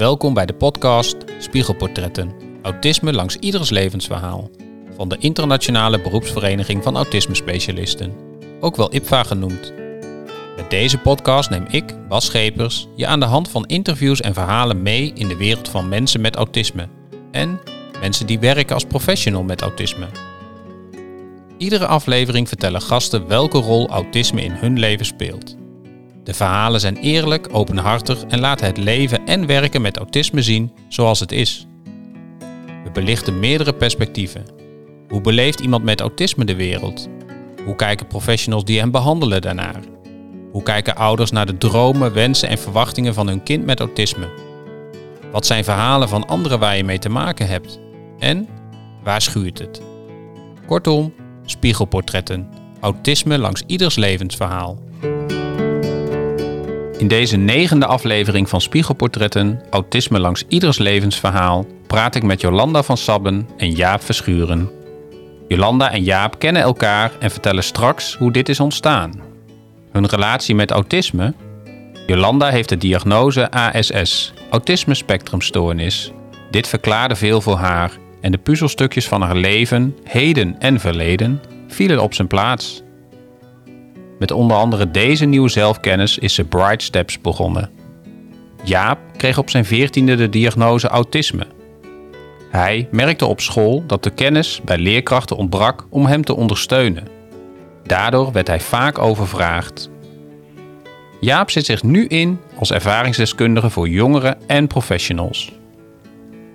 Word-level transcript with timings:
welkom 0.00 0.34
bij 0.34 0.46
de 0.46 0.54
podcast 0.54 1.16
Spiegelportretten. 1.38 2.32
Autisme 2.62 3.12
langs 3.12 3.36
ieders 3.36 3.70
levensverhaal. 3.70 4.50
Van 4.96 5.08
de 5.08 5.16
Internationale 5.18 6.00
Beroepsvereniging 6.00 6.82
van 6.82 6.96
Autisme 6.96 7.34
Specialisten, 7.34 8.12
ook 8.60 8.76
wel 8.76 8.94
IPVA 8.94 9.22
genoemd. 9.22 9.72
Met 10.56 10.70
deze 10.70 10.98
podcast 10.98 11.50
neem 11.50 11.66
ik, 11.70 12.08
Bas 12.08 12.24
Schepers, 12.24 12.88
je 12.96 13.06
aan 13.06 13.20
de 13.20 13.26
hand 13.26 13.50
van 13.50 13.66
interviews 13.66 14.20
en 14.20 14.34
verhalen 14.34 14.82
mee 14.82 15.12
in 15.14 15.28
de 15.28 15.36
wereld 15.36 15.68
van 15.68 15.88
mensen 15.88 16.20
met 16.20 16.36
autisme. 16.36 16.88
En 17.30 17.60
mensen 18.00 18.26
die 18.26 18.38
werken 18.38 18.74
als 18.74 18.84
professional 18.84 19.42
met 19.42 19.62
autisme. 19.62 20.06
Iedere 21.58 21.86
aflevering 21.86 22.48
vertellen 22.48 22.82
gasten 22.82 23.26
welke 23.26 23.58
rol 23.58 23.88
autisme 23.88 24.42
in 24.42 24.52
hun 24.52 24.78
leven 24.78 25.06
speelt. 25.06 25.58
De 26.24 26.34
verhalen 26.34 26.80
zijn 26.80 26.96
eerlijk, 26.96 27.48
openhartig 27.52 28.24
en 28.24 28.40
laten 28.40 28.66
het 28.66 28.76
leven 28.76 29.26
en 29.26 29.46
werken 29.46 29.82
met 29.82 29.96
autisme 29.96 30.42
zien 30.42 30.72
zoals 30.88 31.20
het 31.20 31.32
is. 31.32 31.66
We 32.84 32.90
belichten 32.92 33.38
meerdere 33.38 33.74
perspectieven. 33.74 34.44
Hoe 35.08 35.20
beleeft 35.20 35.60
iemand 35.60 35.84
met 35.84 36.00
autisme 36.00 36.44
de 36.44 36.54
wereld? 36.54 37.08
Hoe 37.64 37.76
kijken 37.76 38.06
professionals 38.06 38.64
die 38.64 38.78
hem 38.78 38.90
behandelen 38.90 39.40
daarnaar? 39.40 39.80
Hoe 40.52 40.62
kijken 40.62 40.96
ouders 40.96 41.30
naar 41.30 41.46
de 41.46 41.58
dromen, 41.58 42.12
wensen 42.12 42.48
en 42.48 42.58
verwachtingen 42.58 43.14
van 43.14 43.26
hun 43.26 43.42
kind 43.42 43.66
met 43.66 43.80
autisme? 43.80 44.28
Wat 45.32 45.46
zijn 45.46 45.64
verhalen 45.64 46.08
van 46.08 46.26
anderen 46.26 46.58
waar 46.58 46.76
je 46.76 46.84
mee 46.84 46.98
te 46.98 47.08
maken 47.08 47.46
hebt? 47.46 47.80
En 48.18 48.48
waar 49.02 49.22
schuurt 49.22 49.58
het? 49.58 49.82
Kortom, 50.66 51.12
spiegelportretten. 51.44 52.48
Autisme 52.80 53.38
langs 53.38 53.62
ieders 53.66 53.96
levensverhaal. 53.96 54.78
In 57.00 57.08
deze 57.08 57.36
negende 57.36 57.86
aflevering 57.86 58.48
van 58.48 58.60
Spiegelportretten, 58.60 59.62
Autisme 59.70 60.20
langs 60.20 60.44
ieders 60.48 60.78
levensverhaal, 60.78 61.66
praat 61.86 62.14
ik 62.14 62.22
met 62.22 62.40
Jolanda 62.40 62.82
van 62.82 62.96
Sabben 62.96 63.48
en 63.56 63.70
Jaap 63.70 64.02
Verschuren. 64.02 64.70
Jolanda 65.48 65.90
en 65.90 66.02
Jaap 66.02 66.38
kennen 66.38 66.62
elkaar 66.62 67.12
en 67.20 67.30
vertellen 67.30 67.64
straks 67.64 68.16
hoe 68.16 68.32
dit 68.32 68.48
is 68.48 68.60
ontstaan. 68.60 69.20
Hun 69.92 70.06
relatie 70.06 70.54
met 70.54 70.70
autisme? 70.70 71.34
Jolanda 72.06 72.50
heeft 72.50 72.68
de 72.68 72.76
diagnose 72.76 73.50
ASS, 73.50 74.32
Autisme 74.50 74.94
Spectrumstoornis. 74.94 76.12
Dit 76.50 76.68
verklaarde 76.68 77.16
veel 77.16 77.40
voor 77.40 77.56
haar 77.56 77.92
en 78.20 78.32
de 78.32 78.38
puzzelstukjes 78.38 79.08
van 79.08 79.22
haar 79.22 79.36
leven, 79.36 79.96
heden 80.04 80.56
en 80.58 80.80
verleden 80.80 81.40
vielen 81.68 82.02
op 82.02 82.14
zijn 82.14 82.28
plaats. 82.28 82.82
Met 84.20 84.30
onder 84.30 84.56
andere 84.56 84.90
deze 84.90 85.24
nieuwe 85.24 85.48
zelfkennis 85.48 86.18
is 86.18 86.34
ze 86.34 86.44
Bright 86.44 86.82
Steps 86.82 87.20
begonnen. 87.20 87.70
Jaap 88.62 88.98
kreeg 89.16 89.38
op 89.38 89.50
zijn 89.50 89.64
veertiende 89.64 90.14
de 90.14 90.28
diagnose 90.28 90.88
autisme. 90.88 91.46
Hij 92.50 92.88
merkte 92.90 93.26
op 93.26 93.40
school 93.40 93.84
dat 93.86 94.02
de 94.02 94.10
kennis 94.10 94.60
bij 94.64 94.78
leerkrachten 94.78 95.36
ontbrak 95.36 95.86
om 95.90 96.06
hem 96.06 96.24
te 96.24 96.36
ondersteunen. 96.36 97.08
Daardoor 97.82 98.32
werd 98.32 98.46
hij 98.46 98.60
vaak 98.60 98.98
overvraagd. 98.98 99.90
Jaap 101.20 101.50
zet 101.50 101.66
zich 101.66 101.82
nu 101.82 102.06
in 102.06 102.40
als 102.58 102.72
ervaringsdeskundige 102.72 103.70
voor 103.70 103.88
jongeren 103.88 104.38
en 104.46 104.66
professionals. 104.66 105.52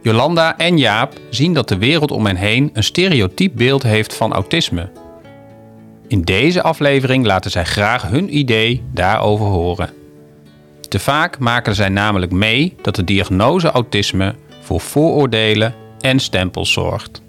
Jolanda 0.01 0.57
en 0.57 0.77
Jaap 0.77 1.13
zien 1.29 1.53
dat 1.53 1.67
de 1.67 1.77
wereld 1.77 2.11
om 2.11 2.25
hen 2.25 2.35
heen 2.35 2.69
een 2.73 2.83
stereotyp 2.83 3.51
beeld 3.55 3.83
heeft 3.83 4.15
van 4.15 4.33
autisme 4.33 4.89
in 6.07 6.21
deze 6.21 6.61
aflevering 6.61 7.25
laten 7.25 7.51
zij 7.51 7.65
graag 7.65 8.09
hun 8.09 8.37
idee 8.37 8.83
daarover 8.93 9.45
horen. 9.45 9.89
Te 10.89 10.99
vaak 10.99 11.39
maken 11.39 11.75
zij 11.75 11.89
namelijk 11.89 12.31
mee 12.31 12.75
dat 12.81 12.95
de 12.95 13.03
diagnose 13.03 13.67
autisme 13.71 14.35
voor 14.61 14.79
vooroordelen 14.81 15.73
en 15.99 16.19
stempels 16.19 16.73
zorgt. 16.73 17.21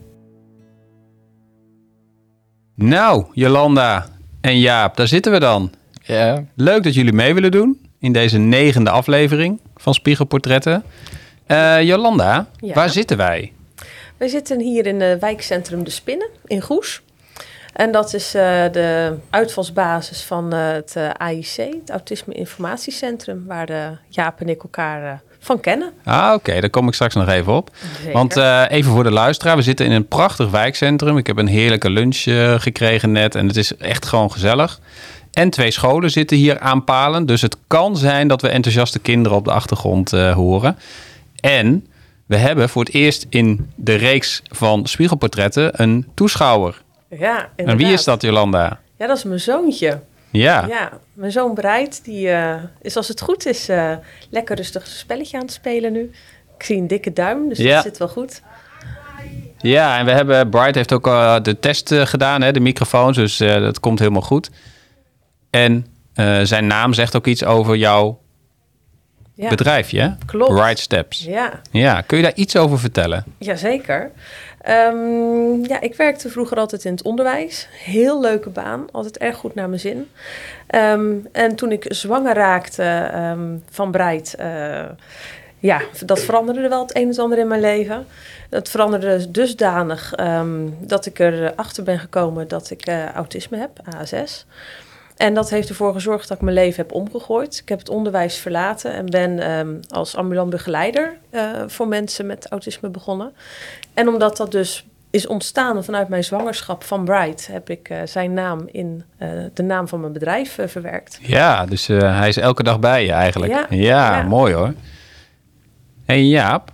Nou, 2.75 3.25
Jolanda 3.33 4.07
en 4.41 4.59
Jaap, 4.59 4.97
daar 4.97 5.09
zitten 5.09 5.33
we 5.33 5.39
dan. 5.41 5.71
Ja. 6.03 6.45
Leuk 6.55 6.83
dat 6.83 6.95
jullie 6.95 7.13
mee 7.13 7.35
willen 7.35 7.51
doen 7.51 7.81
in 7.99 8.13
deze 8.13 8.39
negende 8.39 8.91
aflevering 8.91 9.61
van 9.77 9.95
Spiegelportretten. 9.95 10.83
Uh, 11.49 11.83
Jolanda, 11.83 12.49
Ja. 12.61 12.75
waar 12.75 12.91
zitten 12.91 13.17
wij? 13.17 13.53
We 14.17 14.29
zitten 14.29 14.61
hier 14.61 14.87
in 14.87 15.01
het 15.01 15.21
wijkcentrum 15.21 15.85
De 15.85 15.91
Spinnen 15.91 16.29
in 16.45 16.61
Goes. 16.61 17.03
En 17.77 17.93
dat 17.93 18.15
is 18.15 18.35
eh, 18.35 18.43
de 18.73 19.17
uitvalsbasis 19.31 20.23
van 20.23 20.53
eh, 20.53 20.69
het 20.69 20.97
eh, 20.97 21.11
AIC, 21.11 21.57
het 21.57 21.91
Autisme 21.91 22.35
Informatiecentrum, 22.35 23.45
waar 23.47 23.67
de 23.67 23.91
Jaap 24.09 24.41
en 24.41 24.49
ik 24.49 24.63
elkaar 24.63 25.21
van 25.39 25.61
kennen. 25.61 25.93
Ah, 26.05 26.33
oké, 26.35 26.61
daar 26.61 26.71
kom 26.71 26.89
ik 26.89 26.95
straks 26.95 27.15
nog 27.15 27.29
even 27.29 27.53
op. 27.53 27.71
Zeker. 27.97 28.13
Want 28.13 28.37
even 28.71 28.93
voor 28.93 29.03
de 29.03 29.11
luisteraar, 29.11 29.57
we 29.57 29.63
zitten 29.63 29.87
in 29.87 29.93
een 29.93 30.09
prachtig 30.09 30.51
wijkcentrum. 30.51 31.19
Ik 31.19 31.27
heb 31.27 31.37
een 31.37 31.47
heerlijke 31.47 31.91
lunch 31.91 32.23
gekregen 32.63 33.13
net 33.13 33.35
en 33.35 33.47
het 33.47 33.57
is 33.57 33.77
echt 33.77 34.07
gewoon 34.07 34.33
gezellig. 34.33 34.81
En 35.33 35.51
twee 35.51 35.71
scholen 35.71 36.11
zitten 36.11 36.37
hier 36.37 36.59
aan 36.59 36.85
palen, 36.85 37.27
dus 37.27 37.43
het 37.43 37.57
kan 37.67 37.97
zijn 37.97 38.29
dat 38.29 38.43
we 38.43 38.49
enthousiaste 38.49 38.99
kinderen 38.99 39.39
op 39.39 39.45
de 39.45 39.53
achtergrond 39.53 40.11
horen. 40.11 40.79
En 41.41 41.87
we 42.27 42.37
hebben 42.37 42.69
voor 42.69 42.85
het 42.85 42.95
eerst 42.95 43.27
in 43.29 43.71
de 43.75 43.95
reeks 43.95 44.43
van 44.49 44.87
spiegelportretten 44.87 45.83
een 45.83 46.07
toeschouwer. 46.15 46.85
Ja, 47.11 47.49
En 47.57 47.77
wie 47.77 47.93
is 47.93 48.05
dat, 48.05 48.23
Jolanda? 48.23 48.81
Ja, 48.99 49.07
dat 49.07 49.17
is 49.17 49.25
mijn 49.25 49.41
zoontje. 49.41 50.01
Ja, 50.31 50.67
Ja, 50.69 50.91
mijn 51.13 51.33
zoon 51.33 51.55
Breit, 51.55 52.05
die 52.05 52.31
eh, 52.31 52.55
is 52.83 52.97
als 52.97 53.09
het 53.09 53.21
goed 53.21 53.47
is 53.47 53.69
eh, 53.69 53.93
lekker 54.31 54.57
rustig 54.57 54.83
een 54.83 54.89
spelletje 54.91 55.37
aan 55.37 55.43
het 55.43 55.53
spelen 55.53 55.93
nu. 55.93 56.11
Ik 56.59 56.63
zie 56.63 56.77
een 56.77 56.87
dikke 56.87 57.13
duim, 57.13 57.49
dus 57.49 57.59
Ja. 57.59 57.75
dat 57.75 57.83
zit 57.83 57.99
wel 57.99 58.09
goed. 58.09 58.43
ja 59.59 59.99
en 59.99 60.05
we 60.05 60.11
hebben, 60.11 60.49
Bright 60.51 60.75
heeft 60.75 60.93
ook 60.93 61.07
al 61.07 61.43
de 61.43 61.59
test 61.59 61.93
eh, 61.93 62.07
gedaan, 62.07 62.43
hè, 62.43 62.53
de 62.53 62.61
microfoons, 62.61 63.17
dus 63.17 63.41
eh, 63.41 63.55
dat 63.61 63.81
komt 63.81 63.99
helemaal 63.99 64.23
goed. 64.23 64.51
En 65.51 65.87
eh, 66.15 66.41
zijn 66.43 66.67
naam 66.67 66.93
zegt 66.93 67.17
ook 67.17 67.27
iets 67.27 67.45
over 67.45 67.77
jouw 67.77 68.21
Ja, 69.35 69.49
bedrijfje, 69.49 70.01
hè? 70.01 70.09
klopt. 70.27 70.53
Right 70.61 70.79
Steps. 70.79 71.25
Ja, 71.25 71.61
Ja, 71.71 72.01
kun 72.01 72.17
je 72.17 72.23
daar 72.23 72.35
iets 72.35 72.57
over 72.57 72.79
vertellen? 72.79 73.25
Jazeker. 73.39 74.11
Ehm 74.67 75.65
ja, 75.65 75.81
ik 75.81 75.95
werkte 75.95 76.31
vroeger 76.31 76.57
altijd 76.57 76.85
in 76.85 76.93
het 76.93 77.03
onderwijs. 77.03 77.69
Heel 77.71 78.21
leuke 78.21 78.51
baan, 78.51 78.87
altijd 78.93 79.19
erg 79.19 79.37
goed 79.37 79.55
naar 79.55 79.69
mijn 79.69 79.81
zin. 79.81 80.11
Ehm, 80.67 81.15
en 81.33 81.57
toen 81.57 81.73
ik 81.73 81.85
zwanger 81.89 82.35
raakte 82.35 82.83
ehm, 83.13 83.57
van 83.71 83.91
Breit, 83.91 84.35
eh, 84.39 84.85
ja, 85.59 85.81
dat 86.05 86.21
veranderde 86.21 86.69
wel 86.69 86.83
het 86.83 86.97
een 86.97 87.11
en 87.11 87.19
ander 87.19 87.39
in 87.39 87.49
mijn 87.49 87.61
leven. 87.61 88.07
Het 88.51 88.69
veranderde 88.69 89.31
dusdanig 89.31 90.15
dat 90.81 91.07
ik 91.07 91.19
erachter 91.19 91.83
ben 91.83 91.99
gekomen 91.99 92.49
dat 92.49 92.71
ik 92.71 92.87
eh, 92.87 93.13
autisme 93.13 93.59
heb, 93.59 93.71
ASS. 93.99 94.47
En 95.17 95.35
dat 95.35 95.51
heeft 95.51 95.69
ervoor 95.69 95.93
gezorgd 95.93 96.29
dat 96.29 96.37
ik 96.37 96.43
mijn 96.43 96.57
leven 96.57 96.83
heb 96.83 96.93
omgegooid. 96.93 97.59
Ik 97.63 97.69
heb 97.69 97.79
het 97.79 97.89
onderwijs 97.89 98.37
verlaten 98.37 98.93
en 98.93 99.07
ben 99.07 99.41
als 99.89 100.17
ambulant 100.17 100.51
begeleider 100.51 101.17
eh, 101.31 101.63
voor 101.67 101.89
mensen 101.89 102.27
met 102.27 102.49
autisme 102.49 102.89
begonnen. 102.89 103.33
En 103.97 104.09
omdat 104.09 104.37
dat 104.37 104.53
dus 104.53 104.87
is 105.11 105.27
ontstaan 105.27 105.85
vanuit 105.85 106.09
mijn 106.09 106.25
zwangerschap 106.25 106.85
van 106.85 107.05
Bright, 107.05 107.47
heb 107.47 107.71
ik 107.71 107.89
eh, 107.89 107.99
zijn 108.05 108.33
naam 108.33 108.69
in 108.71 109.05
eh, 109.19 109.29
de 109.55 109.63
naam 109.63 109.89
van 109.89 110.01
mijn 110.01 110.13
bedrijf 110.13 110.59
eh, 110.59 110.69
verwerkt. 110.69 111.19
Ja, 111.23 111.67
dus 111.67 111.89
eh, 111.89 112.19
hij 112.19 112.29
is 112.29 112.37
elke 112.37 112.63
dag 112.63 112.79
bij 112.79 113.05
je 113.05 113.13
eigenlijk. 113.13 113.53
Ja, 113.53 113.67
Ja, 113.71 114.17
ja. 114.17 114.23
mooi 114.23 114.55
hoor. 114.55 114.75
hey 116.05 116.23
Jaap, 116.23 116.73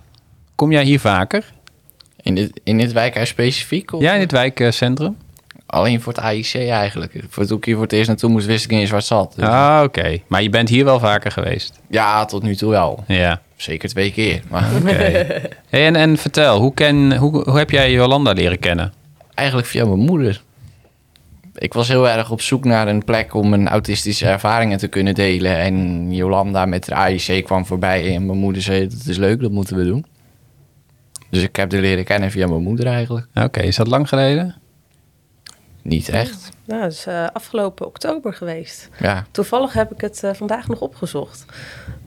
kom 0.55 0.71
jij 0.71 0.83
hier 0.83 0.99
vaker? 0.99 1.51
In 2.21 2.35
dit, 2.35 2.59
in 2.63 2.77
dit 2.77 2.91
wijkhuis 2.91 3.29
specifiek? 3.29 3.93
Of 3.93 4.01
Ja, 4.01 4.13
in 4.13 4.19
het 4.19 4.31
wijkcentrum? 4.31 5.17
Alleen 5.73 6.01
voor 6.01 6.13
het 6.13 6.21
AIC 6.21 6.53
eigenlijk. 6.55 7.23
Voor 7.29 7.45
toen 7.45 7.57
ik 7.57 7.65
hier 7.65 7.73
voor 7.73 7.83
het 7.83 7.91
eerst 7.93 8.07
naartoe 8.07 8.29
moest, 8.29 8.45
wist 8.45 8.63
ik 8.63 8.69
niet 8.71 8.79
eens 8.79 8.89
waar 8.89 8.99
het 8.99 9.07
zat. 9.07 9.33
Dus- 9.35 9.45
Ah, 9.47 9.81
oké. 9.83 10.17
Maar 10.27 10.41
je 10.41 10.49
bent 10.49 10.69
hier 10.69 10.85
wel 10.85 10.99
vaker 10.99 11.31
geweest? 11.31 11.79
Ja, 11.89 12.25
tot 12.25 12.43
nu 12.43 12.55
toe 12.55 12.69
wel. 12.69 13.03
Ja, 13.07 13.41
Zeker 13.55 13.89
twee 13.89 14.11
keer. 14.11 14.41
Maar 14.49 14.69
hey, 14.83 15.85
en, 15.85 15.95
en 15.95 16.17
vertel, 16.17 16.59
hoe, 16.59 16.73
ken, 16.73 17.17
hoe, 17.17 17.49
hoe 17.49 17.57
heb 17.57 17.69
jij 17.69 17.91
Jolanda 17.91 18.31
leren 18.31 18.59
kennen? 18.59 18.93
eigenlijk 19.33 19.67
via 19.67 19.85
mijn 19.85 19.99
moeder. 19.99 20.41
Ik 21.55 21.73
was 21.73 21.87
heel 21.87 22.09
erg 22.09 22.31
op 22.31 22.41
zoek 22.41 22.63
naar 22.65 22.87
een 22.87 23.03
plek 23.03 23.33
om 23.33 23.49
mijn 23.49 23.67
autistische 23.67 24.25
ervaringen 24.25 24.77
te 24.77 24.87
kunnen 24.87 25.13
delen. 25.13 25.57
En 25.57 26.07
Jolanda 26.15 26.65
met 26.65 26.85
de 26.85 26.93
AIC 26.95 27.43
kwam 27.45 27.65
voorbij 27.65 28.15
en 28.15 28.25
mijn 28.25 28.37
moeder 28.37 28.61
zei, 28.61 28.87
dat 28.87 29.05
is 29.07 29.17
leuk, 29.17 29.41
dat 29.41 29.51
moeten 29.51 29.77
we 29.77 29.83
doen. 29.85 30.05
Dus 31.29 31.43
ik 31.43 31.55
heb 31.55 31.71
haar 31.71 31.81
leren 31.81 32.03
kennen 32.03 32.31
via 32.31 32.47
mijn 32.47 32.63
moeder 32.63 32.85
eigenlijk. 32.85 33.27
Oké, 33.33 33.59
is 33.61 33.75
dat 33.75 33.87
lang 33.87 34.09
geleden? 34.09 34.61
Niet 35.83 36.09
echt. 36.09 36.49
Nou, 36.65 36.81
dat 36.81 36.91
is 36.91 37.05
eh, 37.05 37.25
afgelopen 37.33 37.85
oktober 37.85 38.33
geweest. 38.33 38.89
Ja, 38.99 39.25
Toevallig 39.31 39.73
heb 39.73 39.91
ik 39.91 40.01
het 40.01 40.23
eh, 40.23 40.31
vandaag 40.33 40.67
nog 40.67 40.79
opgezocht. 40.79 41.45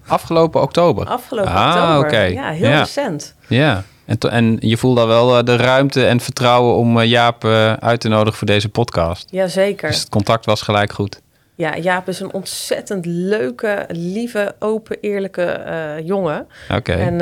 Afgelopen 0.06 0.62
oktober? 0.62 1.06
Afgelopen 1.06 1.52
Ah, 1.52 1.68
oktober. 1.76 2.06
oké. 2.06 2.20
Ja, 2.20 2.50
heel 2.50 2.68
Ja. 2.68 2.78
recent. 2.78 3.34
Ja. 3.48 3.82
En, 4.04 4.18
en 4.18 4.56
je 4.60 4.76
voelt 4.76 4.96
dan 4.96 5.06
wel 5.08 5.38
eh, 5.38 5.44
de 5.44 5.56
ruimte 5.56 6.06
en 6.06 6.20
vertrouwen 6.20 6.74
om 6.76 7.02
Jaap 7.02 7.44
uit 7.80 8.00
te 8.00 8.08
nodigen 8.08 8.38
voor 8.38 8.46
deze 8.46 8.68
podcast. 8.68 9.28
Jazeker. 9.30 9.88
Dus 9.88 9.98
het 10.00 10.08
contact 10.08 10.44
was 10.44 10.62
gelijk 10.62 10.92
goed. 10.92 11.20
Ja, 11.54 11.76
Jaap 11.76 12.08
is 12.08 12.20
een 12.20 12.32
ontzettend 12.32 13.06
leuke, 13.06 13.84
lieve, 13.88 14.54
open, 14.58 14.96
eerlijke 15.00 16.00
jongen. 16.04 16.46
Oké. 16.74 16.92
En 16.92 17.18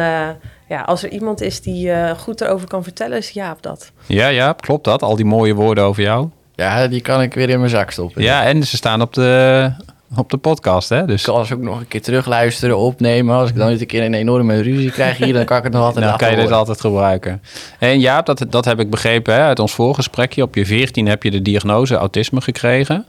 ja, 0.69 0.81
als 0.81 1.03
er 1.03 1.11
iemand 1.11 1.41
is 1.41 1.61
die 1.61 2.15
goed 2.17 2.41
erover 2.41 2.69
kan 2.69 2.83
vertellen, 2.83 3.19
is 3.19 3.31
Jaap 3.31 3.63
dat. 3.63 3.91
Ja, 4.07 4.29
ja, 4.29 4.53
klopt 4.53 4.85
dat? 4.85 5.03
Al 5.03 5.17
die 5.17 5.25
mooie 5.25 5.55
woorden 5.55 5.85
over 5.85 6.03
jou. 6.03 6.29
Ja, 6.57 6.89
die 6.89 7.01
kan 7.01 7.23
ik 7.23 7.35
weer 7.35 7.49
in 7.49 7.59
mijn 7.59 7.71
zak 7.71 7.91
stoppen. 7.91 8.23
Ja, 8.23 8.45
en 8.45 8.65
ze 8.65 8.77
staan 8.77 9.01
op 9.03 9.13
de, 9.13 9.71
op 10.17 10.31
de 10.31 10.37
podcast, 10.37 10.89
hè? 10.89 11.07
Dus 11.07 11.27
Ik 11.27 11.33
kan 11.33 11.47
ze 11.47 11.55
ook 11.55 11.61
nog 11.61 11.81
een 11.81 11.89
keer 11.89 12.03
terugluisteren, 12.03 12.79
opnemen. 12.79 13.35
Als 13.37 13.51
ik 13.51 13.57
dan 13.57 13.69
niet 13.71 13.81
een 13.81 13.87
keer 13.87 14.05
een 14.05 14.15
enorme 14.15 14.61
ruzie 14.61 14.91
krijg 14.91 15.17
hier, 15.17 15.33
dan 15.33 15.45
kan 15.45 15.57
ik 15.57 15.63
het 15.63 15.73
nog 15.73 15.83
altijd 15.83 16.05
dan 16.05 16.17
kan 16.17 16.31
je 16.31 16.37
dit 16.37 16.53
altijd 16.53 16.81
gebruiken. 16.81 17.43
En 17.79 18.01
Jaap, 18.01 18.27
dat, 18.27 18.45
dat 18.49 18.65
heb 18.65 18.81
ik 18.81 18.91
begrepen 18.91 19.35
hè, 19.35 19.41
uit 19.41 19.59
ons 19.59 19.73
voorgesprekje. 19.73 20.43
Op 20.43 20.55
je 20.55 20.67
14 20.67 21.07
heb 21.07 21.23
je 21.23 21.31
de 21.31 21.43
diagnose 21.43 21.95
autisme 21.95 22.41
gekregen. 22.41 23.07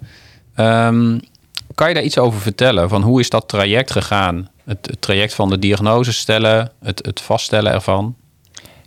Ehm, 0.55 1.17
kan 1.75 1.87
je 1.87 1.93
daar 1.93 2.03
iets 2.03 2.17
over 2.17 2.39
vertellen? 2.41 2.89
Van 2.89 3.01
hoe 3.01 3.19
is 3.19 3.29
dat 3.29 3.47
traject 3.47 3.91
gegaan? 3.91 4.49
Het, 4.65 4.77
het 4.81 5.01
traject 5.01 5.33
van 5.33 5.49
de 5.49 5.59
diagnose 5.59 6.13
stellen, 6.13 6.71
het, 6.83 7.05
het 7.05 7.21
vaststellen 7.21 7.73
ervan. 7.73 8.15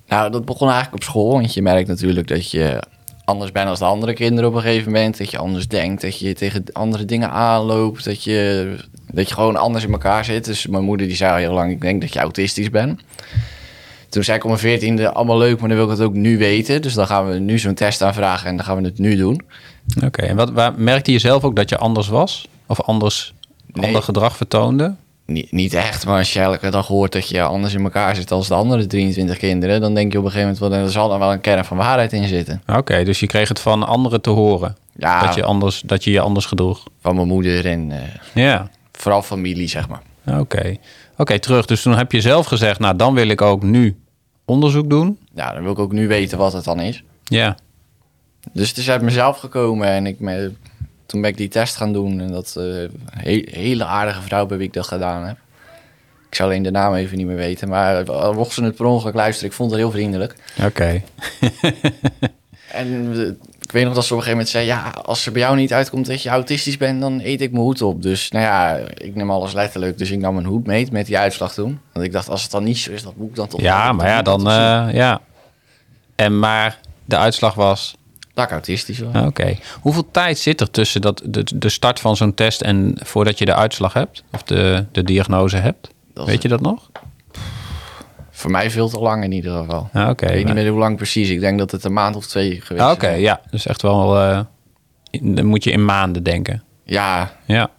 Nou, 0.08 0.30
dat 0.30 0.44
begon 0.44 0.68
eigenlijk 0.68 1.02
op 1.02 1.08
school. 1.08 1.32
Want 1.32 1.54
je 1.54 1.62
merkt 1.62 1.88
natuurlijk 1.88 2.28
dat 2.28 2.50
je 2.50 2.82
anders 3.28 3.52
bent 3.52 3.68
als 3.68 3.78
de 3.78 3.84
andere 3.84 4.12
kinderen 4.12 4.50
op 4.50 4.56
een 4.56 4.62
gegeven 4.62 4.92
moment. 4.92 5.18
Dat 5.18 5.30
je 5.30 5.38
anders 5.38 5.68
denkt, 5.68 6.02
dat 6.02 6.18
je 6.18 6.34
tegen 6.34 6.64
andere 6.72 7.04
dingen 7.04 7.30
aanloopt. 7.30 8.04
Dat 8.04 8.24
je, 8.24 8.74
dat 9.10 9.28
je 9.28 9.34
gewoon 9.34 9.56
anders 9.56 9.84
in 9.84 9.92
elkaar 9.92 10.24
zit. 10.24 10.44
Dus 10.44 10.66
mijn 10.66 10.84
moeder 10.84 11.06
die 11.06 11.16
zei 11.16 11.30
al 11.32 11.36
heel 11.38 11.52
lang, 11.52 11.70
ik 11.70 11.80
denk 11.80 12.00
dat 12.00 12.12
je 12.12 12.18
autistisch 12.18 12.70
bent. 12.70 13.00
Toen 14.08 14.24
zei 14.24 14.36
ik 14.36 14.42
om 14.44 14.50
mijn 14.50 14.62
veertiende, 14.62 15.12
allemaal 15.12 15.38
leuk, 15.38 15.60
maar 15.60 15.68
dan 15.68 15.78
wil 15.78 15.86
ik 15.86 15.98
het 15.98 16.06
ook 16.06 16.14
nu 16.14 16.38
weten. 16.38 16.82
Dus 16.82 16.94
dan 16.94 17.06
gaan 17.06 17.28
we 17.28 17.38
nu 17.38 17.58
zo'n 17.58 17.74
test 17.74 18.02
aanvragen 18.02 18.48
en 18.48 18.56
dan 18.56 18.64
gaan 18.64 18.76
we 18.76 18.84
het 18.84 18.98
nu 18.98 19.16
doen. 19.16 19.42
Oké, 20.04 20.22
en 20.22 20.36
wat, 20.36 20.50
waar, 20.50 20.72
merkte 20.76 21.12
je 21.12 21.18
zelf 21.18 21.44
ook 21.44 21.56
dat 21.56 21.68
je 21.68 21.78
anders 21.78 22.08
was? 22.08 22.48
Of 22.66 22.80
anders, 22.80 23.34
Nee. 23.72 23.86
ander 23.86 24.02
gedrag 24.02 24.36
vertoonde? 24.36 24.94
Niet, 25.32 25.52
niet 25.52 25.74
echt, 25.74 26.06
maar 26.06 26.18
als 26.18 26.32
je 26.32 26.40
elke 26.40 26.70
dag 26.70 26.86
hoort 26.86 27.12
dat 27.12 27.28
je 27.28 27.42
anders 27.42 27.74
in 27.74 27.82
elkaar 27.82 28.16
zit 28.16 28.30
als 28.30 28.48
de 28.48 28.54
andere 28.54 28.86
23 28.86 29.36
kinderen... 29.38 29.80
dan 29.80 29.94
denk 29.94 30.12
je 30.12 30.18
op 30.18 30.24
een 30.24 30.30
gegeven 30.30 30.52
moment, 30.52 30.72
wel, 30.74 30.84
er 30.84 30.90
zal 30.90 31.12
er 31.12 31.18
wel 31.18 31.32
een 31.32 31.40
kern 31.40 31.64
van 31.64 31.76
waarheid 31.76 32.12
in 32.12 32.26
zitten. 32.28 32.62
Oké, 32.66 33.04
dus 33.04 33.20
je 33.20 33.26
kreeg 33.26 33.48
het 33.48 33.60
van 33.60 33.86
anderen 33.86 34.20
te 34.20 34.30
horen. 34.30 34.76
Ja, 34.96 35.22
Dat, 35.26 35.34
je 35.34 35.42
anders, 35.44 35.80
dat 35.80 36.04
je 36.04 36.10
je 36.10 36.20
anders 36.20 36.46
gedroeg. 36.46 36.82
van 37.00 37.14
mijn 37.14 37.26
moeder 37.26 37.66
en 37.66 37.90
eh, 37.92 37.98
Ja, 38.34 38.70
vooral 38.92 39.22
familie, 39.22 39.68
zeg 39.68 39.88
maar. 39.88 40.02
oké. 40.40 40.76
Oké, 41.16 41.38
terug. 41.38 41.66
Dus 41.66 41.82
toen 41.82 41.96
heb 41.96 42.12
je 42.12 42.20
zelf 42.20 42.46
gezegd, 42.46 42.78
nou 42.78 42.96
dan 42.96 43.14
wil 43.14 43.28
ik 43.28 43.42
ook 43.42 43.62
nu 43.62 43.96
onderzoek 44.44 44.90
doen. 44.90 45.18
Ja, 45.34 45.52
dan 45.52 45.62
wil 45.62 45.72
ik 45.72 45.78
ook 45.78 45.92
nu 45.92 46.08
weten 46.08 46.38
wat 46.38 46.52
het 46.52 46.64
dan 46.64 46.80
is. 46.80 47.02
Ja, 47.24 47.56
Dus 48.52 48.68
het 48.68 48.78
is 48.78 48.90
uit 48.90 49.02
mezelf 49.02 49.38
gekomen 49.38 49.88
en 49.88 50.06
ik 50.06 50.20
me, 50.20 50.52
toen 51.08 51.20
ben 51.20 51.30
ik 51.30 51.36
die 51.36 51.48
test 51.48 51.76
gaan 51.76 51.92
doen. 51.92 52.20
En 52.20 52.30
dat 52.30 52.54
eh 52.56 52.64
he- 53.10 53.48
hele 53.50 53.84
aardige 53.84 54.22
vrouw 54.22 54.46
bij 54.46 54.56
wie 54.58 54.66
ik 54.66 54.72
dat 54.72 54.86
gedaan 54.86 55.24
heb. 55.26 55.36
Ik 56.28 56.34
zou 56.34 56.48
alleen 56.48 56.62
de 56.62 56.70
naam 56.70 56.94
even 56.94 57.16
niet 57.16 57.26
meer 57.26 57.36
weten. 57.36 57.68
Maar 57.68 58.02
eh, 58.08 58.32
mocht 58.32 58.52
ze 58.52 58.64
het 58.64 58.76
per 58.76 58.84
ongeluk 58.86 59.14
luisteren, 59.14 59.50
ik 59.50 59.56
vond 59.56 59.70
het 59.70 59.80
heel 59.80 59.90
vriendelijk. 59.90 60.34
oké. 60.64 61.02
En 62.72 63.12
eh, 63.14 63.26
ik 63.60 63.72
weet 63.72 63.84
nog 63.84 63.94
dat 63.94 64.04
ze 64.04 64.12
op 64.14 64.18
een 64.18 64.24
gegeven 64.24 64.30
moment 64.30 64.48
zei... 64.48 64.66
ja, 64.66 64.90
als 65.02 65.26
er 65.26 65.32
bij 65.32 65.40
jou 65.40 65.56
niet 65.56 65.72
uitkomt 65.72 66.06
dat 66.06 66.22
je 66.22 66.28
autistisch 66.28 66.76
bent, 66.76 67.00
dan 67.00 67.20
eet 67.22 67.40
ik 67.40 67.50
mijn 67.50 67.62
hoed 67.62 67.82
op. 67.82 68.02
Dus 68.02 68.30
nou 68.30 68.44
ja, 68.44 68.76
ik 68.94 69.14
neem 69.14 69.30
alles 69.30 69.52
letterlijk. 69.52 69.98
Dus 69.98 70.10
ik 70.10 70.18
nam 70.18 70.34
mijn 70.34 70.46
hoed 70.46 70.66
mee 70.66 70.88
met 70.92 71.06
die 71.06 71.18
uitslag 71.18 71.54
toen. 71.54 71.80
Want 71.92 72.06
ik 72.06 72.12
dacht, 72.12 72.28
als 72.28 72.42
het 72.42 72.50
dan 72.50 72.64
niet 72.64 72.78
zo 72.78 72.92
is, 72.92 73.02
dat 73.02 73.16
moet 73.16 73.28
ik 73.28 73.34
dan 73.34 73.48
toch... 73.48 73.60
Ja, 73.60 73.92
maar 73.92 74.06
ja, 74.06 74.22
dan... 74.22 74.42
ja. 74.92 75.20
En 76.16 76.38
maar 76.38 76.78
de 77.04 77.16
uitslag 77.16 77.54
was... 77.54 77.96
Autistisch 78.46 78.98
was. 78.98 79.14
Ah, 79.14 79.26
Oké. 79.26 79.56
Hoeveel 79.80 80.08
tijd 80.10 80.38
zit 80.38 80.60
er 80.60 80.70
tussen 80.70 81.00
dat, 81.00 81.22
de, 81.24 81.44
de 81.54 81.68
start 81.68 82.00
van 82.00 82.16
zo'n 82.16 82.34
test 82.34 82.60
en 82.60 82.94
voordat 83.02 83.38
je 83.38 83.44
de 83.44 83.54
uitslag 83.54 83.92
hebt? 83.92 84.22
Of 84.32 84.42
de, 84.42 84.84
de 84.92 85.02
diagnose 85.04 85.56
hebt? 85.56 85.88
Dat 86.14 86.26
Weet 86.26 86.42
je 86.42 86.48
dat 86.48 86.60
nog? 86.60 86.90
Voor 88.30 88.50
mij 88.50 88.70
veel 88.70 88.88
te 88.88 88.98
lang 88.98 89.24
in 89.24 89.32
ieder 89.32 89.56
geval. 89.58 89.88
Ah, 89.92 90.08
Oké. 90.08 90.24
Ik 90.26 90.30
weet 90.32 90.44
maar- 90.44 90.54
niet 90.54 90.62
meer 90.62 90.70
hoe 90.72 90.80
lang 90.80 90.96
precies. 90.96 91.28
Ik 91.28 91.40
denk 91.40 91.58
dat 91.58 91.70
het 91.70 91.84
een 91.84 91.92
maand 91.92 92.16
of 92.16 92.26
twee 92.26 92.60
geweest 92.60 92.84
Ah, 92.84 92.90
is. 92.90 92.94
Oké, 92.94 93.08
ja. 93.10 93.40
Dus 93.50 93.66
echt 93.66 93.82
wel... 93.82 94.18
eh, 94.18 94.40
in- 95.10 95.34
dan 95.34 95.44
moet 95.46 95.64
je 95.64 95.70
in 95.70 95.84
maanden 95.84 96.22
denken. 96.22 96.62
Ja, 96.84 97.32
Ja. 97.46 97.70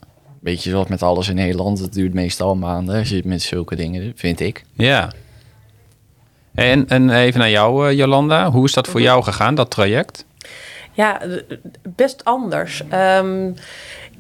weet 0.42 0.64
je, 0.64 0.70
zoals 0.70 0.88
met 0.88 1.04
alles 1.04 1.28
in 1.30 1.36
Nederland. 1.36 1.80
Het 1.80 1.94
duurt 1.94 2.14
meestal 2.14 2.56
maanden 2.56 2.98
als 3.00 3.10
je 3.10 3.22
met 3.26 3.42
zulke 3.42 3.76
dingen 3.76 4.14
vind 4.16 4.40
ik. 4.40 4.64
Ja. 4.74 5.12
En, 6.56 6.88
en 6.88 7.10
even 7.10 7.40
naar 7.40 7.50
jou, 7.50 7.90
eh, 7.90 7.98
Jolanda. 7.98 8.52
Hoe 8.52 8.66
is 8.66 8.74
dat 8.74 8.88
voor 8.88 9.02
jou 9.02 9.24
gegaan, 9.24 9.56
dat 9.56 9.72
traject? 9.72 10.26
Ja, 11.00 11.22
best 11.90 12.26
anders. 12.26 12.84
Ehm, 12.90 13.52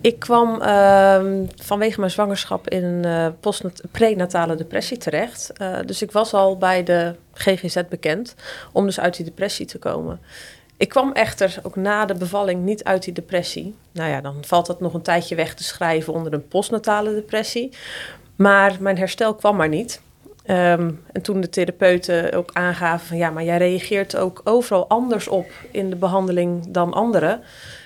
ik 0.01 0.19
kwam 0.19 0.61
ehm, 0.61 1.45
vanwege 1.55 1.99
mijn 1.99 2.11
zwangerschap 2.11 2.69
in 2.69 3.05
postnat- 3.39 3.81
prenatale 3.91 4.55
depressie 4.55 4.97
terecht. 4.97 5.53
Eh, 5.53 5.77
dus 5.85 6.01
ik 6.01 6.11
was 6.11 6.33
al 6.33 6.57
bij 6.57 6.83
de 6.83 7.15
GGZ 7.33 7.81
bekend 7.89 8.35
om 8.71 8.85
dus 8.85 8.99
uit 8.99 9.15
die 9.15 9.25
depressie 9.25 9.65
te 9.65 9.77
komen. 9.77 10.19
Ik 10.77 10.89
kwam 10.89 11.11
echter 11.11 11.59
ook 11.63 11.75
na 11.75 12.05
de 12.05 12.15
bevalling 12.15 12.63
niet 12.63 12.83
uit 12.83 13.03
die 13.03 13.13
depressie. 13.13 13.75
Nou 13.91 14.09
ja, 14.09 14.21
dan 14.21 14.35
valt 14.41 14.65
dat 14.65 14.79
nog 14.79 14.93
een 14.93 15.01
tijdje 15.01 15.35
weg 15.35 15.53
te 15.53 15.63
schrijven 15.63 16.13
onder 16.13 16.33
een 16.33 16.47
postnatale 16.47 17.13
depressie. 17.13 17.73
Maar 18.35 18.77
mijn 18.79 18.97
herstel 18.97 19.35
kwam 19.35 19.55
maar 19.55 19.69
niet. 19.69 20.01
Ehm, 20.49 20.91
en 21.11 21.21
toen 21.21 21.41
de 21.41 21.49
therapeuten 21.49 22.33
ook 22.33 22.49
aangaven 22.53 23.07
van 23.07 23.17
ja, 23.17 23.29
maar 23.29 23.43
jij 23.43 23.57
reageert 23.57 24.15
ook 24.15 24.41
overal 24.43 24.87
anders 24.87 25.27
op 25.27 25.45
in 25.71 25.89
de 25.89 25.95
behandeling 25.95 26.65
dan 26.67 26.93
anderen. 26.93 27.41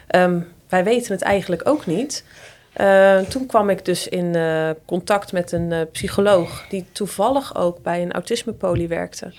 Ehm, 0.08 0.40
wij 0.70 0.84
weten 0.84 1.14
het 1.14 1.22
eigenlijk 1.22 1.68
ook 1.68 1.86
niet. 1.86 2.26
Eh, 2.74 3.20
toen 3.20 3.46
kwam 3.46 3.70
ik 3.70 3.86
dus 3.86 4.08
in 4.08 4.36
eh, 4.36 4.70
contact 4.86 5.32
met 5.32 5.52
een 5.52 5.72
eh, 5.72 5.80
psycholoog 5.92 6.66
die 6.70 6.86
toevallig 6.92 7.56
ook 7.56 7.82
bij 7.82 8.02
een 8.02 8.12
autismepolie 8.12 8.88
werkte. 8.88 9.34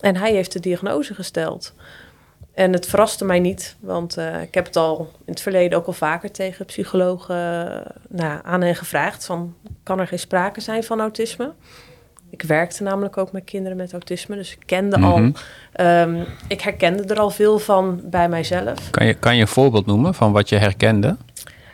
En 0.00 0.16
hij 0.16 0.32
heeft 0.32 0.52
de 0.52 0.60
diagnose 0.60 1.14
gesteld. 1.14 1.74
En 2.54 2.72
het 2.72 2.86
verraste 2.86 3.24
mij 3.24 3.40
niet, 3.40 3.76
want 3.80 4.16
eh, 4.16 4.42
ik 4.42 4.54
heb 4.54 4.66
het 4.66 4.76
al 4.76 4.98
in 5.24 5.32
het 5.32 5.42
verleden 5.42 5.78
ook 5.78 5.86
al 5.86 5.92
vaker 5.92 6.30
tegen 6.30 6.66
psychologen 6.66 7.36
nou, 8.08 8.40
aan 8.42 8.60
hen 8.60 8.76
gevraagd: 8.76 9.24
van, 9.24 9.54
kan 9.82 10.00
er 10.00 10.06
geen 10.06 10.18
sprake 10.18 10.60
zijn 10.60 10.84
van 10.84 11.00
autisme? 11.00 11.52
Ik 12.30 12.42
werkte 12.42 12.82
namelijk 12.82 13.16
ook 13.16 13.32
met 13.32 13.44
kinderen 13.44 13.76
met 13.76 13.92
autisme, 13.92 14.36
dus 14.36 14.52
ik 14.52 14.58
kende 14.66 14.98
Mhm. 14.98 15.06
al, 15.06 15.32
ehm, 15.72 16.22
ik 16.48 16.60
herkende 16.60 17.02
er 17.02 17.18
al 17.18 17.30
veel 17.30 17.58
van 17.58 18.00
bij 18.04 18.28
mijzelf. 18.28 18.90
Kan 18.90 19.06
je, 19.06 19.14
kan 19.14 19.34
je 19.34 19.40
een 19.40 19.48
voorbeeld 19.48 19.86
noemen 19.86 20.14
van 20.14 20.32
wat 20.32 20.48
je 20.48 20.56
herkende? 20.56 21.16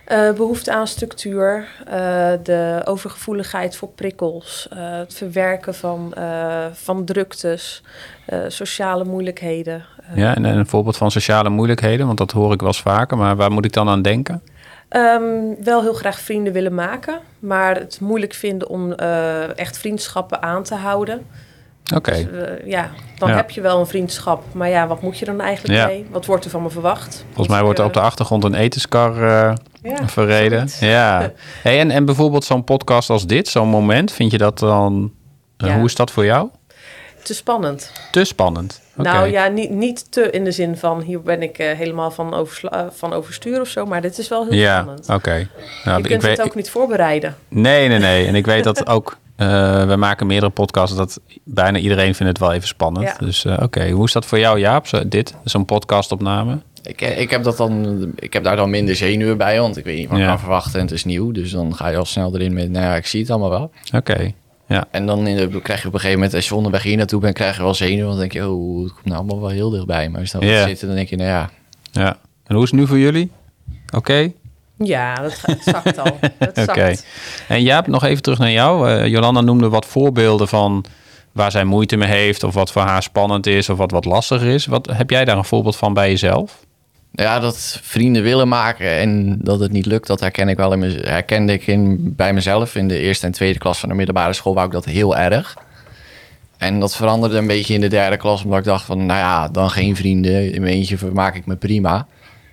Eh, 0.05 0.33
behoefte 0.33 0.73
aan 0.73 0.87
structuur, 0.87 1.67
eh, 1.87 2.33
de 2.43 2.81
overgevoeligheid 2.85 3.77
voor 3.77 3.89
prikkels, 3.89 4.69
eh, 4.71 4.79
het 4.99 5.15
verwerken 5.15 5.75
van, 5.75 6.15
van 6.73 7.05
druktes, 7.05 7.83
sociale 8.49 9.05
moeilijkheden. 9.05 9.85
Ja, 10.15 10.35
en, 10.35 10.45
en 10.45 10.57
een 10.57 10.67
voorbeeld 10.67 10.97
van 10.97 11.11
sociale 11.11 11.49
moeilijkheden, 11.49 12.07
want 12.07 12.19
dat 12.19 12.31
hoor 12.31 12.53
ik 12.53 12.59
wel 12.61 12.69
eens 12.69 12.81
vaker. 12.81 13.17
Maar 13.17 13.37
waar 13.37 13.51
moet 13.53 13.65
ik 13.65 13.73
dan 13.73 13.89
aan 13.89 14.03
denken? 14.03 14.43
Ehm, 14.89 15.23
wel 15.65 15.83
heel 15.83 15.93
graag 15.95 16.21
vrienden 16.21 16.53
willen 16.53 16.75
maken, 16.75 17.19
maar 17.39 17.75
het 17.77 18.01
moeilijk 18.01 18.35
vinden 18.35 18.69
om 18.69 18.93
eh, 18.93 19.59
echt 19.59 19.79
vriendschappen 19.79 20.43
aan 20.43 20.63
te 20.63 20.75
houden. 20.75 21.27
Oké, 21.95 22.11
Dus, 22.11 22.21
eh, 22.43 22.67
ja, 22.67 22.91
dan 23.19 23.29
Ja. 23.29 23.37
heb 23.37 23.51
je 23.51 23.61
wel 23.61 23.81
een 23.81 23.87
vriendschap, 23.87 24.43
maar 24.55 24.69
ja, 24.69 24.87
wat 24.87 25.03
moet 25.03 25.19
je 25.19 25.25
dan 25.25 25.41
eigenlijk 25.41 25.79
Ja. 25.79 25.87
mee? 25.87 26.07
Wat 26.11 26.27
wordt 26.27 26.45
er 26.45 26.51
van 26.51 26.63
me 26.63 26.71
verwacht? 26.71 27.25
volgens 27.27 27.49
mij 27.49 27.63
wordt 27.63 27.79
er 27.79 27.85
op 27.85 27.93
de 27.93 28.01
achtergrond 28.01 28.45
een 28.45 28.55
etenskar 28.55 29.13
eh, 29.23 29.55
ja, 29.83 30.09
verreden. 30.09 30.69
Ja. 30.81 31.33
Hey, 31.63 31.81
en, 31.81 31.91
en 31.91 32.05
bijvoorbeeld 32.05 32.45
zo'n 32.45 32.65
podcast 32.65 33.11
als 33.11 33.27
dit, 33.27 33.49
zo'n 33.49 33.69
moment, 33.69 34.13
vind 34.13 34.31
je 34.31 34.39
dat 34.39 34.59
dan... 34.59 35.13
eh, 35.57 35.69
Ja. 35.69 35.77
Hoe 35.77 35.85
is 35.85 35.95
dat 35.95 36.11
voor 36.11 36.25
jou? 36.25 36.49
Te 37.23 37.35
spannend. 37.35 37.93
Te 38.11 38.25
spannend. 38.25 38.81
Nou 38.97 39.29
ja, 39.31 39.47
niet, 39.49 39.71
niet 39.71 40.13
te 40.13 40.31
in 40.31 40.45
de 40.45 40.51
zin 40.53 40.77
van 40.77 41.01
hier 41.01 41.21
ben 41.23 41.43
ik 41.43 41.59
eh, 41.59 41.73
helemaal 41.77 42.11
van, 42.11 42.35
oversla- 42.35 42.71
eh, 42.71 42.85
van 42.91 43.13
overstuur 43.13 43.61
of 43.61 43.69
zo, 43.69 43.87
maar 43.87 44.01
dit 44.01 44.19
is 44.19 44.29
wel 44.29 44.45
heel 44.45 44.55
Ja, 44.55 44.81
spannend. 44.83 45.09
oké. 45.09 45.49
Nou, 45.85 45.97
je 45.97 46.03
ik 46.03 46.11
kunt 46.11 46.23
weet, 46.23 46.37
het 46.37 46.47
ook 46.47 46.55
niet 46.55 46.71
voorbereiden. 46.71 47.37
Nee, 47.49 47.89
nee, 47.89 47.99
nee. 47.99 48.27
En 48.27 48.35
ik 48.35 48.47
weet 48.47 48.65
dat 48.65 48.87
ook... 48.97 49.17
eh, 49.37 49.87
we 49.87 49.97
maken 49.97 50.27
meerdere 50.27 50.53
podcasts, 50.53 50.97
dat 50.97 51.21
bijna 51.45 51.79
iedereen 51.79 52.15
vindt 52.15 52.33
het 52.33 52.39
wel 52.39 52.53
even 52.53 52.69
spannend. 52.69 53.07
Ja. 53.07 53.27
Dus 53.27 53.45
eh, 53.45 53.59
oké, 53.63 53.91
hoe 53.91 54.05
is 54.05 54.13
dat 54.13 54.27
voor 54.27 54.39
jou, 54.39 54.59
Jaap? 54.59 54.87
Zo, 54.87 55.09
dit, 55.09 55.35
zo'n 55.45 55.65
podcastopname? 55.65 56.59
Ik, 56.83 57.01
ik, 57.01 57.31
heb 57.31 57.43
dat 57.43 57.57
dan, 57.57 57.99
ik 58.17 58.33
heb 58.33 58.45
daar 58.45 58.57
dan 58.57 58.71
minder 58.71 58.97
zenuwen 58.97 59.37
bij, 59.39 59.61
want 59.61 59.77
ik 59.77 59.85
weet 59.85 59.97
niet 59.97 60.09
wat 60.09 60.17
ik 60.19 60.23
Ja. 60.25 60.29
kan 60.31 60.39
verwachten 60.39 60.75
en 60.81 60.87
het 60.87 60.95
is 60.95 61.05
nieuw. 61.05 61.33
Dus 61.33 61.51
dan 61.51 61.75
ga 61.75 61.89
je 61.89 61.97
al 61.97 62.05
snel 62.05 62.35
erin 62.35 62.53
met, 62.55 62.71
nou 62.71 62.85
ja, 62.85 62.95
ik 62.95 63.07
zie 63.07 63.21
het 63.21 63.31
allemaal 63.31 63.51
wel. 63.51 63.71
Oké, 63.95 64.33
ja. 64.67 64.85
En 64.91 65.07
dan 65.07 65.27
in 65.27 65.37
de, 65.37 65.61
krijg 65.61 65.83
je 65.83 65.89
op 65.89 65.95
een 65.95 66.01
gegeven 66.01 66.19
moment, 66.19 66.37
als 66.37 66.49
je 66.49 66.55
onderweg 66.55 66.83
hier 66.83 66.97
naartoe 66.97 67.21
bent, 67.21 67.35
krijg 67.35 67.57
je 67.57 67.63
wel 67.63 67.75
zenuwen. 67.75 68.07
Want 68.07 68.19
dan 68.19 68.29
denk 68.29 68.33
je, 68.33 68.49
oh, 68.49 68.83
het 68.83 68.93
komt 68.93 69.05
nou 69.05 69.17
allemaal 69.17 69.41
wel 69.41 69.49
heel 69.49 69.71
dichtbij. 69.71 70.09
Maar 70.09 70.21
als 70.21 70.31
je 70.31 70.39
dan 70.39 70.69
zit, 70.69 70.81
dan 70.81 70.95
denk 70.95 71.09
je, 71.09 71.17
nou 71.17 71.29
ja, 71.29 71.51
ja. 71.93 72.19
En 72.47 72.55
hoe 72.55 72.65
is 72.65 72.71
het 72.71 72.81
nu 72.81 72.87
voor 72.87 72.99
jullie? 72.99 73.31
Oké? 73.95 74.33
Ja, 74.79 75.15
dat, 75.15 75.45
zakt 75.65 75.99
al. 75.99 76.19
Oké. 76.67 76.95
En 77.49 77.63
Jaap, 77.63 77.87
nog 77.87 78.05
even 78.05 78.23
terug 78.23 78.39
naar 78.39 78.51
jou. 78.51 78.91
Eh, 78.91 79.07
Jolanda 79.07 79.41
noemde 79.41 79.69
wat 79.69 79.87
voorbeelden 79.87 80.49
van 80.49 80.85
waar 81.33 81.51
zij 81.51 81.65
moeite 81.65 81.97
mee 81.97 82.09
heeft... 82.09 82.43
of 82.43 82.55
wat 82.55 82.73
voor 82.73 82.83
haar 82.83 83.03
spannend 83.03 83.47
is 83.47 83.69
of 83.69 83.79
wat 83.79 83.91
wat 83.91 84.05
lastiger 84.05 84.49
is. 84.49 84.67
Wat, 84.67 84.89
heb 84.93 85.11
jij 85.11 85.25
daar 85.25 85.37
een 85.37 85.45
voorbeeld 85.45 85.77
van 85.77 85.95
bij 85.95 86.11
jezelf? 86.11 86.66
Ja, 87.17 87.39
dat 87.39 87.79
vrienden 87.83 88.23
willen 88.23 88.49
maken 88.49 88.91
en 88.91 89.39
dat 89.39 89.61
het 89.61 89.73
niet 89.73 89.87
lukt, 89.87 90.07
dat 90.07 90.21
herken 90.21 90.49
ik 90.49 90.57
wel 90.57 90.73
in 90.73 90.83
herkende 90.83 91.53
ik 91.53 91.67
in, 91.67 92.15
bij 92.17 92.33
mezelf. 92.33 92.75
In 92.75 92.89
de 92.89 92.99
eerste 92.99 93.27
en 93.27 93.33
tweede 93.33 93.59
klas 93.59 93.79
van 93.79 93.89
de 93.89 93.95
middelbare 93.95 94.33
school 94.33 94.55
wou 94.55 94.67
ik 94.67 94.73
dat 94.73 94.85
heel 94.85 95.17
erg. 95.17 95.57
En 96.57 96.81
dat 96.81 96.97
veranderde 96.97 97.39
een 97.39 97.47
beetje 97.47 97.75
in 97.75 97.81
de 97.81 97.89
derde 97.89 98.17
klas, 98.17 98.45
omdat 98.45 98.59
ik 98.59 98.65
dacht 98.65 98.85
van, 98.85 99.07
nou 99.07 99.19
ja, 99.19 99.49
dan 99.49 99.71
geen 99.71 99.97
vrienden. 99.97 100.53
In 100.53 100.61
mijn 100.61 100.75
eentje 100.75 100.99
vermaak 100.99 101.35
ik 101.35 101.47
me 101.47 101.57
prima. 101.57 102.07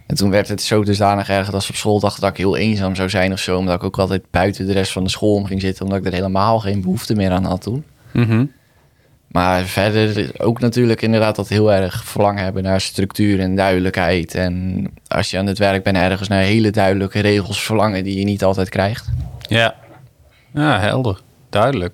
En 0.08 0.15
toen 0.15 0.29
werd 0.29 0.48
het 0.48 0.62
zo 0.62 0.84
dusdanig 0.84 1.29
erg 1.29 1.50
dat 1.50 1.63
ze 1.63 1.70
op 1.70 1.75
school 1.75 2.00
dachten 2.00 2.22
dat 2.22 2.29
ik 2.29 2.38
heel 2.38 2.58
eenzaam 2.58 2.96
zou 2.96 3.10
zijn 3.10 3.32
of 3.32 3.39
zo. 3.39 3.58
Omdat 3.58 3.75
ik 3.75 3.84
ook 3.84 4.00
altijd 4.00 4.24
buiten 4.32 4.65
de 4.65 4.74
rest 4.74 4.91
van 4.91 5.03
de 5.03 5.10
school 5.10 5.36
om 5.36 5.46
ging 5.46 5.62
zitten, 5.62 5.86
omdat 5.86 6.00
ik 6.00 6.05
er 6.05 6.13
helemaal 6.13 6.60
geen 6.60 6.82
behoefte 6.82 7.15
meer 7.15 7.32
aan 7.32 7.46
had 7.46 7.62
toen. 7.62 7.84
Mhm. 8.12 8.46
Maar 9.34 9.63
verder 9.63 10.32
ook 10.38 10.60
natuurlijk 10.60 11.02
inderdaad 11.02 11.36
dat 11.36 11.48
heel 11.48 11.74
erg 11.74 12.04
verlangen 12.04 12.44
hebben 12.44 12.63
naar 12.63 12.82
structuur 12.82 13.40
en 13.40 13.56
duidelijkheid. 13.56 14.36
En 14.36 14.88
als 15.08 15.32
je 15.32 15.38
aan 15.38 15.46
het 15.46 15.58
werk 15.58 15.84
bent, 15.84 15.98
ergens 15.98 16.28
naar 16.28 16.42
hele 16.42 16.70
duidelijke 16.70 17.20
regels 17.20 17.63
verlangen 17.63 18.04
die 18.04 18.20
je 18.20 18.25
niet 18.25 18.44
altijd 18.44 18.70
krijgt. 18.70 19.10
Ja. 19.48 19.75
ja, 20.54 20.80
helder. 20.80 21.20
Duidelijk. 21.50 21.94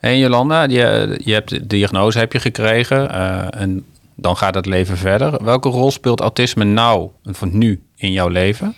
En 0.00 0.18
Jolanda, 0.18 0.62
je, 0.62 1.20
je 1.24 1.32
hebt 1.32 1.50
de 1.50 1.66
diagnose 1.66 2.18
heb 2.18 2.32
je 2.32 2.40
gekregen 2.40 3.10
eh, 3.10 3.60
en 3.60 3.84
dan 4.14 4.36
gaat 4.36 4.54
het 4.54 4.66
leven 4.66 4.96
verder. 4.96 5.44
Welke 5.44 5.68
rol 5.68 5.90
speelt 5.90 6.20
autisme 6.20 6.64
nou, 6.64 7.10
van 7.22 7.58
nu, 7.58 7.82
in 7.96 8.12
jouw 8.12 8.28
leven? 8.28 8.74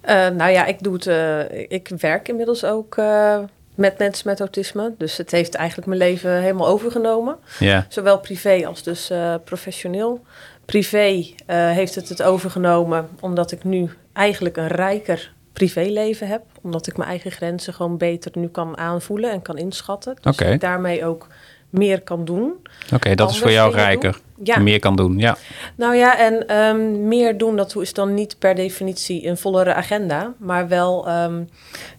Eh, 0.00 0.28
nou 0.28 0.50
ja, 0.50 0.64
ik, 0.64 0.82
doe 0.82 0.94
het, 0.94 1.06
eh, 1.06 1.60
ik 1.68 1.90
werk 1.98 2.28
inmiddels 2.28 2.64
ook 2.64 2.96
eh, 2.96 3.38
met 3.74 3.98
mensen 3.98 4.28
met 4.28 4.40
autisme. 4.40 4.94
Dus 4.98 5.16
het 5.16 5.30
heeft 5.30 5.54
eigenlijk 5.54 5.88
mijn 5.88 6.00
leven 6.00 6.40
helemaal 6.40 6.68
overgenomen. 6.68 7.36
Ja, 7.58 7.86
Zowel 7.88 8.18
privé 8.20 8.66
als 8.66 8.82
dus 8.82 9.10
eh, 9.10 9.34
professioneel. 9.44 10.24
Privé 10.64 11.26
eh, 11.46 11.70
heeft 11.70 11.94
het 11.94 12.08
het 12.08 12.22
overgenomen 12.22 13.08
omdat 13.20 13.52
ik 13.52 13.64
nu 13.64 13.90
eigenlijk 14.12 14.56
een 14.56 14.68
rijker 14.68 15.32
privéleven 15.52 16.28
heb. 16.28 16.42
Omdat 16.62 16.86
ik 16.86 16.96
mijn 16.96 17.08
eigen 17.08 17.30
grenzen 17.30 17.74
gewoon 17.74 17.96
beter 17.96 18.30
nu 18.34 18.48
kan 18.48 18.78
aanvoelen 18.78 19.30
en 19.30 19.42
kan 19.42 19.58
inschatten. 19.58 20.16
Dus 20.20 20.38
ik 20.38 20.60
daarmee 20.60 21.04
ook 21.04 21.26
meer 21.74 22.02
kan 22.02 22.24
doen. 22.24 22.52
oké, 22.94 23.14
dat 23.14 23.30
is 23.30 23.38
voor 23.38 23.50
jou 23.52 23.74
rijker. 23.74 24.20
Ja. 24.42 24.58
Meer 24.58 24.78
kan 24.78 24.96
doen, 24.96 25.18
ja. 25.18 25.36
Nou 25.76 25.94
ja, 25.96 26.18
en 26.18 26.48
ehm, 26.48 27.08
meer 27.08 27.38
doen, 27.38 27.56
dat 27.56 27.76
is 27.76 27.92
dan 27.92 28.14
niet 28.14 28.38
per 28.38 28.54
definitie 28.54 29.26
een 29.26 29.36
vollere 29.36 29.74
agenda, 29.74 30.34
maar 30.38 30.68
wel 30.68 31.06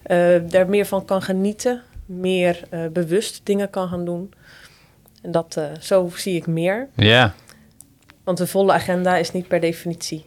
eh, 0.03 0.53
er 0.53 0.69
meer 0.69 0.85
van 0.85 1.05
kan 1.05 1.21
genieten, 1.21 1.81
meer 2.05 2.61
eh, 2.69 2.79
bewust 2.93 3.41
dingen 3.43 3.69
kan 3.69 3.87
gaan 3.87 4.05
doen. 4.05 4.33
En 5.21 5.31
dat, 5.31 5.55
eh, 5.57 5.65
zo 5.79 6.09
zie 6.15 6.35
ik 6.35 6.47
meer. 6.47 6.87
Ja, 6.95 7.33
Want 8.23 8.39
een 8.39 8.47
volle 8.47 8.73
agenda 8.73 9.17
is 9.17 9.31
niet 9.31 9.47
per 9.47 9.59
definitie 9.59 10.25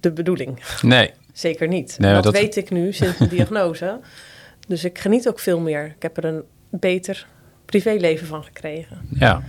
de 0.00 0.12
bedoeling. 0.12 0.60
nee. 0.82 1.10
Zeker 1.32 1.68
niet. 1.68 1.96
Nee, 1.98 2.12
dat, 2.14 2.22
dat- 2.22 2.32
weet 2.32 2.56
ik 2.56 2.70
nu 2.70 2.92
sinds 2.92 3.18
de 3.18 3.28
diagnose. 3.28 3.98
Dus 4.68 4.84
ik 4.84 4.98
geniet 4.98 5.28
ook 5.28 5.38
veel 5.38 5.60
meer. 5.60 5.84
Ik 5.84 6.02
heb 6.02 6.16
er 6.16 6.24
een 6.24 6.42
beter 6.70 7.26
privéleven 7.66 8.26
van 8.26 8.44
gekregen. 8.44 8.98
Ja, 9.18 9.42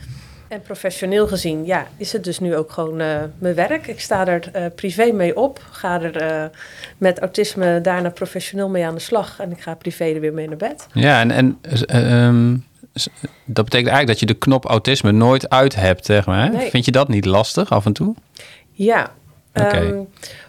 En 0.48 0.62
professioneel 0.62 1.28
gezien, 1.28 1.66
ja, 1.66 1.88
is 1.98 2.12
het 2.14 2.24
dus 2.24 2.40
nu 2.40 2.56
ook 2.56 2.72
gewoon 2.72 3.00
eh, 3.00 3.18
mijn 3.38 3.56
werk. 3.56 3.88
Ik 3.88 4.00
sta 4.00 4.28
er 4.28 4.50
eh, 4.54 4.66
privé 4.76 5.12
mee 5.12 5.36
op, 5.38 5.60
ga 5.72 6.02
er 6.02 6.16
eh, 6.16 6.44
met 6.98 7.20
autisme 7.20 7.82
daarna 7.82 8.10
professioneel 8.10 8.70
mee 8.70 8.86
aan 8.86 8.96
de 8.96 9.02
slag 9.02 9.40
en 9.40 9.52
ik 9.52 9.62
ga 9.62 9.76
privé 9.76 10.04
er 10.06 10.20
weer 10.20 10.34
mee 10.34 10.48
naar 10.48 10.58
bed. 10.58 10.88
ja 10.94 11.20
en, 11.20 11.32
en 11.32 11.58
eh, 11.62 12.26
ehm, 12.26 12.58
dat 13.46 13.66
betekent 13.66 13.90
eigenlijk 13.90 14.08
dat 14.08 14.20
je 14.20 14.26
de 14.26 14.34
knop 14.34 14.66
autisme 14.66 15.12
nooit 15.12 15.50
uit 15.50 15.76
hebt, 15.76 16.06
zeg 16.06 16.26
maar. 16.26 16.46
hè? 16.46 16.50
Nee. 16.58 16.70
Vind 16.70 16.86
je 16.86 16.92
dat 16.92 17.08
niet 17.08 17.26
lastig 17.26 17.70
af 17.70 17.86
en 17.86 17.94
toe? 17.94 18.16
Ja, 18.72 19.12
Oké. 19.54 19.66
ehm, 19.78 20.00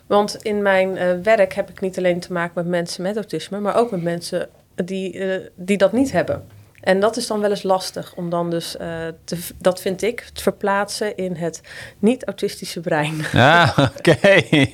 want 0.07 0.37
in 0.43 0.63
mijn 0.63 1.23
werk 1.23 1.55
heb 1.55 1.71
ik 1.71 1.81
niet 1.81 1.99
alleen 1.99 2.21
te 2.21 2.33
maken 2.33 2.53
met 2.55 2.67
mensen 2.67 3.03
met 3.03 3.15
autisme, 3.17 3.61
maar 3.61 3.77
ook 3.77 3.91
met 3.91 4.03
mensen 4.03 4.49
die, 4.75 5.21
die 5.55 5.77
dat 5.77 5.93
niet 5.93 6.13
hebben. 6.13 6.45
En 6.89 7.01
dat 7.01 7.17
is 7.17 7.27
dan 7.27 7.41
wel 7.41 7.51
eens 7.51 7.63
lastig 7.63 8.13
om 8.15 8.31
dan 8.31 8.51
dus, 8.51 8.77
eh, 8.77 8.89
te, 9.25 9.37
dat 9.59 9.81
vind 9.81 10.03
ik, 10.03 10.23
het 10.29 10.43
verplaatsen 10.43 11.17
in 11.17 11.35
het 11.35 11.61
niet-autistische 11.99 12.81
brein. 12.81 13.15
Ja, 13.33 13.75
oké. 13.97 14.17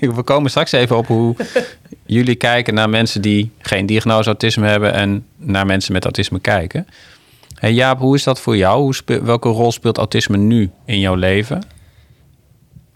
We 0.00 0.23
komen 0.25 0.50
straks 0.50 0.73
even 0.73 0.97
op 0.97 1.06
hoe 1.06 1.37
jullie 2.06 2.35
kijken 2.35 2.75
naar 2.75 2.88
mensen 2.88 3.23
die 3.23 3.50
geen 3.59 3.87
diagnose 3.87 4.28
autisme 4.28 4.68
hebben 4.68 4.92
en 4.92 5.26
naar 5.37 5.66
mensen 5.66 5.92
met 5.92 6.04
autisme 6.04 6.40
kijken. 6.40 6.87
Hey 7.54 7.73
Jaap, 7.73 7.99
hoe 7.99 8.14
is 8.14 8.23
dat 8.25 8.40
voor 8.40 8.56
jou? 8.56 8.80
Hoe 8.80 9.21
welke 9.23 9.49
rol 9.49 9.73
speelt 9.73 9.99
autisme 9.99 10.37
nu 10.37 10.71
in 10.85 11.00
jouw 11.00 11.14
leven? 11.14 11.62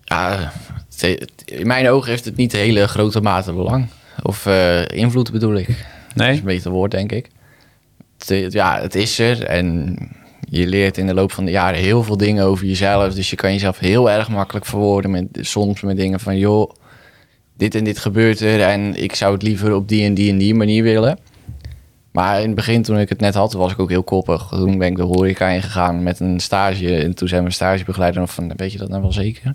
Ja, 0.04 0.52
het- 0.98 1.32
in 1.44 1.66
mijn 1.66 1.88
ogen 1.88 2.10
heeft 2.10 2.24
het 2.24 2.36
niet 2.36 2.50
de 2.50 2.56
hele 2.58 2.88
grote 2.88 3.20
mate 3.20 3.52
belang. 3.52 3.86
Of 4.22 4.46
eh, 4.46 4.84
invloed 4.88 5.32
bedoel 5.32 5.54
ik. 5.54 5.66
Dat 5.66 5.76
is 5.76 6.14
Nee? 6.14 6.36
een 6.38 6.44
beter 6.44 6.70
woord, 6.70 6.90
denk 6.90 7.12
ik. 7.12 7.28
Ja, 8.26 8.80
het 8.80 8.94
is 8.94 9.18
er 9.18 9.44
en 9.44 9.96
je 10.40 10.66
leert 10.66 10.98
in 10.98 11.06
de 11.06 11.14
loop 11.14 11.32
van 11.32 11.44
de 11.44 11.50
jaren 11.50 11.80
heel 11.80 12.02
veel 12.02 12.16
dingen 12.16 12.44
over 12.44 12.66
jezelf. 12.66 13.14
Dus 13.14 13.30
je 13.30 13.36
kan 13.36 13.52
jezelf 13.52 13.78
heel 13.78 14.10
erg 14.10 14.28
makkelijk 14.28 14.66
verwoorden 14.66 15.10
met 15.10 15.26
soms 15.32 15.80
met 15.80 15.96
dingen 15.96 16.20
van... 16.20 16.38
joh, 16.38 16.70
dit 17.56 17.74
en 17.74 17.84
dit 17.84 17.98
gebeurt 17.98 18.40
er 18.40 18.62
en 18.62 19.02
ik 19.02 19.14
zou 19.14 19.32
het 19.32 19.42
liever 19.42 19.74
op 19.74 19.88
die 19.88 20.04
en 20.04 20.14
die 20.14 20.30
en 20.30 20.38
die 20.38 20.54
manier 20.54 20.82
willen. 20.82 21.18
Maar 22.12 22.40
in 22.40 22.46
het 22.46 22.54
begin, 22.54 22.82
toen 22.82 22.98
ik 22.98 23.08
het 23.08 23.20
net 23.20 23.34
had, 23.34 23.52
was 23.52 23.72
ik 23.72 23.78
ook 23.78 23.90
heel 23.90 24.02
koppig. 24.02 24.46
Toen 24.50 24.78
ben 24.78 24.88
ik 24.88 24.96
de 24.96 25.02
horeca 25.02 25.48
ingegaan 25.48 26.02
met 26.02 26.20
een 26.20 26.40
stage. 26.40 26.96
En 26.96 27.14
toen 27.14 27.28
zei 27.28 27.40
mijn 27.40 27.52
stagebegeleider 27.52 28.28
van, 28.28 28.52
weet 28.56 28.72
je 28.72 28.78
dat 28.78 28.88
nou 28.88 29.02
wel 29.02 29.12
zeker? 29.12 29.54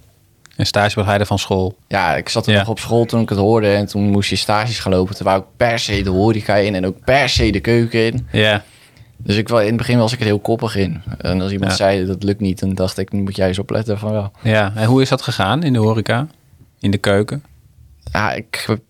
Een 0.55 0.65
stagebegeleider 0.65 1.27
van 1.27 1.39
school. 1.39 1.77
Ja, 1.87 2.15
ik 2.15 2.29
zat 2.29 2.45
er 2.45 2.51
Ja. 2.53 2.59
nog 2.59 2.67
op 2.69 2.79
school 2.79 3.05
toen 3.05 3.21
ik 3.21 3.29
het 3.29 3.37
hoorde. 3.37 3.67
En 3.73 3.85
toen 3.85 4.03
moest 4.09 4.29
je 4.29 4.35
stages 4.35 4.79
gaan 4.79 4.91
lopen. 4.91 5.15
Toen 5.15 5.25
wou 5.25 5.39
ik 5.39 5.45
per 5.57 5.79
se 5.79 6.01
de 6.01 6.09
horeca 6.09 6.55
in 6.55 6.75
en 6.75 6.85
ook 6.85 7.03
per 7.05 7.29
se 7.29 7.51
de 7.51 7.59
keuken 7.59 8.05
in. 8.05 8.27
Ja, 8.31 8.63
Dus 9.17 9.35
ik, 9.37 9.49
in 9.49 9.55
het 9.55 9.77
begin 9.77 9.97
was 9.97 10.13
ik 10.13 10.19
er 10.19 10.25
heel 10.25 10.39
koppig 10.39 10.75
in. 10.75 11.01
En 11.17 11.41
als 11.41 11.51
iemand 11.51 11.71
Ja. 11.71 11.77
zei 11.77 12.05
dat 12.05 12.23
lukt 12.23 12.39
niet, 12.39 12.59
dan 12.59 12.73
dacht 12.73 12.97
ik, 12.97 13.11
nu 13.11 13.21
moet 13.21 13.35
jij 13.35 13.47
eens 13.47 13.59
opletten 13.59 13.99
van 13.99 14.11
wel. 14.11 14.31
ja. 14.41 14.71
En 14.75 14.85
hoe 14.87 15.01
is 15.01 15.09
dat 15.09 15.21
gegaan 15.21 15.63
in 15.63 15.73
de 15.73 15.79
horeca? 15.79 16.27
In 16.79 16.91
de 16.91 16.97
keuken? 16.97 17.43
Ja, 18.11 18.31
ik 18.33 18.63
heb 18.67 18.81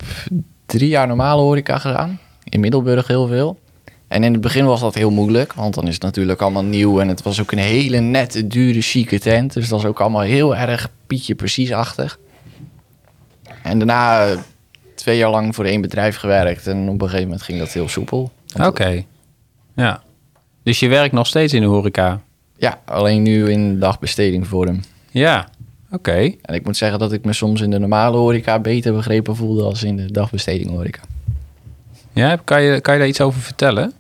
drie 0.65 0.89
jaar 0.89 1.07
normale 1.07 1.41
horeca 1.41 1.77
gedaan. 1.77 2.19
In 2.43 2.59
Middelburg 2.59 3.07
heel 3.07 3.27
veel. 3.27 3.59
En 4.13 4.23
in 4.23 4.31
het 4.31 4.41
begin 4.41 4.65
was 4.65 4.79
dat 4.79 4.95
heel 4.95 5.11
moeilijk, 5.11 5.53
want 5.53 5.73
dan 5.73 5.87
is 5.87 5.93
het 5.93 6.03
natuurlijk 6.03 6.41
allemaal 6.41 6.63
nieuw. 6.63 6.99
En 6.99 7.07
het 7.07 7.21
was 7.21 7.41
ook 7.41 7.51
een 7.51 7.57
hele 7.57 7.99
nette, 7.99 8.47
dure, 8.47 8.81
chique 8.81 9.19
tent. 9.19 9.53
Dus 9.53 9.69
dat 9.69 9.81
was 9.81 9.89
ook 9.89 10.01
allemaal 10.01 10.21
heel 10.21 10.55
erg 10.55 10.89
Pietje 11.07 11.35
precies-achtig. 11.35 12.19
En 13.63 13.77
daarna 13.77 14.35
twee 14.95 15.17
jaar 15.17 15.29
lang 15.29 15.55
voor 15.55 15.65
één 15.65 15.81
bedrijf 15.81 16.15
gewerkt. 16.15 16.67
En 16.67 16.89
op 16.89 17.01
een 17.01 17.07
gegeven 17.07 17.23
moment 17.23 17.41
ging 17.41 17.59
dat 17.59 17.71
heel 17.71 17.89
soepel. 17.89 18.31
Oké. 18.61 19.03
Ja. 19.75 20.01
Dus 20.63 20.79
je 20.79 20.87
werkt 20.87 21.13
nog 21.13 21.27
steeds 21.27 21.53
in 21.53 21.61
de 21.61 21.67
horeca? 21.67 22.21
Ja, 22.57 22.79
alleen 22.85 23.21
nu 23.21 23.51
in 23.51 23.79
dagbesteding 23.79 24.47
voor 24.47 24.65
hem. 24.65 24.81
Ja. 25.11 25.47
Oké. 25.91 26.33
En 26.41 26.53
ik 26.53 26.65
moet 26.65 26.77
zeggen 26.77 26.99
dat 26.99 27.11
ik 27.11 27.25
me 27.25 27.33
soms 27.33 27.61
in 27.61 27.69
de 27.69 27.79
normale 27.79 28.17
horeca 28.17 28.59
beter 28.59 28.93
begrepen 28.93 29.35
voelde 29.35 29.63
als 29.63 29.83
in 29.83 29.97
de 29.97 30.11
dagbesteding 30.11 30.69
horeca. 30.69 31.01
Ja, 32.13 32.39
kan 32.43 32.61
je, 32.61 32.81
kan 32.81 32.93
je 32.93 32.99
daar 32.99 33.09
iets 33.09 33.21
over 33.21 33.41
vertellen? 33.41 33.93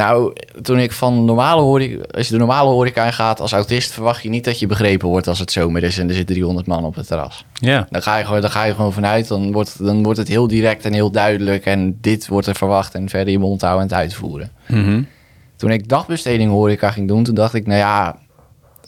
Nou, 0.00 0.32
toen 0.62 0.78
ik 0.78 0.92
van 0.92 1.24
normale 1.24 1.60
horeca... 1.60 2.04
Als 2.10 2.26
je 2.26 2.32
de 2.32 2.38
normale 2.38 2.70
horeca 2.70 3.06
in 3.06 3.12
gaat 3.12 3.40
als 3.40 3.52
autist... 3.52 3.92
verwacht 3.92 4.22
je 4.22 4.28
niet 4.28 4.44
dat 4.44 4.58
je 4.58 4.66
begrepen 4.66 5.08
wordt 5.08 5.26
als 5.26 5.38
het 5.38 5.52
zomer 5.52 5.82
is... 5.82 5.98
en 5.98 6.08
er 6.08 6.14
zitten 6.14 6.34
300 6.34 6.66
man 6.66 6.84
op 6.84 6.94
het 6.94 7.06
terras. 7.06 7.44
Ja. 7.54 7.86
Dan 7.90 8.02
ga 8.02 8.16
je 8.16 8.24
gewoon, 8.24 8.40
dan 8.40 8.50
ga 8.50 8.64
je 8.64 8.74
gewoon 8.74 8.92
vanuit. 8.92 9.28
Dan 9.28 9.52
wordt, 9.52 9.84
dan 9.84 10.02
wordt 10.02 10.18
het 10.18 10.28
heel 10.28 10.46
direct 10.46 10.84
en 10.84 10.92
heel 10.92 11.10
duidelijk... 11.10 11.64
en 11.64 11.98
dit 12.00 12.28
wordt 12.28 12.46
er 12.46 12.54
verwacht 12.54 12.94
en 12.94 13.08
verder 13.08 13.32
je 13.32 13.38
mond 13.38 13.60
houden 13.60 13.82
en 13.82 13.88
het 13.88 13.98
uitvoeren. 13.98 14.52
Mhm. 14.68 15.02
Toen 15.56 15.70
ik 15.70 15.88
dagbesteding 15.88 16.50
horeca 16.50 16.90
ging 16.90 17.08
doen... 17.08 17.24
toen 17.24 17.34
dacht 17.34 17.54
ik, 17.54 17.66
nou 17.66 17.78
ja... 17.78 18.18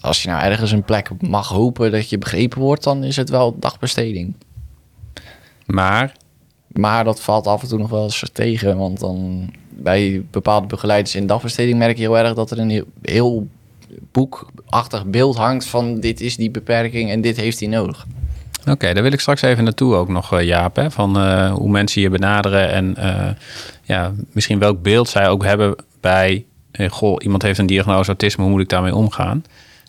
als 0.00 0.22
je 0.22 0.28
nou 0.28 0.42
ergens 0.42 0.70
een 0.70 0.84
plek 0.84 1.10
mag 1.20 1.48
hopen 1.48 1.90
dat 1.90 2.10
je 2.10 2.18
begrepen 2.18 2.60
wordt... 2.60 2.84
dan 2.84 3.04
is 3.04 3.16
het 3.16 3.30
wel 3.30 3.58
dagbesteding. 3.58 4.34
Maar, 5.66 6.12
Maar 6.66 7.04
dat 7.04 7.20
valt 7.20 7.46
af 7.46 7.62
en 7.62 7.68
toe 7.68 7.78
nog 7.78 7.90
wel 7.90 8.02
eens 8.02 8.30
tegen. 8.32 8.76
Want 8.76 9.00
dan 9.00 9.50
bij 9.76 10.24
bepaalde 10.30 10.66
begeleiders 10.66 11.14
in 11.14 11.26
dagbesteding 11.26 11.78
merk 11.78 11.96
je 11.96 12.02
heel 12.02 12.18
erg 12.18 12.34
dat 12.34 12.50
er 12.50 12.58
een 12.58 12.84
heel, 13.02 13.46
boekachtig 14.12 15.04
beeld 15.06 15.36
hangt 15.36 15.66
van 15.66 16.00
dit 16.00 16.20
is 16.20 16.36
die 16.36 16.50
beperking 16.50 17.10
en 17.10 17.20
dit 17.20 17.36
heeft 17.36 17.60
hij 17.60 17.68
nodig. 17.68 18.06
oké, 18.70 18.92
daar 18.92 19.02
wil 19.02 19.12
ik 19.12 19.20
straks 19.20 19.42
even 19.42 19.64
naartoe 19.64 19.94
ook 19.94 20.08
nog, 20.08 20.32
eh, 20.32 20.44
Jaap. 20.44 20.76
Hè, 20.76 20.90
van 20.90 21.18
eh, 21.18 21.52
hoe 21.52 21.70
mensen 21.70 22.02
je 22.02 22.10
benaderen 22.10 22.70
en 22.70 22.96
eh, 22.96 23.30
ja, 23.82 24.12
misschien 24.32 24.58
welk 24.58 24.82
beeld 24.82 25.08
zij 25.08 25.28
ook 25.28 25.44
hebben 25.44 25.76
bij... 26.00 26.44
goh, 26.88 27.16
iemand 27.22 27.42
heeft 27.42 27.58
een 27.58 27.66
diagnose 27.66 28.08
autisme, 28.08 28.42
hoe 28.42 28.52
moet 28.52 28.62
ik 28.62 28.68
daarmee 28.68 28.94
omgaan? 28.94 29.44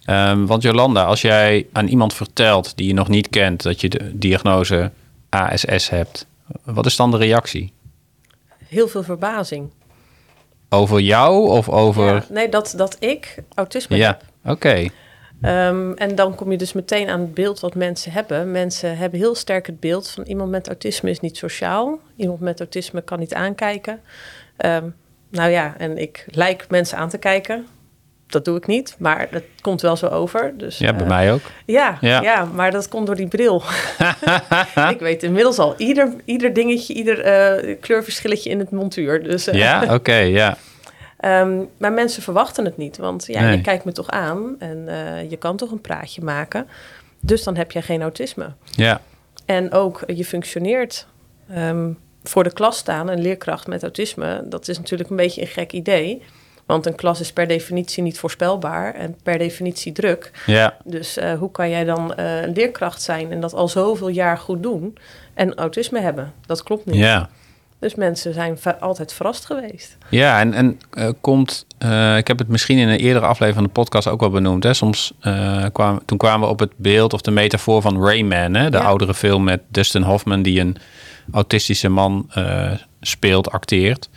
Ehm, 0.06 0.46
want 0.46 0.64
Jolanda, 0.64 1.04
als 1.04 1.22
jij 1.22 1.66
aan 1.72 1.88
iemand 1.88 2.14
vertelt 2.14 2.78
die 2.78 2.88
je 2.88 2.94
nog 2.94 3.08
niet 3.08 3.30
kent... 3.30 3.64
dat 3.64 3.82
je 3.82 3.90
de 3.90 4.12
diagnose 4.14 4.92
ASS 5.30 5.90
hebt, 5.90 6.28
wat 6.64 6.86
is 6.86 6.96
dan 6.96 7.12
de 7.12 7.18
reactie? 7.18 7.74
Heel 8.74 8.88
veel 8.88 9.04
verbazing. 9.04 9.72
Over 10.70 11.00
jou 11.00 11.50
of 11.50 11.70
over... 11.70 12.06
Ja, 12.06 12.24
nee, 12.30 12.50
dat, 12.50 12.74
dat 12.78 12.96
ik 13.00 13.36
autisme 13.54 13.98
Ja, 13.98 14.08
heb. 14.08 14.52
oké. 14.54 14.88
Ehm, 15.42 15.92
en 15.92 16.16
dan 16.16 16.36
kom 16.36 16.52
je 16.52 16.58
dus 16.58 16.74
meteen 16.74 17.10
aan 17.10 17.20
het 17.20 17.34
beeld 17.34 17.60
wat 17.60 17.76
mensen 17.76 18.12
hebben. 18.12 18.52
Mensen 18.52 18.98
hebben 18.98 19.20
heel 19.20 19.36
sterk 19.36 19.66
het 19.66 19.80
beeld 19.80 20.10
van 20.10 20.24
iemand 20.24 20.50
met 20.50 20.68
autisme 20.68 21.10
is 21.10 21.20
niet 21.20 21.38
sociaal. 21.38 22.00
Iemand 22.16 22.40
met 22.40 22.60
autisme 22.60 23.02
kan 23.02 23.20
niet 23.20 23.34
aankijken. 23.34 24.00
Ehm, 24.58 24.90
nou 25.30 25.50
ja, 25.50 25.76
en 25.78 25.98
ik 25.98 26.26
lijk 26.30 26.66
mensen 26.70 26.98
aan 26.98 27.10
te 27.10 27.18
kijken. 27.18 27.68
Dat 28.34 28.46
doe 28.46 28.58
ik 28.58 28.68
niet, 28.68 28.96
maar 29.00 29.28
dat 29.32 29.44
komt 29.62 29.82
wel 29.82 29.96
zo 29.98 30.08
over. 30.08 30.54
Dus, 30.58 30.78
Ja, 30.78 30.92
bij 30.94 31.02
eh, 31.02 31.08
mij 31.08 31.34
ook. 31.34 31.42
ja, 31.66 31.98
Ja. 32.02 32.22
ja. 32.22 32.46
maar 32.46 32.72
dat 32.72 32.88
komt 32.88 33.06
door 33.08 33.16
die 33.16 33.28
bril. 33.28 33.64
ik 34.96 35.00
weet 35.00 35.24
inmiddels 35.24 35.60
al 35.60 35.74
ieder, 35.78 36.14
ieder 36.26 36.54
dingetje, 36.54 36.94
ieder 36.94 37.20
eh, 37.20 37.76
kleurverschilletje 37.82 38.50
in 38.50 38.60
het 38.60 38.72
montuur. 38.72 39.24
Dus, 39.24 39.48
eh, 39.48 39.56
Ja, 39.56 39.84
oké, 39.96 40.16
ja. 40.16 40.58
Ehm, 41.20 41.62
maar 41.78 41.92
mensen 41.92 42.24
verwachten 42.24 42.66
het 42.66 42.78
niet, 42.78 42.98
want 42.98 43.26
ja, 43.28 43.42
Nee. 43.42 43.56
je 43.58 43.62
kijkt 43.62 43.86
me 43.86 43.92
toch 43.92 44.10
aan 44.10 44.56
en 44.60 44.86
je 45.30 45.38
kan 45.38 45.58
toch 45.58 45.72
een 45.72 45.82
praatje 45.82 46.22
maken. 46.24 46.68
Dus 47.20 47.44
dan 47.44 47.56
heb 47.56 47.72
je 47.72 47.82
geen 47.82 48.02
autisme. 48.02 48.54
Ja, 48.72 49.02
En 49.46 49.72
ook 49.72 50.04
je 50.08 50.26
functioneert 50.26 51.08
ehm, 51.50 51.92
voor 52.24 52.44
de 52.44 52.54
klas 52.54 52.78
staan, 52.78 53.08
een 53.10 53.22
leerkracht 53.22 53.68
met 53.68 53.82
autisme. 53.82 54.42
Dat 54.46 54.68
is 54.68 54.78
natuurlijk 54.78 55.10
een 55.10 55.16
beetje 55.16 55.42
een 55.42 55.48
gek 55.48 55.72
idee. 55.72 56.22
Want 56.74 56.86
een 56.86 56.96
klas 56.96 57.20
is 57.20 57.34
per 57.34 57.48
definitie 57.48 58.04
niet 58.04 58.20
voorspelbaar 58.20 58.94
en 58.94 59.16
per 59.24 59.38
definitie 59.38 59.92
druk. 59.92 60.32
ja, 60.46 60.78
Dus 60.84 61.18
eh, 61.18 61.34
hoe 61.34 61.52
kan 61.52 61.70
jij 61.70 61.84
dan 61.84 62.14
eh, 62.16 62.42
een 62.42 62.54
leerkracht 62.54 63.02
zijn 63.02 63.32
en 63.32 63.40
dat 63.42 63.54
al 63.54 63.68
zoveel 63.68 64.08
jaar 64.08 64.38
goed 64.38 64.64
doen 64.64 64.98
en 65.34 65.56
autisme 65.56 66.00
hebben? 66.00 66.34
Dat 66.46 66.64
klopt 66.64 66.86
niet. 66.86 66.96
ja. 66.96 67.30
Dus 67.80 67.96
mensen 67.96 68.34
zijn 68.34 68.58
altijd 68.80 69.14
verrast 69.14 69.46
geweest. 69.46 69.98
Ja, 70.10 70.40
en, 70.40 70.54
en 70.54 70.80
eh, 70.92 71.10
komt, 71.22 71.66
ik 72.18 72.28
heb 72.28 72.38
het 72.40 72.48
misschien 72.48 72.78
in 72.78 72.88
een 72.88 72.98
eerdere 73.00 73.26
aflevering 73.26 73.56
van 73.56 73.64
de 73.64 73.70
podcast 73.70 74.08
ook 74.08 74.20
wel 74.20 74.30
benoemd. 74.30 74.64
Hè? 74.64 74.74
Soms 74.74 75.14
kwam, 75.72 76.02
toen 76.06 76.18
kwamen 76.18 76.48
we 76.48 76.54
op 76.54 76.60
het 76.60 76.72
beeld 76.76 77.14
of 77.14 77.22
de 77.22 77.32
metafoor 77.32 77.82
van 77.82 78.04
Rayman, 78.06 78.54
hè? 78.54 78.70
de 78.70 78.78
Ja. 78.78 78.84
oudere 78.84 79.14
film 79.14 79.44
met 79.44 79.62
Dustin 79.68 80.02
Hoffman, 80.02 80.42
die 80.42 80.60
een 80.60 80.78
autistische 81.32 81.90
man 81.90 82.30
speelt, 83.02 83.52
acteert. 83.52 84.10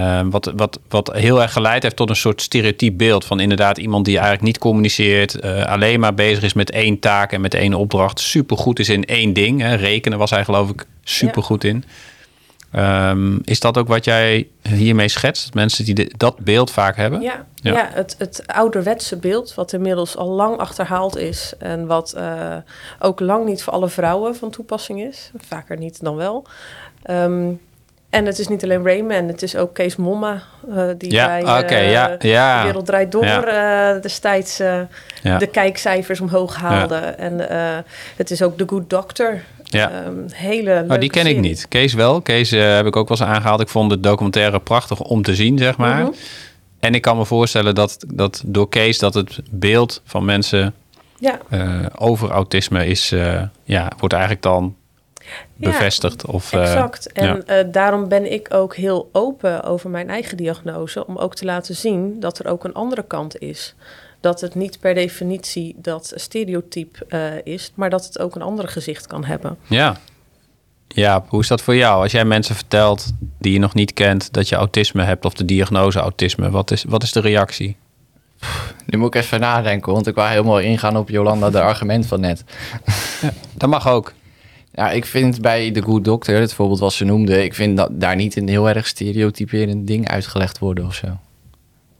Eh, 0.00 0.20
wat, 0.30 0.52
wat, 0.56 0.78
wat 0.88 1.12
heel 1.12 1.42
erg 1.42 1.52
geleid 1.52 1.82
heeft 1.82 1.96
tot 1.96 2.08
een 2.10 2.16
soort 2.16 2.42
stereotyp 2.42 2.98
beeld 2.98 3.24
van 3.24 3.40
inderdaad 3.40 3.78
iemand 3.78 4.04
die 4.04 4.14
eigenlijk 4.14 4.46
niet 4.46 4.58
communiceert, 4.58 5.40
eh, 5.40 5.64
alleen 5.64 6.00
maar 6.00 6.14
bezig 6.14 6.42
is 6.42 6.52
met 6.52 6.70
één 6.70 6.98
taak 6.98 7.32
en 7.32 7.40
met 7.40 7.54
één 7.54 7.74
opdracht, 7.74 8.20
supergoed 8.20 8.78
is 8.78 8.88
in 8.88 9.04
één 9.04 9.32
ding. 9.32 9.60
Hè? 9.60 9.74
Rekenen 9.74 10.18
was 10.18 10.30
hij 10.30 10.44
geloof 10.44 10.70
ik 10.70 10.86
supergoed 11.04 11.64
in. 11.64 11.84
Ehm, 12.70 13.38
is 13.44 13.60
dat 13.60 13.78
ook 13.78 13.88
wat 13.88 14.04
jij 14.04 14.48
hiermee 14.68 15.08
schetst? 15.08 15.54
Mensen 15.54 15.84
die 15.84 15.94
de- 15.94 16.12
dat 16.16 16.38
beeld 16.38 16.70
vaak 16.70 16.96
hebben? 16.96 17.20
Ja, 17.20 17.46
Ja. 17.54 17.72
ja. 17.72 17.88
het, 17.92 18.14
het 18.18 18.42
ouderwetse 18.46 19.16
beeld, 19.16 19.54
wat 19.54 19.72
inmiddels 19.72 20.16
al 20.16 20.28
lang 20.28 20.56
achterhaald 20.56 21.16
is. 21.16 21.52
En 21.58 21.86
wat 21.86 22.12
eh, 22.12 22.56
ook 22.98 23.20
lang 23.20 23.44
niet 23.46 23.62
voor 23.62 23.72
alle 23.72 23.88
vrouwen 23.88 24.36
van 24.36 24.50
toepassing 24.50 25.02
is. 25.02 25.30
Vaker 25.36 25.76
niet 25.78 26.02
dan 26.02 26.16
wel. 26.16 26.46
Ehm, 27.02 27.48
en 28.10 28.26
het 28.26 28.38
is 28.38 28.48
niet 28.48 28.62
alleen 28.62 28.84
Rayman, 28.84 29.28
het 29.28 29.42
is 29.42 29.56
ook 29.56 29.74
Kees 29.74 29.96
Momma. 29.96 30.42
eh, 30.68 30.84
die 30.98 31.12
Ja, 31.12 31.26
bij 31.26 31.40
oké, 31.40 31.74
eh, 31.74 31.90
ja, 31.90 32.16
ja. 32.18 32.58
De 32.58 32.64
Wereld 32.64 32.86
Draait 32.86 33.12
Door 33.12 33.24
eh, 33.24 34.00
destijds 34.00 34.56
de 34.56 35.48
kijkcijfers 35.52 36.20
omhoog 36.20 36.56
haalde. 36.56 36.96
En 36.96 37.38
het 38.16 38.30
is 38.30 38.42
ook 38.42 38.58
The 38.58 38.64
Good 38.66 38.90
Doctor. 38.90 39.40
Ja. 39.64 39.90
Ehm, 39.90 40.12
hele 40.32 40.84
Oh, 40.88 40.98
die 40.98 41.10
ken 41.10 41.26
ik 41.26 41.38
niet. 41.38 41.68
Kees 41.68 41.94
wel. 41.94 42.20
Kees 42.20 42.50
heb 42.50 42.86
ik 42.86 42.96
ook 42.96 43.08
wel 43.08 43.18
eens 43.18 43.28
aangehaald. 43.28 43.60
Ik 43.60 43.68
vond 43.68 43.90
de 43.90 44.00
documentaire 44.00 44.60
prachtig 44.60 45.00
om 45.00 45.22
te 45.22 45.34
zien, 45.34 45.58
zeg 45.58 45.76
maar. 45.76 46.02
Mhm. 46.02 46.10
En 46.80 46.94
ik 46.94 47.02
kan 47.02 47.16
me 47.16 47.24
voorstellen 47.24 47.74
dat, 47.74 48.04
dat 48.14 48.42
door 48.46 48.68
Kees 48.68 48.98
dat 48.98 49.14
het 49.14 49.40
beeld 49.50 50.02
van 50.04 50.24
mensen 50.24 50.74
Ja, 51.18 51.38
over 51.98 52.30
autisme 52.30 52.86
is, 52.86 53.14
ja, 53.64 53.92
wordt 53.98 54.14
eigenlijk 54.14 54.42
dan 54.42 54.74
Ja, 55.56 55.70
bevestigd. 55.70 56.26
Of, 56.26 56.52
eh, 56.52 56.62
Exact. 56.62 57.12
En 57.12 57.26
ja. 57.26 57.42
eh, 57.46 57.66
daarom 57.72 58.08
ben 58.08 58.32
ik 58.32 58.54
ook 58.54 58.76
heel 58.76 59.08
open 59.12 59.62
over 59.62 59.90
mijn 59.90 60.08
eigen 60.08 60.36
diagnose. 60.36 61.06
Om 61.06 61.16
ook 61.16 61.34
te 61.34 61.44
laten 61.44 61.76
zien 61.76 62.20
dat 62.20 62.38
er 62.38 62.46
ook 62.46 62.64
een 62.64 62.74
andere 62.74 63.02
kant 63.02 63.38
is. 63.38 63.74
Dat 64.20 64.40
het 64.40 64.54
niet 64.54 64.80
per 64.80 64.94
definitie 64.94 65.74
dat 65.78 66.12
stereotype 66.14 67.06
eh, 67.08 67.54
is, 67.54 67.72
maar 67.74 67.90
dat 67.90 68.04
het 68.04 68.18
ook 68.18 68.34
een 68.34 68.42
ander 68.42 68.68
gezicht 68.68 69.06
kan 69.06 69.24
hebben. 69.24 69.56
Ja. 69.66 69.96
Ja, 70.94 71.24
hoe 71.28 71.40
is 71.40 71.48
dat 71.48 71.62
voor 71.62 71.76
jou? 71.76 72.02
Als 72.02 72.12
jij 72.12 72.24
mensen 72.24 72.54
vertelt 72.54 73.06
die 73.38 73.52
je 73.52 73.58
nog 73.58 73.74
niet 73.74 73.92
kent 73.92 74.32
dat 74.32 74.48
je 74.48 74.56
autisme 74.56 75.02
hebt 75.02 75.24
of 75.24 75.34
de 75.34 75.44
diagnose 75.44 75.98
autisme, 75.98 76.50
wat 76.50 76.70
is, 76.70 76.84
wat 76.88 77.02
is 77.02 77.12
de 77.12 77.20
reactie? 77.20 77.76
Nu 78.86 78.98
moet 78.98 79.14
ik 79.14 79.22
even 79.22 79.40
nadenken, 79.40 79.92
want 79.92 80.06
ik 80.06 80.14
wou 80.14 80.28
helemaal 80.28 80.58
ingaan 80.58 80.96
op 80.96 81.08
Jolanda, 81.08 81.50
de 81.50 81.60
argument 81.60 82.06
van 82.06 82.20
net. 82.20 82.44
Dat 83.54 83.68
mag 83.68 83.88
ook. 83.88 84.12
Ja, 84.80 84.90
ik 84.90 85.06
vind 85.06 85.40
bij 85.40 85.70
The 85.70 85.82
Good 85.82 86.04
Doctor, 86.04 86.34
het 86.34 86.54
voorbeeld 86.54 86.78
wat 86.80 86.92
ze 86.92 87.04
noemde, 87.04 87.44
ik 87.44 87.54
vind 87.54 87.76
dat 87.76 87.88
daar 87.92 88.16
niet 88.16 88.36
een 88.36 88.48
heel 88.48 88.68
erg 88.68 88.86
stereotyperend 88.86 89.86
ding 89.86 90.08
uitgelegd 90.08 90.58
worden 90.58 90.86
of 90.86 90.94
zo. 90.94 91.06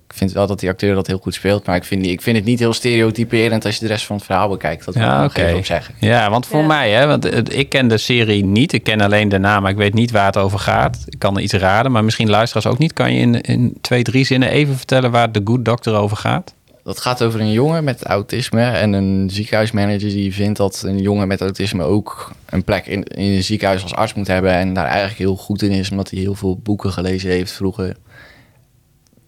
Ik 0.08 0.16
vind 0.16 0.32
wel 0.32 0.46
dat 0.46 0.60
die 0.60 0.68
acteur 0.68 0.94
dat 0.94 1.06
heel 1.06 1.18
goed 1.18 1.34
speelt, 1.34 1.66
maar 1.66 1.76
ik 1.76 1.84
vind, 1.84 2.02
die- 2.02 2.12
ik 2.12 2.22
vind 2.22 2.36
het 2.36 2.44
niet 2.44 2.58
heel 2.58 2.72
stereotyperend 2.72 3.64
als 3.64 3.74
je 3.74 3.80
de 3.80 3.86
rest 3.86 4.04
van 4.06 4.16
het 4.16 4.24
verhaal 4.24 4.48
bekijkt. 4.48 4.84
Dat 4.84 4.94
wil 4.94 5.02
ik 5.04 5.08
Ja, 5.10 5.22
nog 5.22 5.30
oké. 5.30 5.44
even 5.44 5.58
op 5.58 5.64
zeggen. 5.64 5.94
Ja, 6.00 6.30
want 6.30 6.46
voor 6.46 6.60
Ja. 6.60 6.66
mij, 6.66 6.90
hè, 6.90 7.06
want 7.06 7.54
ik 7.54 7.68
ken 7.68 7.88
de 7.88 7.98
serie 7.98 8.44
niet. 8.44 8.72
Ik 8.72 8.82
ken 8.82 9.00
alleen 9.00 9.28
de 9.28 9.38
naam, 9.38 9.62
maar 9.62 9.70
ik 9.70 9.76
weet 9.76 9.94
niet 9.94 10.10
waar 10.10 10.26
het 10.26 10.36
over 10.36 10.58
gaat. 10.58 11.04
Ik 11.06 11.18
kan 11.18 11.36
er 11.36 11.42
iets 11.42 11.52
raden, 11.52 11.92
maar 11.92 12.04
misschien 12.04 12.30
luisteraars 12.30 12.66
ook 12.66 12.78
niet. 12.78 12.92
Kan 12.92 13.14
je 13.14 13.20
in, 13.20 13.40
in 13.40 13.76
twee, 13.80 14.02
drie 14.02 14.24
zinnen 14.24 14.50
even 14.50 14.76
vertellen 14.76 15.10
waar 15.10 15.30
The 15.30 15.40
Good 15.44 15.64
Doctor 15.64 15.94
over 15.94 16.16
gaat? 16.16 16.54
Dat 16.82 17.00
gaat 17.00 17.22
over 17.22 17.40
een 17.40 17.52
jongen 17.52 17.84
met 17.84 18.04
autisme 18.04 18.64
en 18.64 18.92
een 18.92 19.30
ziekenhuismanager 19.30 20.08
die 20.08 20.34
vindt 20.34 20.58
dat 20.58 20.82
een 20.86 20.98
jongen 20.98 21.28
met 21.28 21.40
autisme 21.40 21.84
ook 21.84 22.32
een 22.46 22.64
plek 22.64 22.86
in, 22.86 23.02
in 23.02 23.32
een 23.32 23.42
ziekenhuis 23.42 23.82
als 23.82 23.94
arts 23.94 24.14
moet 24.14 24.26
hebben 24.26 24.52
en 24.52 24.74
daar 24.74 24.86
eigenlijk 24.86 25.18
heel 25.18 25.36
goed 25.36 25.62
in 25.62 25.70
is, 25.70 25.90
omdat 25.90 26.10
hij 26.10 26.20
heel 26.20 26.34
veel 26.34 26.58
boeken 26.58 26.92
gelezen 26.92 27.30
heeft 27.30 27.52
vroeger. 27.52 27.96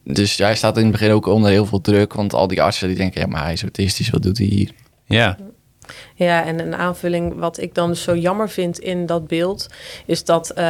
Dus 0.05 0.37
hij 0.37 0.57
staat 0.57 0.77
in 0.77 0.83
het 0.83 0.93
begin 0.93 1.11
ook 1.11 1.27
onder 1.27 1.51
heel 1.51 1.67
veel 1.67 1.81
druk, 1.81 2.13
want 2.13 2.35
al 2.35 2.49
die 2.49 2.63
artsen 2.63 2.89
die 2.89 2.97
denken, 2.97 3.21
ja, 3.21 3.27
maar 3.27 3.43
hij 3.43 3.53
is 3.53 3.63
autistisch, 3.63 4.11
wat 4.11 4.23
doet 4.23 4.39
hij 4.39 4.47
hier? 4.47 4.71
Ja, 5.05 5.39
Ja, 6.15 6.45
en 6.45 6.59
een 6.59 6.75
aanvulling 6.75 7.35
wat 7.35 7.59
ik 7.59 7.75
dan 7.75 7.97
zo 7.97 8.17
jammer 8.17 8.49
vind 8.49 8.79
in 8.79 9.07
dat 9.07 9.27
beeld, 9.27 9.67
is 10.07 10.25
dat, 10.25 10.51
eh, 10.51 10.65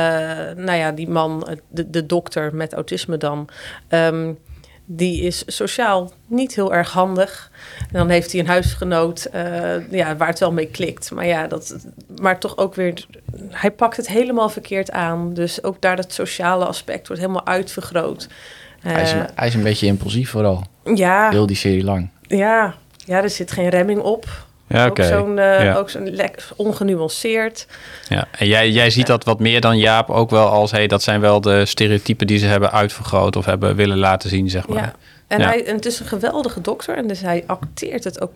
nou 0.57 0.73
ja, 0.73 0.93
die 0.93 1.09
man, 1.09 1.59
de, 1.69 1.91
de 1.91 2.07
dokter 2.07 2.55
met 2.55 2.73
autisme 2.73 3.17
dan, 3.17 3.49
ehm, 3.89 4.33
die 4.85 5.23
is 5.23 5.43
sociaal 5.47 6.13
niet 6.27 6.55
heel 6.55 6.75
erg 6.75 6.91
handig. 6.91 7.51
En 7.79 7.99
dan 7.99 8.09
heeft 8.09 8.33
hij 8.33 8.41
een 8.41 8.47
huisgenoot 8.47 9.25
eh, 9.25 9.91
ja, 9.91 10.17
waar 10.17 10.29
het 10.29 10.39
wel 10.39 10.53
mee 10.53 10.67
klikt. 10.67 11.11
Maar 11.11 11.27
ja, 11.27 11.47
dat, 11.47 11.77
maar 12.21 12.39
toch 12.39 12.57
ook 12.57 12.75
weer, 12.75 13.07
hij 13.51 13.71
pakt 13.71 13.97
het 13.97 14.09
helemaal 14.09 14.49
verkeerd 14.49 14.91
aan. 14.91 15.35
Dus 15.35 15.63
ook 15.65 15.81
daar 15.81 15.97
dat 15.97 16.13
sociale 16.13 16.65
aspect 16.65 17.07
wordt 17.07 17.23
helemaal 17.23 17.47
uitvergroot. 17.47 18.29
hij, 18.81 19.03
is, 19.03 19.13
Eh, 19.13 19.21
hij 19.35 19.47
is 19.49 19.55
een 19.55 19.63
beetje 19.63 19.87
impulsief 19.87 20.31
vooral, 20.31 20.65
ja, 20.95 21.31
heel 21.31 21.47
die 21.47 21.57
serie 21.57 21.85
lang. 21.85 22.09
ja, 22.27 22.75
ja, 23.07 23.23
er 23.23 23.31
zit 23.31 23.53
geen 23.53 23.69
remming 23.69 24.01
op. 24.01 24.27
ja. 24.73 24.87
Ook 24.87 25.03
zo'n 25.03 25.39
eh, 25.39 25.65
Ja. 25.65 25.75
ook 25.75 25.91
zo'n 25.91 26.11
lek- 26.15 26.49
ongenuanceerd. 26.57 27.67
Ja. 28.09 28.27
En 28.39 28.47
jij, 28.47 28.71
jij 28.71 28.91
ziet 28.91 29.07
dat 29.07 29.25
wat 29.25 29.41
meer 29.41 29.61
dan 29.61 29.79
Jaap 29.79 30.11
ook 30.11 30.31
wel 30.31 30.49
als... 30.49 30.71
Hey, 30.71 30.87
dat 30.87 31.03
zijn 31.03 31.21
wel 31.21 31.41
de 31.41 31.67
stereotypen 31.67 32.27
die 32.27 32.39
ze 32.39 32.47
hebben 32.47 32.73
uitvergroot... 32.73 33.37
of 33.37 33.45
hebben 33.45 33.77
willen 33.77 33.99
laten 33.99 34.31
zien, 34.31 34.51
zeg 34.51 34.69
maar. 34.69 34.83
Ja. 34.83 34.93
En, 35.27 35.41
Ja. 35.41 35.47
Hij, 35.47 35.65
en 35.67 35.75
het 35.75 35.87
is 35.87 36.01
een 36.01 36.07
geweldige 36.07 36.61
dokter 36.61 36.97
en 36.97 37.07
dus 37.07 37.21
hij 37.21 37.45
acteert 37.47 38.05
het 38.05 38.21
ook 38.21 38.33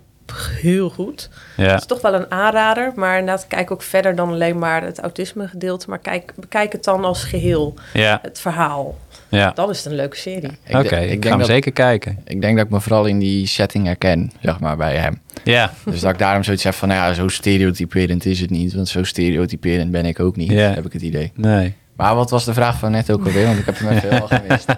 heel 0.61 0.91
goed. 0.91 1.29
Ja. 1.57 1.65
Het 1.65 1.81
is 1.81 1.87
toch 1.87 2.01
wel 2.01 2.15
een 2.15 2.31
aanrader, 2.31 2.93
maar 2.95 3.19
inderdaad 3.19 3.47
kijk 3.47 3.71
ook 3.71 3.83
verder 3.83 4.15
dan 4.17 4.29
alleen 4.29 4.59
maar 4.59 4.83
het 4.83 4.99
autisme 5.01 5.49
gedeelte, 5.49 5.89
maar 5.89 5.99
kijk, 5.99 6.33
bekijk 6.37 6.73
het 6.73 6.85
dan 6.85 7.05
als 7.05 7.25
geheel, 7.25 7.75
Ja, 7.93 8.19
het 8.23 8.41
verhaal. 8.41 8.99
ja. 9.29 9.51
Dan 9.55 9.71
is 9.71 9.77
het 9.77 9.87
een 9.87 9.95
leuke 9.95 10.17
serie. 10.17 10.51
Ik 10.67 10.77
Oké, 10.77 10.97
ik, 10.97 11.11
ik 11.11 11.23
ga 11.25 11.29
hem 11.31 11.39
dat, 11.39 11.47
zeker 11.49 11.73
kijken. 11.73 12.19
Ik 12.25 12.41
denk 12.41 12.57
dat 12.57 12.65
ik 12.67 12.73
me 12.73 12.81
vooral 12.81 13.05
in 13.07 13.19
die 13.19 13.47
setting 13.47 13.87
herken, 13.87 14.33
zeg 14.41 14.61
maar, 14.61 14.77
bij 14.77 14.97
hem. 14.97 15.21
Ja, 15.45 15.73
Dus 15.85 16.01
dat 16.01 16.13
ik 16.13 16.19
daarom 16.19 16.43
zoiets 16.43 16.65
heb 16.65 16.75
van, 16.75 16.89
nou 16.89 17.01
ja, 17.09 17.15
zo 17.15 17.29
stereotyperend 17.29 18.25
is 18.25 18.41
het 18.41 18.51
niet. 18.51 18.75
Want 18.75 18.89
zo 18.89 19.05
stereotyperend 19.05 19.91
ben 19.91 20.05
ik 20.07 20.21
ook 20.21 20.37
niet, 20.37 20.51
Ja. 20.51 20.75
heb 20.75 20.87
ik 20.87 20.93
het 20.93 21.03
idee. 21.03 21.33
nee. 21.35 21.75
Maar 21.97 22.15
wat 22.15 22.31
was 22.31 22.45
de 22.45 22.55
vraag 22.55 22.79
van 22.79 22.91
net 22.91 23.11
ook 23.11 23.25
alweer? 23.27 23.47
Want 23.47 23.59
ik 23.59 23.67
heb 23.67 23.79
hem 23.79 23.89
even 23.89 24.09
helemaal 24.09 24.29
gemist. 24.29 24.67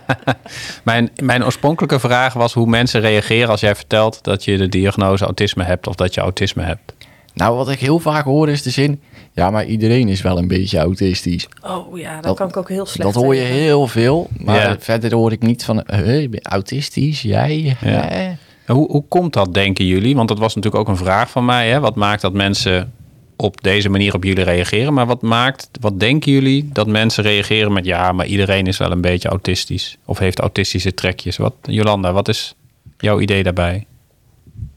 Mijn, 0.84 1.10
mijn 1.22 1.44
oorspronkelijke 1.44 1.98
vraag 1.98 2.32
was 2.32 2.52
hoe 2.52 2.66
mensen 2.66 3.00
reageren 3.00 3.48
als 3.48 3.60
jij 3.60 3.74
vertelt 3.74 4.18
dat 4.22 4.44
je 4.44 4.56
de 4.56 4.68
diagnose 4.68 5.24
autisme 5.24 5.64
hebt 5.64 5.86
of 5.86 5.94
dat 5.94 6.14
je 6.14 6.20
autisme 6.20 6.62
hebt. 6.62 6.92
Nou, 7.34 7.56
wat 7.56 7.68
ik 7.70 7.78
heel 7.78 7.98
vaak 7.98 8.24
hoor 8.24 8.48
is 8.48 8.62
de 8.62 8.70
zin... 8.70 9.00
Ja, 9.32 9.50
maar 9.50 9.64
iedereen 9.64 10.08
is 10.08 10.22
wel 10.22 10.38
een 10.38 10.48
beetje 10.48 10.78
autistisch. 10.78 11.48
Oh 11.62 11.98
ja, 11.98 12.14
dat, 12.14 12.22
Dat- 12.22 12.36
kan 12.36 12.48
ik 12.48 12.56
ook 12.56 12.68
heel 12.68 12.86
slecht 12.86 13.14
Dat 13.14 13.22
hoor 13.22 13.34
je 13.34 13.40
tegen. 13.40 13.54
heel 13.56 13.86
veel. 13.86 14.28
Maar 14.36 14.56
Ja. 14.56 14.76
verder 14.78 15.14
hoor 15.14 15.32
ik 15.32 15.42
niet 15.42 15.64
van... 15.64 15.82
Hey, 15.86 16.28
autistisch? 16.42 17.22
Jij? 17.22 17.76
Ja. 17.80 17.88
Hè? 17.90 18.32
Hoe, 18.66 18.90
hoe 18.90 19.04
komt 19.08 19.32
dat, 19.32 19.54
denken 19.54 19.86
jullie? 19.86 20.14
Want 20.16 20.28
dat 20.28 20.38
was 20.38 20.54
natuurlijk 20.54 20.82
ook 20.82 20.88
een 20.88 21.04
vraag 21.04 21.30
van 21.30 21.44
mij. 21.44 21.70
Hè? 21.70 21.80
Wat 21.80 21.94
maakt 21.94 22.20
dat 22.22 22.32
mensen 22.32 22.92
op 23.40 23.62
deze 23.62 23.88
manier 23.88 24.14
op 24.14 24.24
jullie 24.24 24.44
reageren? 24.44 24.94
Maar 24.94 25.06
wat 25.06 25.22
maakt, 25.22 25.68
wat 25.80 26.00
denken 26.00 26.32
jullie 26.32 26.68
dat 26.72 26.86
mensen 26.86 27.22
reageren 27.22 27.72
met 27.72 27.84
ja, 27.84 28.12
maar 28.12 28.26
iedereen 28.26 28.66
is 28.66 28.78
wel 28.78 28.90
een 28.90 29.00
beetje 29.00 29.28
autistisch 29.28 29.98
of 30.04 30.18
heeft 30.18 30.38
autistische 30.38 30.94
trekjes? 30.94 31.36
Wat, 31.36 31.54
Jolanda, 31.62 32.12
wat 32.12 32.28
is 32.28 32.54
jouw 32.98 33.20
idee 33.20 33.42
daarbij? 33.42 33.86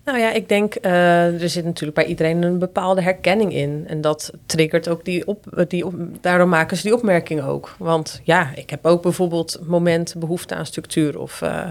Nou 0.06 0.19
ja, 0.19 0.32
ik 0.32 0.50
denk, 0.50 0.76
uh, 0.82 1.41
er 1.41 1.50
zit 1.50 1.65
natuurlijk 1.65 1.97
bij 1.97 2.06
iedereen 2.06 2.43
een 2.43 2.60
bepaalde 2.60 3.02
herkenning 3.02 3.54
in. 3.54 3.84
En 3.88 4.02
dat 4.02 4.32
triggert 4.45 4.89
ook 4.89 5.06
die 5.06 5.28
op, 5.28 5.65
die 5.67 5.86
daarom 6.21 6.50
maken 6.50 6.78
ze 6.78 6.84
die 6.84 6.93
opmerking 6.93 7.41
ook. 7.41 7.76
Want 7.78 8.21
ja, 8.24 8.52
ik 8.56 8.69
heb 8.69 8.86
ook 8.86 9.02
bijvoorbeeld 9.02 9.60
moment 9.67 10.13
behoefte 10.17 10.56
aan 10.56 10.65
structuur. 10.65 11.19
Of 11.19 11.41
uh, 11.41 11.67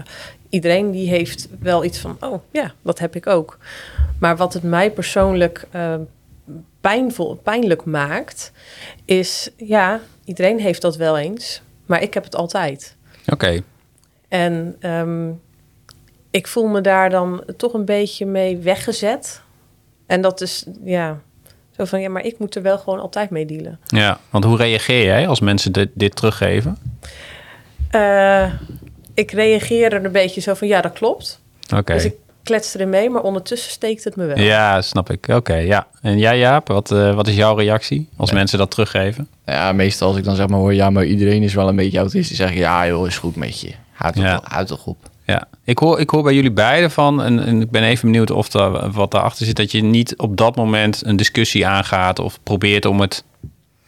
iedereen 0.49 0.91
die 0.91 1.09
heeft 1.09 1.47
wel 1.59 1.83
iets 1.83 1.99
van, 1.99 2.17
oh 2.19 2.41
ja, 2.51 2.73
dat 2.81 2.99
heb 2.99 3.15
ik 3.15 3.27
ook. 3.27 3.57
Maar 4.19 4.37
wat 4.37 4.53
het 4.53 4.63
mij 4.63 4.91
persoonlijk 4.91 5.67
uh, 5.75 5.95
pijnvol, 6.81 7.35
pijnlijk 7.35 7.85
maakt, 7.85 8.51
is 9.05 9.49
ja, 9.57 9.99
iedereen 10.25 10.59
heeft 10.59 10.81
dat 10.81 10.95
wel 10.95 11.17
eens, 11.17 11.61
maar 11.85 12.01
ik 12.01 12.13
heb 12.13 12.23
het 12.23 12.35
altijd. 12.35 12.95
Oké. 13.21 13.33
Okay. 13.33 13.63
En 14.27 14.75
um, 14.79 15.41
ik 16.31 16.47
voel 16.47 16.67
me 16.67 16.81
daar 16.81 17.09
dan 17.09 17.43
toch 17.57 17.73
een 17.73 17.85
beetje 17.85 18.25
mee 18.25 18.57
weggezet. 18.57 19.41
En 20.05 20.21
dat 20.21 20.41
is, 20.41 20.65
ja, 20.83 21.21
zo 21.77 21.85
van, 21.85 22.01
ja, 22.01 22.09
maar 22.09 22.25
ik 22.25 22.39
moet 22.39 22.55
er 22.55 22.61
wel 22.61 22.77
gewoon 22.77 22.99
altijd 22.99 23.29
mee 23.29 23.45
dealen. 23.45 23.79
Ja, 23.85 24.19
want 24.29 24.43
hoe 24.43 24.57
reageer 24.57 25.03
jij 25.03 25.27
als 25.27 25.39
mensen 25.39 25.71
dit, 25.71 25.89
dit 25.93 26.15
teruggeven? 26.15 26.77
Uh, 27.95 28.53
ik 29.13 29.31
reageer 29.31 29.93
er 29.93 30.05
een 30.05 30.11
beetje 30.11 30.41
zo 30.41 30.53
van, 30.53 30.67
ja, 30.67 30.81
dat 30.81 30.93
klopt. 30.93 31.41
Oké. 31.75 31.93
Dus 31.93 32.05
ik 32.05 32.15
klets 32.43 32.73
erin 32.73 32.89
mee, 32.89 33.09
maar 33.09 33.21
ondertussen 33.21 33.71
steekt 33.71 34.03
het 34.03 34.15
me 34.15 34.25
wel. 34.25 34.39
Ja, 34.39 34.81
snap 34.81 35.09
ik. 35.09 35.27
Oké, 35.27 35.55
ja. 35.55 35.87
En 36.01 36.17
jij 36.17 36.37
Jaap, 36.37 36.67
wat, 36.67 36.91
uh, 36.91 37.15
wat 37.15 37.27
is 37.27 37.35
jouw 37.35 37.55
reactie 37.55 38.09
als 38.17 38.29
ja. 38.29 38.35
mensen 38.35 38.57
dat 38.57 38.71
teruggeven? 38.71 39.27
Ja, 39.45 39.71
meestal 39.71 40.07
als 40.07 40.17
ik 40.17 40.23
dan 40.23 40.35
zeg 40.35 40.47
maar 40.47 40.59
hoor, 40.59 40.73
ja, 40.73 40.89
maar 40.89 41.05
iedereen 41.05 41.43
is 41.43 41.53
wel 41.53 41.67
een 41.67 41.75
beetje 41.75 41.97
autistisch. 41.97 42.37
zeg 42.37 42.51
ik, 42.51 42.57
ja 42.57 42.87
joh, 42.87 43.07
is 43.07 43.17
goed 43.17 43.35
met 43.35 43.59
je. 43.59 43.71
Houd 43.91 44.13
toch, 44.13 44.23
ja. 44.23 44.41
houd 44.43 44.67
toch 44.67 44.85
op. 44.85 44.97
Ja, 45.25 45.47
ik 45.63 45.77
hoor, 45.77 45.99
ik 45.99 46.09
hoor 46.09 46.23
bij 46.23 46.33
jullie 46.33 46.51
beiden 46.51 46.91
van, 46.91 47.21
en, 47.21 47.45
en 47.45 47.61
ik 47.61 47.69
ben 47.69 47.83
even 47.83 48.11
benieuwd 48.11 48.31
of 48.31 48.53
er, 48.53 48.91
wat 48.91 49.11
daarachter 49.11 49.45
zit, 49.45 49.55
dat 49.55 49.71
je 49.71 49.83
niet 49.83 50.17
op 50.17 50.37
dat 50.37 50.55
moment 50.55 51.05
een 51.05 51.15
discussie 51.15 51.67
aangaat 51.67 52.19
of 52.19 52.39
probeert 52.43 52.85
om 52.85 53.01
het 53.01 53.23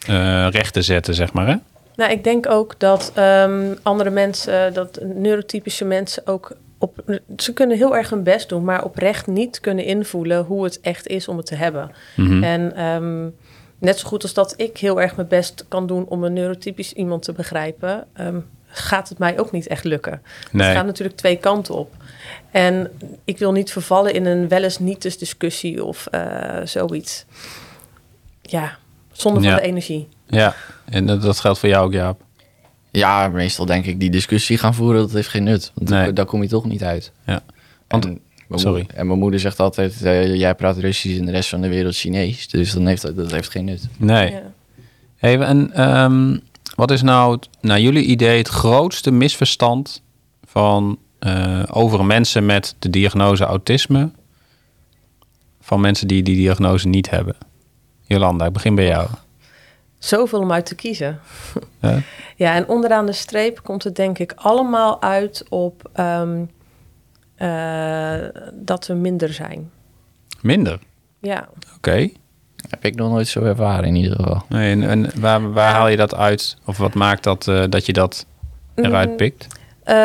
uh, 0.10 0.48
recht 0.50 0.74
te 0.74 0.82
zetten, 0.82 1.14
zeg 1.14 1.34
maar. 1.34 1.48
Hè? 1.48 1.56
Nou, 1.96 2.12
ik 2.12 2.24
denk 2.24 2.50
ook 2.50 2.76
dat 2.78 3.12
um, 3.18 3.78
andere 3.84 4.10
mensen, 4.10 4.74
dat 4.74 5.00
neurotypische 5.02 5.86
mensen 5.86 6.28
ook 6.28 6.52
op, 6.84 7.22
ze 7.38 7.54
kunnen 7.54 7.78
heel 7.78 7.96
erg 7.96 8.10
hun 8.10 8.24
best 8.24 8.50
doen, 8.50 8.64
maar 8.64 8.84
oprecht 8.84 9.28
niet 9.28 9.60
kunnen 9.60 9.86
invoelen 9.86 10.44
hoe 10.44 10.64
het 10.64 10.80
echt 10.82 11.08
is 11.08 11.28
om 11.28 11.38
het 11.38 11.46
te 11.46 11.56
hebben. 11.56 11.92
Mm 12.16 12.26
-hmm. 12.26 12.44
En 12.44 12.84
um, 12.86 13.36
net 13.80 14.00
zo 14.00 14.08
goed 14.08 14.24
als 14.24 14.34
dat 14.34 14.54
ik 14.58 14.78
heel 14.78 15.02
erg 15.02 15.16
mijn 15.16 15.28
best 15.28 15.66
kan 15.68 15.88
doen 15.88 16.06
om 16.08 16.24
een 16.24 16.34
neurotypisch 16.34 16.94
iemand 16.94 17.24
te 17.24 17.32
begrijpen, 17.32 18.08
um, 18.20 18.46
gaat 18.68 19.10
het 19.10 19.18
mij 19.18 19.40
ook 19.40 19.52
niet 19.52 19.68
echt 19.68 19.84
lukken. 19.84 20.22
Nee. 20.52 20.68
Het 20.68 20.76
gaat 20.78 20.86
natuurlijk 20.86 21.18
twee 21.18 21.38
kanten 21.38 21.76
op. 21.76 21.94
En 22.52 22.92
ik 23.24 23.38
wil 23.38 23.52
niet 23.52 23.72
vervallen 23.72 24.14
in 24.14 24.26
een 24.26 24.48
wel 24.48 24.64
eens 24.64 24.80
niet 24.80 25.20
discussie 25.20 25.84
of 25.84 26.08
uh, 26.12 26.22
zoiets. 26.64 27.26
Ja, 28.42 28.78
zonder 29.12 29.44
Ja. 29.44 29.50
van 29.50 29.58
de 29.58 29.68
energie. 29.68 30.08
Ja, 30.26 30.56
en 30.86 31.06
dat 31.06 31.40
geldt 31.40 31.60
voor 31.60 31.70
jou 31.70 31.86
ook, 31.86 31.94
Jaap. 31.94 32.22
Ja, 32.96 33.28
meestal 33.28 33.66
denk 33.66 33.86
ik 33.86 34.00
die 34.00 34.10
discussie 34.10 34.58
gaan 34.58 34.74
voeren, 34.74 35.02
dat 35.02 35.12
heeft 35.12 35.28
geen 35.28 35.44
nut. 35.44 35.72
Want 35.76 35.90
Nee. 35.90 36.14
daar- 36.14 36.26
kom 36.26 36.42
je 36.42 36.48
toch 36.48 36.66
niet 36.66 36.84
uit. 36.84 37.12
Ja. 37.26 37.44
Want- 37.88 38.06
en, 38.06 38.20
mijn 38.48 38.62
sorry. 38.62 38.78
moeder- 38.80 38.98
en 38.98 39.08
mijn 39.08 39.20
moeder 39.20 39.40
zegt 39.40 39.60
altijd, 39.60 40.02
eh, 40.02 40.36
jij 40.36 40.56
praat 40.56 40.78
Russisch 40.78 41.20
en 41.20 41.26
de 41.26 41.32
rest 41.32 41.50
van 41.50 41.62
de 41.62 41.68
wereld 41.68 41.96
Chinees. 41.96 42.48
Dus 42.48 42.74
dan 42.74 42.86
heeft 42.88 43.02
dat, 43.02 43.16
dat 43.16 43.32
heeft 43.32 43.50
geen 43.52 43.66
nut. 43.66 43.88
Nee. 43.98 44.32
Ja. 44.32 44.42
Hey, 45.16 45.40
en 45.40 45.74
ehm, 45.74 46.38
wat 46.76 46.92
is 46.92 47.02
nou, 47.02 47.40
naar 47.62 47.80
jullie 47.80 48.04
idee, 48.04 48.38
het 48.38 48.48
grootste 48.48 49.12
misverstand 49.12 50.02
van 50.46 50.98
eh, 51.20 51.64
over 51.72 52.06
mensen 52.06 52.46
met 52.46 52.76
de 52.80 52.90
diagnose 52.90 53.44
autisme 53.44 54.10
van 55.62 55.82
mensen 55.82 56.08
die 56.08 56.24
die 56.24 56.36
diagnose 56.36 56.88
niet 56.88 57.10
hebben? 57.10 57.36
Jolanda, 58.02 58.46
ik 58.46 58.54
begin 58.54 58.76
bij 58.76 58.86
jou. 58.88 59.08
Zoveel 60.04 60.40
om 60.40 60.52
uit 60.52 60.66
te 60.66 60.76
kiezen. 60.76 61.20
Ja. 61.82 62.00
Ja, 62.36 62.56
en 62.56 62.68
onderaan 62.68 63.06
de 63.06 63.12
streep 63.12 63.64
komt 63.64 63.84
het 63.84 63.96
denk 63.96 64.20
ik 64.20 64.34
allemaal 64.36 65.02
uit 65.02 65.46
op 65.50 65.90
ehm, 65.94 66.44
eh, 67.36 68.16
dat 68.54 68.88
we 68.88 68.94
minder 68.94 69.34
zijn. 69.34 69.72
Minder. 70.42 70.80
Ja, 71.20 71.50
Oké. 71.76 72.10
Heb 72.70 72.86
ik 72.86 72.96
nog 72.96 73.12
nooit 73.12 73.28
zo 73.28 73.44
ervaren 73.44 73.84
in 73.84 73.96
ieder 73.96 74.16
geval. 74.16 74.44
Nee, 74.50 74.72
en, 74.72 74.84
en 74.84 75.20
waar, 75.20 75.52
waar 75.52 75.74
haal 75.74 75.88
je 75.88 75.98
dat 75.98 76.16
uit? 76.16 76.58
Of 76.66 76.78
wat 76.78 76.94
maakt 76.94 77.24
dat 77.24 77.48
eh, 77.48 77.64
dat 77.70 77.86
je 77.86 77.94
dat 77.94 78.26
eruit 78.76 79.10
Mm, 79.10 79.18
Eh, 79.84 79.96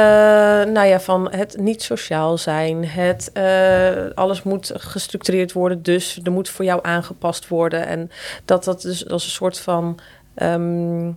nou 0.72 0.82
ja, 0.86 1.00
van 1.00 1.30
het 1.32 1.56
niet 1.58 1.82
sociaal 1.82 2.38
zijn. 2.38 2.84
Het, 2.88 3.30
eh, 3.32 4.10
alles 4.14 4.42
moet 4.42 4.72
gestructureerd 4.74 5.52
worden, 5.52 5.82
dus 5.82 6.20
er 6.22 6.32
moet 6.32 6.48
voor 6.48 6.64
jou 6.64 6.80
aangepast 6.82 7.48
worden. 7.48 7.86
En 7.86 8.10
dat 8.44 8.64
dat 8.64 8.82
dus 8.82 9.08
als 9.08 9.24
een 9.24 9.30
soort 9.30 9.58
van. 9.60 9.98
ehm, 10.34 11.10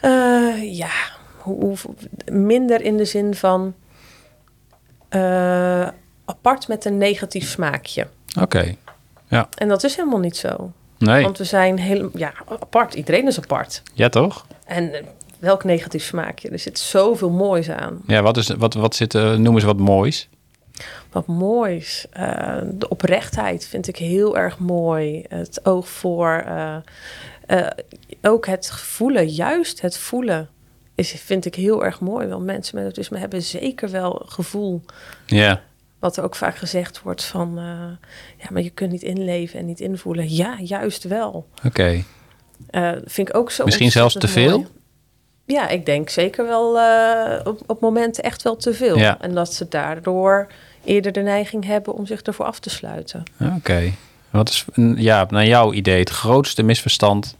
eh, 0.00 0.76
ja, 0.76 0.90
hoe, 1.38 1.60
hoe- 1.64 1.76
minder 2.32 2.80
in 2.80 2.96
de 2.96 3.04
zin 3.04 3.34
van. 3.34 3.74
apart 6.24 6.68
met 6.68 6.84
een 6.84 6.98
negatief 6.98 7.48
smaakje. 7.48 8.06
Oké. 8.40 8.74
En 9.58 9.68
dat 9.68 9.84
is 9.84 9.96
helemaal 9.96 10.18
niet 10.18 10.36
zo. 10.36 10.72
Nee. 10.98 11.22
Want 11.22 11.38
we 11.38 11.44
zijn 11.44 11.78
heel, 11.78 12.10
ja, 12.14 12.32
apart. 12.60 12.94
Iedereen 12.94 13.26
is 13.26 13.38
apart. 13.38 13.82
Ja, 13.94 14.08
toch? 14.08 14.46
En 14.64 14.90
welk 15.38 15.64
negatief 15.64 16.04
smaakje? 16.04 16.48
Er 16.48 16.58
zit 16.58 16.78
zoveel 16.78 17.30
moois 17.30 17.70
aan. 17.70 18.02
Ja, 18.06 18.22
wat, 18.22 18.36
is, 18.36 18.48
wat, 18.48 18.74
wat 18.74 18.94
zit, 18.94 19.14
eh, 19.14 19.34
noem 19.34 19.54
eens 19.54 19.64
wat 19.64 19.78
moois. 19.78 20.28
Wat 21.10 21.26
moois. 21.26 22.06
Eh, 22.10 22.56
de 22.64 22.88
oprechtheid 22.88 23.66
vind 23.66 23.88
ik 23.88 23.96
heel 23.96 24.36
erg 24.38 24.58
mooi. 24.58 25.24
Het 25.28 25.60
oog 25.62 25.88
voor. 25.88 26.44
eh, 27.46 27.66
ook 28.22 28.46
het 28.46 28.70
voelen, 28.70 29.28
juist 29.28 29.80
het 29.80 29.96
voelen, 29.96 30.48
is, 30.94 31.10
vind 31.10 31.44
ik 31.44 31.54
heel 31.54 31.84
erg 31.84 32.00
mooi. 32.00 32.26
Want 32.26 32.44
mensen 32.44 32.74
met 32.74 32.84
autisme 32.84 33.18
hebben 33.18 33.42
zeker 33.42 33.90
wel 33.90 34.22
gevoel. 34.26 34.82
Ja. 35.26 35.62
Wat 35.98 36.16
er 36.16 36.24
ook 36.24 36.34
vaak 36.36 36.56
gezegd 36.56 37.02
wordt 37.02 37.24
van... 37.24 37.54
ja, 38.38 38.48
maar 38.50 38.62
je 38.62 38.70
kunt 38.70 38.90
niet 38.90 39.02
inleven 39.02 39.58
en 39.58 39.66
niet 39.66 39.80
invoelen. 39.80 40.34
Ja, 40.34 40.58
juist 40.62 41.04
wel. 41.04 41.48
Oké. 41.64 42.04
Vind 43.04 43.28
ik 43.28 43.36
ook 43.36 43.50
zo 43.50 43.64
Misschien 43.64 43.90
zelfs 43.90 44.14
te 44.14 44.28
veel? 44.28 44.66
Ja, 45.46 45.68
ik 45.68 45.86
denk 45.86 46.08
zeker 46.08 46.46
wel 46.46 46.78
eh, 46.78 47.46
op, 47.46 47.60
op 47.66 47.80
momenten 47.80 48.22
echt 48.22 48.42
wel 48.42 48.56
te 48.56 48.74
veel. 48.74 48.98
Ja. 48.98 49.20
En 49.20 49.34
dat 49.34 49.54
ze 49.54 49.68
daardoor 49.68 50.46
eerder 50.84 51.12
de 51.12 51.20
neiging 51.20 51.64
hebben 51.64 51.94
om 51.94 52.06
zich 52.06 52.22
ervoor 52.22 52.46
af 52.46 52.58
te 52.58 52.70
sluiten. 52.70 53.22
Oké. 53.56 53.92
Wat 54.30 54.48
is, 54.48 54.64
ja, 54.96 55.26
naar 55.30 55.46
jouw 55.46 55.72
idee, 55.72 55.98
het 55.98 56.10
grootste 56.10 56.62
misverstand 56.62 57.36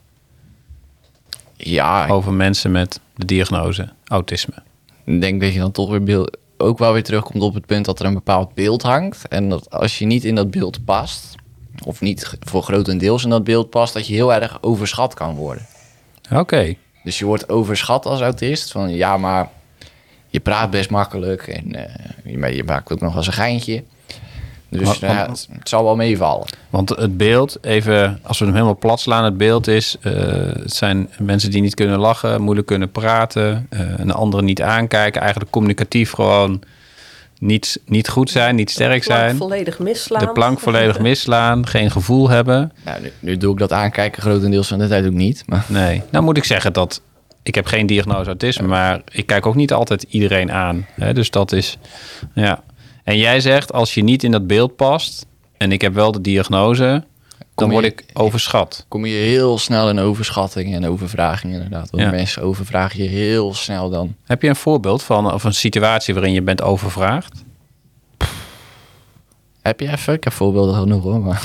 Ja, 1.56 2.06
over 2.08 2.32
mensen 2.32 2.70
met 2.70 3.00
de 3.14 3.24
diagnose 3.24 3.88
autisme? 4.04 4.54
ik 5.04 5.20
denk 5.20 5.40
dat 5.40 5.52
je 5.52 5.58
dan 5.58 5.72
toch 5.72 5.90
weer 5.90 6.02
beeld, 6.02 6.36
ook 6.56 6.78
wel 6.78 6.92
weer 6.92 7.02
terugkomt 7.04 7.42
op 7.42 7.54
het 7.54 7.66
punt 7.66 7.84
dat 7.84 8.00
er 8.00 8.06
een 8.06 8.14
bepaald 8.14 8.54
beeld 8.54 8.82
hangt. 8.82 9.28
En 9.28 9.48
dat 9.48 9.70
als 9.70 9.98
je 9.98 10.06
niet 10.06 10.24
in 10.24 10.34
dat 10.34 10.50
beeld 10.50 10.84
past, 10.84 11.34
of 11.84 12.00
niet 12.00 12.36
voor 12.40 12.62
grotendeels 12.62 13.24
in 13.24 13.30
dat 13.30 13.44
beeld 13.44 13.70
past, 13.70 13.94
dat 13.94 14.06
je 14.06 14.14
heel 14.14 14.34
erg 14.34 14.58
overschat 14.60 15.14
kan 15.14 15.34
worden. 15.34 15.66
Oké. 16.32 16.74
Dus 17.06 17.18
je 17.18 17.24
wordt 17.24 17.48
overschat 17.48 18.06
als 18.06 18.20
autist. 18.20 18.72
Van 18.72 18.90
ja, 18.94 19.16
maar 19.16 19.48
je 20.26 20.40
praat 20.40 20.70
best 20.70 20.90
makkelijk 20.90 21.48
en 21.48 21.74
eh, 21.74 22.40
je, 22.48 22.56
je 22.56 22.64
maakt 22.64 22.92
ook 22.92 23.00
nog 23.00 23.08
wel 23.08 23.18
eens 23.18 23.26
een 23.26 23.32
geintje. 23.32 23.84
Dus 24.68 25.00
nou 25.00 25.16
want- 25.16 25.28
het, 25.28 25.48
het 25.58 25.68
zal 25.68 25.84
wel 25.84 25.96
meevallen. 25.96 26.46
Want 26.70 26.88
het 26.88 27.16
beeld, 27.16 27.58
even 27.64 28.18
als 28.22 28.38
we 28.38 28.44
hem 28.44 28.54
helemaal 28.54 28.78
plat 28.78 29.00
slaan, 29.00 29.24
het 29.24 29.36
beeld 29.36 29.66
is: 29.66 29.96
eh, 30.00 30.12
het 30.52 30.74
zijn 30.74 31.10
mensen 31.18 31.50
die 31.50 31.60
niet 31.62 31.74
kunnen 31.74 31.98
lachen, 31.98 32.42
moeilijk 32.42 32.66
kunnen 32.66 32.90
praten, 32.90 33.66
eh, 33.70 33.80
een 33.96 34.12
andere 34.12 34.42
niet 34.42 34.62
aankijken, 34.62 35.20
eigenlijk 35.20 35.50
communicatief 35.50 36.12
gewoon 36.12 36.62
niet, 37.38 37.80
niet 37.86 38.08
goed 38.08 38.30
zijn, 38.30 38.54
niet 38.54 38.70
sterk 38.70 39.00
De 39.00 39.06
plank 39.06 39.20
zijn. 39.20 39.36
volledig 39.36 39.78
misslaan. 39.78 40.20
De 40.26 40.32
plank 40.32 40.60
volledig 40.60 40.98
misslaan, 40.98 41.66
geen 41.66 41.90
gevoel 41.90 42.28
hebben. 42.28 42.72
Nou, 42.84 43.00
nu, 43.02 43.12
nu 43.20 43.36
doe 43.36 43.52
ik 43.52 43.58
dat 43.58 43.72
aankijken 43.72 44.22
grotendeels 44.22 44.68
van 44.68 44.78
de 44.78 44.88
tijd 44.88 45.06
ook 45.06 45.12
niet. 45.12 45.42
Maar 45.46 45.64
Nee, 45.68 46.02
nou 46.10 46.24
moet 46.24 46.36
ik 46.36 46.44
zeggen 46.44 46.72
dat 46.72 47.00
ik 47.42 47.54
heb 47.54 47.66
geen 47.66 47.86
diagnose 47.86 48.26
autisme, 48.26 48.66
maar 48.66 49.00
ik 49.12 49.26
kijk 49.26 49.46
ook 49.46 49.54
niet 49.54 49.72
altijd 49.72 50.02
iedereen 50.08 50.52
aan. 50.52 50.86
Hè? 50.94 51.12
Dus 51.14 51.30
dat 51.30 51.52
is, 51.52 51.78
ja. 52.34 52.62
En 53.04 53.18
jij 53.18 53.40
zegt, 53.40 53.72
als 53.72 53.94
je 53.94 54.02
niet 54.02 54.22
in 54.22 54.30
dat 54.30 54.46
beeld 54.46 54.76
past 54.76 55.26
en 55.56 55.72
ik 55.72 55.80
heb 55.80 55.94
wel 55.94 56.12
de 56.12 56.20
diagnose, 56.20 57.04
dan 57.56 57.70
word 57.70 57.84
ik 57.84 58.04
overschat. 58.12 58.84
kom 58.88 59.06
je 59.06 59.14
heel 59.14 59.58
snel 59.58 59.88
in 59.88 59.98
overschatting 59.98 60.74
en 60.74 60.86
overvraging 60.86 61.52
inderdaad. 61.52 61.90
Want 61.90 62.02
Ja. 62.02 62.10
mensen 62.10 62.42
overvragen 62.42 63.02
je 63.02 63.08
heel 63.08 63.54
snel 63.54 63.90
dan. 63.90 64.14
Heb 64.24 64.42
je 64.42 64.48
een 64.48 64.56
voorbeeld 64.56 65.02
van 65.02 65.32
of 65.32 65.44
een 65.44 65.54
situatie 65.54 66.14
waarin 66.14 66.32
je 66.32 66.42
bent 66.42 66.62
overvraagd? 66.62 67.44
Heb 69.62 69.80
je 69.80 69.90
even? 69.90 70.12
Ik 70.14 70.24
heb 70.24 70.32
voorbeelden 70.32 70.74
genoeg 70.74 71.02
hoor. 71.02 71.20
Maar 71.20 71.42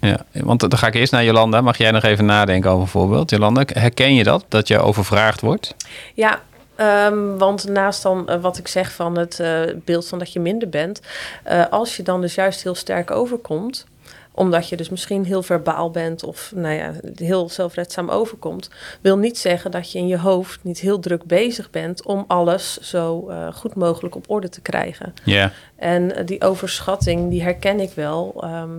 Ja, 0.00 0.18
want 0.32 0.60
dan 0.60 0.78
ga 0.78 0.86
ik 0.86 0.94
eerst 0.94 1.12
naar 1.12 1.24
Jolanda. 1.24 1.60
Mag 1.60 1.78
jij 1.78 1.90
nog 1.90 2.02
even 2.02 2.24
nadenken 2.24 2.70
over 2.70 2.82
een 2.82 2.88
voorbeeld? 2.88 3.30
Jolanda, 3.30 3.62
herken 3.66 4.14
je 4.14 4.24
dat, 4.24 4.44
dat 4.48 4.68
je 4.68 4.78
overvraagd 4.78 5.40
wordt? 5.40 5.74
Ja, 6.14 6.40
Ehm, 6.76 7.36
want 7.38 7.68
naast 7.68 8.02
dan 8.02 8.28
eh, 8.28 8.40
wat 8.40 8.58
ik 8.58 8.68
zeg 8.68 8.92
van 8.92 9.18
het 9.18 9.40
eh, 9.40 9.60
beeld 9.84 10.08
van 10.08 10.18
dat 10.18 10.32
je 10.32 10.40
minder 10.40 10.68
bent, 10.68 11.00
eh, 11.44 11.62
als 11.70 11.96
je 11.96 12.02
dan 12.02 12.20
dus 12.20 12.34
juist 12.34 12.62
heel 12.62 12.74
sterk 12.74 13.10
overkomt, 13.10 13.86
omdat 14.34 14.68
je 14.68 14.76
dus 14.76 14.88
misschien 14.88 15.24
heel 15.24 15.42
verbaal 15.42 15.90
bent 15.90 16.24
of 16.24 16.52
nou 16.54 16.74
ja, 16.74 16.92
heel 17.14 17.48
zelfredzaam 17.48 18.08
overkomt, 18.08 18.70
wil 19.00 19.18
niet 19.18 19.38
zeggen 19.38 19.70
dat 19.70 19.92
je 19.92 19.98
in 19.98 20.06
je 20.06 20.18
hoofd 20.18 20.64
niet 20.64 20.78
heel 20.78 20.98
druk 20.98 21.24
bezig 21.24 21.70
bent 21.70 22.04
om 22.04 22.24
alles 22.26 22.78
zo 22.78 23.28
eh, 23.28 23.52
goed 23.52 23.74
mogelijk 23.74 24.14
op 24.14 24.30
orde 24.30 24.48
te 24.48 24.60
krijgen. 24.60 25.14
Ja. 25.24 25.52
En 25.76 26.16
eh, 26.16 26.26
die 26.26 26.42
overschatting, 26.42 27.30
die 27.30 27.42
herken 27.42 27.80
ik 27.80 27.90
wel. 27.90 28.34
ehm, 28.40 28.70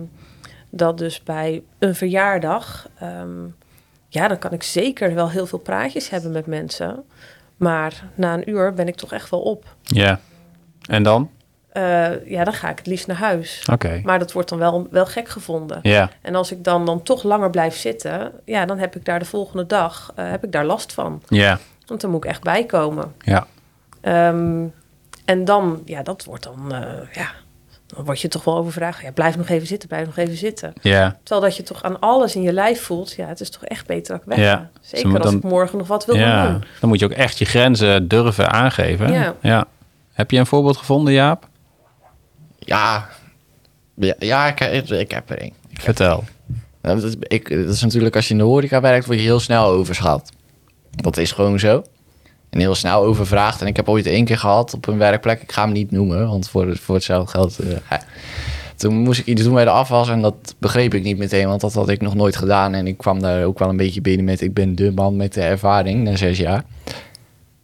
dat 0.70 0.98
dus 0.98 1.22
bij 1.22 1.62
een 1.78 1.94
verjaardag, 1.94 2.88
ehm, 2.98 3.44
ja, 4.08 4.28
dan 4.28 4.38
kan 4.38 4.52
ik 4.52 4.62
zeker 4.62 5.14
wel 5.14 5.30
heel 5.30 5.46
veel 5.46 5.58
praatjes 5.58 6.10
hebben 6.10 6.32
met 6.32 6.46
mensen. 6.46 7.04
Maar 7.56 8.04
na 8.14 8.34
een 8.34 8.50
uur 8.50 8.74
ben 8.74 8.88
ik 8.88 8.94
toch 8.94 9.12
echt 9.12 9.30
wel 9.30 9.40
op. 9.40 9.76
Ja. 9.82 10.20
En 10.88 11.02
dan? 11.02 11.30
Eh, 11.76 12.26
ja, 12.30 12.44
dan 12.44 12.52
ga 12.52 12.68
ik 12.70 12.78
het 12.78 12.86
liefst 12.86 13.06
naar 13.06 13.16
huis. 13.16 13.62
Oké. 13.72 14.00
Maar 14.04 14.18
dat 14.18 14.32
wordt 14.32 14.48
dan 14.48 14.58
wel, 14.58 14.86
wel 14.90 15.06
gek 15.06 15.28
gevonden. 15.28 15.78
Ja. 15.82 16.10
En 16.22 16.34
als 16.34 16.52
ik 16.52 16.64
dan, 16.64 16.86
dan 16.86 17.02
toch 17.02 17.22
langer 17.22 17.50
blijf 17.50 17.76
zitten, 17.76 18.32
ja, 18.44 18.64
dan 18.66 18.78
heb 18.78 18.96
ik 18.96 19.04
daar 19.04 19.18
de 19.18 19.24
volgende 19.24 19.66
dag 19.66 20.12
eh, 20.14 20.30
heb 20.30 20.44
ik 20.44 20.52
daar 20.52 20.64
last 20.64 20.92
van. 20.92 21.22
Ja. 21.28 21.58
Want 21.86 22.00
dan 22.00 22.10
moet 22.10 22.24
ik 22.24 22.30
echt 22.30 22.42
bijkomen. 22.42 23.14
Ja. 23.18 23.46
Ehm, 24.00 24.64
en 25.24 25.44
dan, 25.44 25.82
ja, 25.84 26.02
dat 26.02 26.24
wordt 26.24 26.42
dan, 26.44 26.74
eh, 26.74 26.80
ja, 27.12 27.30
dan 27.86 28.04
word 28.04 28.20
je 28.20 28.28
toch 28.28 28.44
wel 28.44 28.56
overvraagd. 28.56 29.02
Ja, 29.02 29.12
blijf 29.12 29.36
nog 29.36 29.48
even 29.48 29.66
zitten, 29.66 29.88
blijf 29.88 30.06
nog 30.06 30.16
even 30.16 30.36
zitten. 30.36 30.72
Ja. 30.82 31.16
Terwijl 31.22 31.46
dat 31.46 31.56
je 31.56 31.62
toch 31.62 31.82
aan 31.82 32.00
alles 32.00 32.34
in 32.36 32.42
je 32.42 32.52
lijf 32.52 32.82
voelt, 32.82 33.12
ja, 33.12 33.26
het 33.26 33.40
is 33.40 33.50
toch 33.50 33.64
echt 33.64 33.86
beter 33.86 34.12
dat 34.12 34.22
ik 34.22 34.28
weg. 34.28 34.38
Ja. 34.38 34.70
Zeker 34.80 35.10
Ze- 35.10 35.18
als 35.18 35.32
ik 35.34 35.42
morgen 35.42 35.78
nog 35.78 35.86
wat 35.86 36.04
wil 36.04 36.16
ja. 36.16 36.46
doen. 36.50 36.64
Dan 36.80 36.88
moet 36.88 36.98
je 36.98 37.04
ook 37.04 37.10
echt 37.12 37.38
je 37.38 37.44
grenzen 37.44 38.08
durven 38.08 38.50
aangeven. 38.50 39.34
Ja. 39.40 39.66
Heb 40.12 40.30
je 40.30 40.38
een 40.38 40.46
voorbeeld 40.46 40.76
gevonden, 40.76 41.12
Jaap? 41.12 41.48
Ja, 42.66 43.08
ja, 43.94 44.14
ja 44.18 44.46
ik, 44.46 44.60
ik, 44.60 44.88
ik 44.88 45.10
heb 45.10 45.30
er 45.30 45.38
één. 45.38 45.52
Vertel. 45.72 46.24
Nou, 46.82 47.00
Dat 47.00 47.10
is, 47.10 47.14
ik, 47.20 47.48
dat 47.48 47.74
is 47.74 47.82
natuurlijk 47.82 48.16
als 48.16 48.26
je 48.26 48.32
in 48.32 48.38
de 48.38 48.44
horeca 48.44 48.80
werkt, 48.80 49.06
word 49.06 49.18
je 49.18 49.24
heel 49.24 49.40
snel 49.40 49.66
overschat. 49.66 50.32
Dat 50.90 51.16
is 51.16 51.32
gewoon 51.32 51.58
zo. 51.58 51.82
En 52.50 52.60
heel 52.60 52.74
snel 52.74 53.04
overvraagd. 53.04 53.60
En 53.60 53.66
ik 53.66 53.76
heb 53.76 53.88
ooit 53.88 54.06
één 54.06 54.24
keer 54.24 54.38
gehad 54.38 54.74
op 54.74 54.86
een 54.86 54.98
werkplek. 54.98 55.42
Ik 55.42 55.52
ga 55.52 55.62
hem 55.62 55.72
niet 55.72 55.90
noemen, 55.90 56.28
want 56.28 56.48
voor, 56.48 56.76
voor 56.76 56.94
hetzelfde 56.94 57.30
geld... 57.30 57.58
eh, 57.58 57.70
ja. 57.90 58.00
Toen 58.76 58.94
moest 58.94 59.20
ik 59.20 59.26
iets 59.26 59.42
doen 59.42 59.54
bij 59.54 59.64
de 59.64 59.70
afwas 59.70 60.08
en 60.08 60.20
dat 60.20 60.54
begreep 60.58 60.94
ik 60.94 61.02
niet 61.02 61.18
meteen, 61.18 61.46
want 61.48 61.60
dat 61.60 61.74
had 61.74 61.88
ik 61.88 62.00
nog 62.00 62.14
nooit 62.14 62.36
gedaan. 62.36 62.74
En 62.74 62.86
ik 62.86 62.96
kwam 62.98 63.20
daar 63.20 63.44
ook 63.44 63.58
wel 63.58 63.68
een 63.68 63.76
beetje 63.76 64.00
binnen 64.00 64.24
met, 64.24 64.40
ik 64.40 64.54
ben 64.54 64.74
de 64.74 64.92
man 64.94 65.16
met 65.16 65.34
de 65.34 65.40
ervaring 65.40 66.04
na 66.04 66.16
zes 66.16 66.38
jaar. 66.38 66.64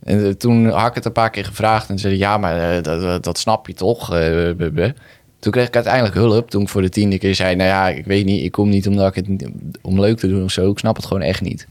En 0.05 0.25
eh, 0.27 0.31
toen 0.31 0.69
had 0.69 0.89
ik 0.89 0.95
het 0.95 1.05
een 1.05 1.13
paar 1.13 1.31
keer 1.31 1.45
gevraagd 1.45 1.89
en 1.89 1.99
zei 1.99 2.17
ja, 2.17 2.39
maar 2.39 2.77
eh, 2.77 2.83
dat, 2.83 3.25
dat, 3.25 3.39
snap 3.39 3.67
je 3.67 3.75
toch? 3.75 4.15
Eh, 4.15 4.91
toen 5.39 5.53
kreeg 5.53 5.67
ik 5.67 5.75
uiteindelijk 5.75 6.15
hulp. 6.15 6.51
Toen 6.51 6.63
ik 6.63 6.69
voor 6.69 6.83
de 6.83 6.89
tiende 6.89 7.19
keer 7.19 7.35
zei, 7.35 7.57
nou 7.57 7.69
ja, 7.69 7.89
ik 7.89 8.05
weet 8.05 8.25
niet, 8.25 8.45
ik 8.45 8.53
kom 8.53 8.69
niet 8.69 8.89
omdat 8.89 9.09
ik 9.09 9.15
het 9.15 9.29
niet, 9.29 9.49
om 9.83 10.01
leuk 10.01 10.19
te 10.19 10.29
doen 10.29 10.45
of 10.45 10.51
zo. 10.51 10.71
Ik 10.71 10.79
snap 10.79 10.97
het 10.97 11.07
gewoon 11.07 11.23
echt 11.23 11.41
niet. 11.41 11.67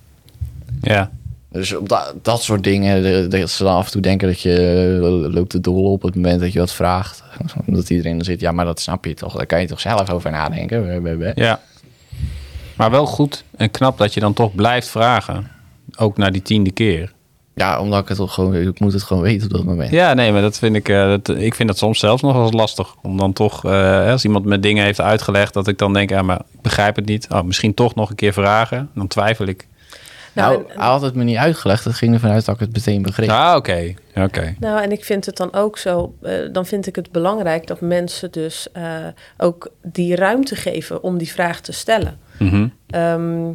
Ja. 0.81 1.11
Dus 1.51 1.75
op 1.75 1.89
dat, 1.89 2.13
dat 2.21 2.43
soort 2.43 2.63
dingen, 2.63 3.01
de- 3.03 3.27
dat 3.39 3.49
ze 3.49 3.63
dan 3.63 3.75
af 3.75 3.85
en 3.85 3.91
toe 3.91 4.01
denken 4.01 4.27
dat 4.27 4.39
je 4.39 5.27
loopt 5.33 5.49
te 5.49 5.59
dolle 5.61 5.87
op 5.87 6.01
het 6.01 6.15
moment 6.15 6.39
dat 6.39 6.53
je 6.53 6.59
wat 6.59 6.73
vraagt. 6.73 7.23
Dat 7.65 7.89
iedereen 7.89 8.19
er 8.19 8.25
zit, 8.25 8.39
ja, 8.39 8.51
maar 8.51 8.65
dat 8.65 8.79
snap 8.79 9.05
je 9.05 9.13
toch? 9.13 9.35
Daar 9.35 9.45
kan 9.45 9.61
je 9.61 9.67
toch 9.67 9.79
zelf 9.79 10.09
over 10.09 10.31
nadenken? 10.31 10.83
Ja. 11.35 11.59
Maar 12.75 12.91
wel 12.91 13.05
goed 13.05 13.43
en 13.57 13.71
knap 13.71 13.97
dat 13.97 14.13
je 14.13 14.19
dan 14.19 14.33
toch 14.33 14.55
blijft 14.55 14.87
vragen. 14.87 15.47
Ook 15.97 16.17
na 16.17 16.29
die 16.29 16.41
tiende 16.41 16.71
keer. 16.71 17.11
Ja, 17.55 17.79
omdat 17.79 18.01
ik 18.01 18.07
het 18.07 18.17
toch 18.17 18.33
gewoon, 18.33 18.55
ik 18.55 18.79
moet 18.79 18.93
het 18.93 19.03
gewoon 19.03 19.23
weten 19.23 19.47
op 19.47 19.53
dat 19.53 19.63
moment. 19.63 19.91
Ja, 19.91 20.13
nee, 20.13 20.31
maar 20.31 20.41
dat 20.41 20.57
vind 20.59 20.75
ik, 20.75 20.89
eh, 20.89 21.07
dat, 21.07 21.29
ik 21.29 21.53
vind 21.55 21.67
dat 21.69 21.77
soms 21.77 21.99
zelfs 21.99 22.21
nog 22.21 22.33
wel 22.33 22.41
eens 22.45 22.53
lastig. 22.53 22.95
Om 23.01 23.17
dan 23.17 23.33
toch, 23.33 23.65
eh, 23.65 24.09
als 24.11 24.23
iemand 24.25 24.45
me 24.45 24.59
dingen 24.59 24.83
heeft 24.83 25.01
uitgelegd, 25.01 25.53
dat 25.53 25.67
ik 25.67 25.77
dan 25.77 25.93
denk, 25.93 26.09
ja, 26.09 26.21
maar 26.21 26.39
ik 26.53 26.61
begrijp 26.61 26.95
het 26.95 27.05
niet. 27.05 27.27
Oh, 27.29 27.41
misschien 27.43 27.73
toch 27.73 27.95
nog 27.95 28.09
een 28.09 28.15
keer 28.15 28.33
vragen. 28.33 28.89
Dan 28.95 29.07
twijfel 29.07 29.45
ik. 29.45 29.67
Nou, 30.33 30.53
Nou, 30.57 30.69
en- 30.69 30.79
hij 30.79 30.89
had 30.89 31.01
het 31.01 31.15
me 31.15 31.23
niet 31.23 31.37
uitgelegd. 31.37 31.83
Het 31.83 31.93
ging 31.95 32.13
ervan 32.13 32.29
uit 32.31 32.45
dat 32.45 32.55
ik 32.55 32.61
het 32.61 32.73
meteen 32.73 33.01
begreep. 33.01 33.29
Ah, 33.29 33.55
oké. 33.55 33.93
Oké. 34.15 34.55
Nou, 34.59 34.81
en 34.81 34.91
ik 34.91 35.05
vind 35.05 35.25
het 35.25 35.37
dan 35.37 35.53
ook 35.53 35.77
zo, 35.77 36.13
eh, 36.21 36.33
dan 36.51 36.65
vind 36.65 36.87
ik 36.87 36.95
het 36.95 37.11
belangrijk 37.11 37.67
dat 37.67 37.81
mensen 37.81 38.31
dus 38.31 38.67
eh, 38.73 38.83
ook 39.37 39.71
die 39.83 40.15
ruimte 40.15 40.55
geven 40.55 41.03
om 41.03 41.17
die 41.17 41.31
vraag 41.31 41.59
te 41.61 41.71
stellen. 41.71 42.19
Mhm. 42.39 42.67
Ehm, 42.89 43.49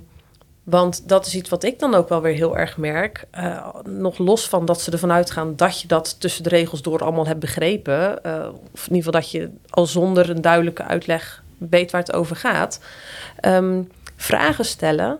want 0.66 1.08
dat 1.08 1.26
is 1.26 1.34
iets 1.34 1.48
wat 1.48 1.64
ik 1.64 1.78
dan 1.78 1.94
ook 1.94 2.08
wel 2.08 2.20
weer 2.20 2.34
heel 2.34 2.56
erg 2.56 2.76
merk. 2.76 3.24
Eh, 3.30 3.68
nog 3.84 4.18
los 4.18 4.48
van 4.48 4.64
dat 4.64 4.80
ze 4.80 4.90
ervan 4.90 5.12
uitgaan 5.12 5.56
dat 5.56 5.80
je 5.80 5.88
dat 5.88 6.20
tussen 6.20 6.42
de 6.42 6.48
regels 6.48 6.82
door 6.82 7.02
allemaal 7.02 7.26
hebt 7.26 7.40
begrepen. 7.40 8.24
eh, 8.24 8.48
of 8.72 8.86
in 8.88 8.94
ieder 8.94 8.96
geval 8.96 9.20
dat 9.20 9.30
je 9.30 9.50
al 9.70 9.86
zonder 9.86 10.30
een 10.30 10.40
duidelijke 10.40 10.82
uitleg 10.82 11.42
weet 11.58 11.90
waar 11.90 12.00
het 12.00 12.12
over 12.12 12.36
gaat. 12.36 12.80
Ehm, 13.40 13.82
vragen 14.16 14.64
stellen. 14.64 15.18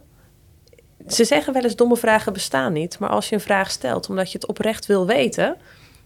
Ze 1.08 1.24
zeggen 1.24 1.52
wel 1.52 1.62
eens 1.62 1.76
domme 1.76 1.96
vragen 1.96 2.32
bestaan 2.32 2.72
niet. 2.72 2.98
Maar 2.98 3.10
als 3.10 3.28
je 3.28 3.34
een 3.34 3.40
vraag 3.40 3.70
stelt 3.70 4.08
omdat 4.08 4.32
je 4.32 4.38
het 4.38 4.46
oprecht 4.46 4.86
wil 4.86 5.06
weten... 5.06 5.56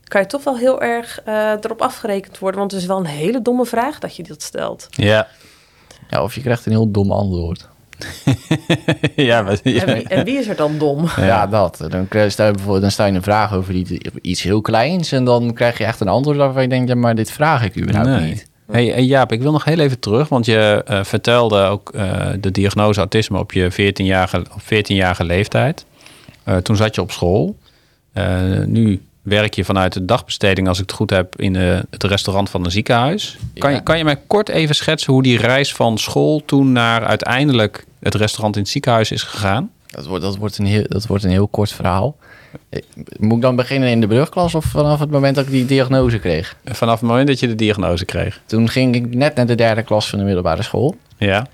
kan 0.04 0.20
je 0.20 0.26
toch 0.26 0.44
wel 0.44 0.56
heel 0.58 0.82
erg 0.82 1.22
eh, 1.22 1.50
erop 1.50 1.82
afgerekend 1.82 2.38
worden. 2.38 2.60
Want 2.60 2.72
het 2.72 2.80
is 2.80 2.86
wel 2.86 2.98
een 2.98 3.04
hele 3.04 3.42
domme 3.42 3.66
vraag 3.66 3.98
dat 3.98 4.16
je 4.16 4.22
dat 4.22 4.42
stelt. 4.42 4.86
Ja. 4.90 5.28
Ja, 6.08 6.22
of 6.22 6.34
je 6.34 6.40
krijgt 6.40 6.66
een 6.66 6.72
heel 6.72 6.90
dom 6.90 7.12
antwoord. 7.12 7.68
ja, 9.16 9.42
maar, 9.42 9.58
ja. 9.62 9.84
En, 9.84 9.94
wie, 9.94 10.08
en 10.08 10.24
wie 10.24 10.38
is 10.38 10.48
er 10.48 10.56
dan 10.56 10.78
dom? 10.78 11.04
Ja, 11.16 11.46
dat. 11.46 11.84
Dan, 11.88 12.06
stel 12.30 12.46
je 12.46 12.52
bijvoorbeeld, 12.52 12.80
dan 12.80 12.90
stel 12.90 13.06
je 13.06 13.12
een 13.12 13.22
vraag 13.22 13.54
over 13.54 13.74
iets, 14.22 14.42
heel 14.42 14.60
kleins... 14.60 15.12
en 15.12 15.24
dan 15.24 15.52
krijg 15.52 15.78
je 15.78 15.84
echt 15.84 16.00
een 16.00 16.08
antwoord 16.08 16.36
waarvan 16.36 16.62
je 16.62 16.68
denkt... 16.68 16.88
ja, 16.88 16.94
maar 16.94 17.14
dit 17.14 17.30
vraag 17.30 17.64
ik 17.64 17.76
überhaupt 17.80 18.08
Nee. 18.08 18.28
niet. 18.28 18.48
Hey, 18.70 18.94
en 18.94 19.06
Jaap, 19.06 19.32
ik 19.32 19.42
wil 19.42 19.52
nog 19.52 19.64
heel 19.64 19.78
even 19.78 19.98
terug, 19.98 20.28
want 20.28 20.46
je 20.46 20.82
eh, 20.86 21.04
vertelde 21.04 21.62
ook 21.62 21.90
eh, 21.94 22.26
de 22.40 22.50
diagnose 22.50 22.98
autisme 23.00 23.38
op 23.38 23.52
je 23.52 23.72
14-jarige, 23.72 24.38
op 24.38 24.62
14-jarige 24.62 25.24
leeftijd. 25.24 25.84
Eh, 26.44 26.56
toen 26.56 26.76
zat 26.76 26.94
je 26.94 27.00
op 27.00 27.10
school. 27.10 27.56
Eh, 28.12 28.24
nu 28.66 29.00
werk 29.22 29.54
je 29.54 29.64
vanuit 29.64 29.92
de 29.92 30.04
dagbesteding, 30.04 30.68
als 30.68 30.78
ik 30.78 30.86
het 30.86 30.92
goed 30.96 31.10
heb, 31.10 31.40
in 31.40 31.56
eh, 31.56 31.78
het 31.90 32.04
restaurant 32.04 32.50
van 32.50 32.64
een 32.64 32.70
ziekenhuis. 32.70 33.36
Kan, 33.58 33.70
Ja. 33.70 33.76
je, 33.76 33.82
kan 33.82 33.98
je 33.98 34.04
mij 34.04 34.18
kort 34.26 34.48
even 34.48 34.74
schetsen 34.74 35.12
hoe 35.12 35.22
die 35.22 35.38
reis 35.38 35.74
van 35.74 35.98
school 35.98 36.42
toen 36.46 36.72
naar 36.72 37.04
uiteindelijk 37.04 37.84
het 38.00 38.14
restaurant 38.14 38.56
in 38.56 38.62
het 38.62 38.70
ziekenhuis 38.70 39.10
is 39.10 39.22
gegaan? 39.22 39.70
Dat 39.86 40.06
wordt, 40.06 40.24
dat, 40.24 40.36
wordt 40.36 40.58
een 40.58 40.66
heel, 40.66 40.84
dat 40.88 41.06
wordt 41.06 41.24
een 41.24 41.30
heel 41.30 41.48
kort 41.48 41.72
verhaal. 41.72 42.16
Eh, 42.68 42.82
Moet 43.18 43.36
ik 43.36 43.42
dan 43.42 43.56
beginnen 43.56 43.88
in 43.88 44.00
de 44.00 44.06
brugklas 44.06 44.54
of 44.54 44.64
vanaf 44.64 45.00
het 45.00 45.10
moment 45.10 45.34
dat 45.34 45.44
ik 45.44 45.50
die 45.50 45.64
diagnose 45.66 46.18
kreeg? 46.18 46.56
Vanaf 46.64 47.00
het 47.00 47.08
moment 47.08 47.26
dat 47.28 47.40
je 47.40 47.46
de 47.46 47.54
diagnose 47.54 48.04
kreeg. 48.04 48.40
Toen 48.46 48.68
ging 48.68 48.94
ik 48.94 49.14
net 49.14 49.34
naar 49.34 49.46
de 49.46 49.54
derde 49.54 49.82
klas 49.82 50.08
van 50.08 50.18
de 50.18 50.24
middelbare 50.24 50.62
school. 50.62 50.96
Ja, 51.18 51.46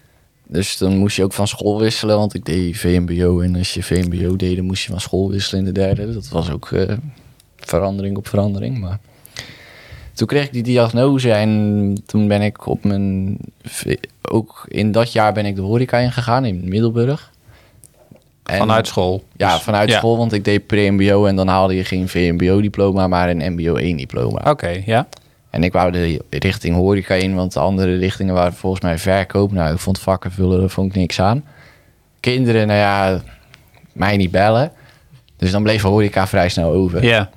Dus 0.47 0.77
dan 0.77 0.97
moest 0.97 1.17
je 1.17 1.23
ook 1.25 1.33
van 1.33 1.49
school 1.49 1.79
wisselen, 1.81 2.17
want 2.17 2.35
ik 2.35 2.45
deed 2.45 2.77
VMBO. 2.79 3.41
En 3.41 3.57
als 3.57 3.75
je 3.75 3.83
VMBO 3.83 4.37
deed, 4.37 4.57
dan 4.57 4.65
moest 4.65 4.85
je 4.85 4.91
van 4.91 5.01
school 5.01 5.31
wisselen 5.31 5.67
in 5.67 5.73
de 5.75 5.81
derde. 5.81 6.13
Dat 6.13 6.29
was 6.29 6.51
ook 6.51 6.71
eh, 6.71 6.97
verandering 7.57 8.17
op 8.17 8.29
verandering. 8.29 8.79
Maar 8.79 8.99
toen 10.17 10.27
kreeg 10.27 10.45
ik 10.45 10.53
die 10.53 10.63
diagnose 10.63 11.33
en 11.33 12.03
toen 12.07 12.29
ben 12.29 12.43
ik 12.43 12.67
op 12.67 12.85
mijn... 12.85 13.39
Ook 14.23 14.65
in 14.69 14.93
dat 14.93 15.13
jaar 15.13 15.33
ben 15.33 15.47
ik 15.47 15.57
de 15.57 15.63
horeca 15.63 15.99
ingegaan 15.99 16.45
in 16.45 16.61
Middelburg. 16.69 17.31
En- 18.43 18.59
vanuit 18.59 18.87
school. 18.87 19.25
Ja, 19.37 19.53
Dus- 19.53 19.63
vanuit 19.63 19.91
ja. 19.91 19.97
school, 19.97 20.17
want 20.17 20.33
ik 20.33 20.45
deed 20.45 20.67
pre-MBO 20.67 21.27
en 21.27 21.37
dan 21.37 21.49
haalde 21.49 21.75
je 21.75 21.85
geen 21.85 22.09
VMBO-diploma, 22.09 23.07
maar 23.09 23.31
een 23.31 23.53
MBO 23.53 23.79
1-diploma. 23.79 24.51
Oké, 24.51 24.83
ja. 24.87 25.07
En 25.51 25.63
ik 25.63 25.73
wou 25.73 25.91
de 25.93 26.21
richting 26.31 26.75
horeca 26.75 27.15
in, 27.15 27.35
want 27.35 27.53
de 27.53 27.61
andere 27.61 27.97
richtingen 27.97 28.35
waren 28.35 28.53
volgens 28.53 28.83
mij 28.83 28.99
verkoop. 28.99 29.53
Nou, 29.53 29.73
ik 29.73 29.79
vond 29.79 29.99
vakken 29.99 30.33
vullen, 30.33 30.61
daar 30.61 30.69
vond 30.71 30.89
ik 30.91 30.97
niks 30.97 31.21
aan. 31.21 31.45
Kinderen, 32.21 32.67
nou 32.67 32.79
ja, 32.79 33.23
mij 33.93 34.17
niet 34.17 34.31
bellen. 34.31 34.73
Dus 35.37 35.51
dan 35.51 35.63
bleef 35.63 35.83
horeca 35.83 36.27
vrij 36.27 36.49
snel 36.49 36.71
over. 36.73 37.05
Ja, 37.05 37.31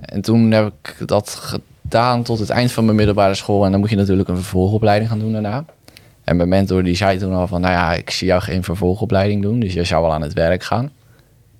En 0.00 0.20
toen 0.20 0.50
heb 0.50 0.66
ik 0.82 0.96
dat 1.08 1.58
gedaan 1.90 2.22
tot 2.22 2.38
het 2.38 2.50
eind 2.50 2.72
van 2.72 2.84
mijn 2.84 2.96
middelbare 2.96 3.34
school. 3.34 3.64
En 3.64 3.70
dan 3.70 3.80
moet 3.80 3.90
je 3.90 3.96
natuurlijk 3.96 4.28
een 4.28 4.34
vervolgopleiding 4.36 5.10
gaan 5.10 5.18
doen 5.18 5.32
daarna. 5.32 5.64
En 6.24 6.36
mijn 6.36 6.48
mentor 6.48 6.82
die 6.82 6.96
zei 6.96 7.18
toen 7.18 7.32
al 7.34 7.46
van, 7.46 7.60
nou 7.60 7.72
ja, 7.72 7.92
ik 7.94 8.10
zie 8.10 8.26
jou 8.26 8.42
geen 8.42 8.62
vervolgopleiding 8.62 9.42
doen. 9.42 9.60
Dus 9.60 9.72
je 9.72 9.84
zou 9.84 10.02
wel 10.02 10.12
aan 10.12 10.22
het 10.22 10.32
werk 10.32 10.62
gaan. 10.62 10.90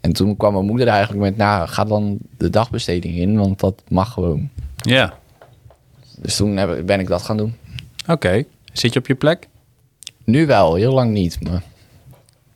En 0.01 0.13
toen 0.13 0.37
kwam 0.37 0.53
mijn 0.53 0.65
moeder 0.67 0.89
eigenlijk 0.89 1.21
met, 1.23 1.37
nou, 1.37 1.69
ga 1.69 1.85
dan 1.85 2.19
de 2.39 2.51
dagbesteding 2.51 3.15
in, 3.17 3.39
want 3.39 3.61
dat 3.61 3.83
mag 3.89 4.13
gewoon. 4.13 4.49
ja. 4.77 5.15
Dus 6.19 6.37
toen 6.37 6.57
heb, 6.57 6.77
ik- 6.79 6.87
ben 6.87 7.01
ik 7.01 7.07
dat 7.07 7.23
gaan 7.23 7.37
doen. 7.37 7.55
Oké. 8.09 8.45
Zit 8.73 8.93
je 8.93 8.99
op 8.99 9.07
je 9.07 9.15
plek? 9.15 9.49
Nu 10.25 10.47
wel, 10.47 10.75
heel 10.75 10.93
lang 10.93 11.13
niet. 11.13 11.39
Maar, 11.43 11.63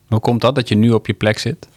Hoe 0.08 0.20
komt 0.20 0.40
dat 0.40 0.54
dat 0.54 0.68
je 0.68 0.74
nu 0.74 0.90
op 0.90 1.06
je 1.06 1.12
plek 1.14 1.38
zit? 1.38 1.68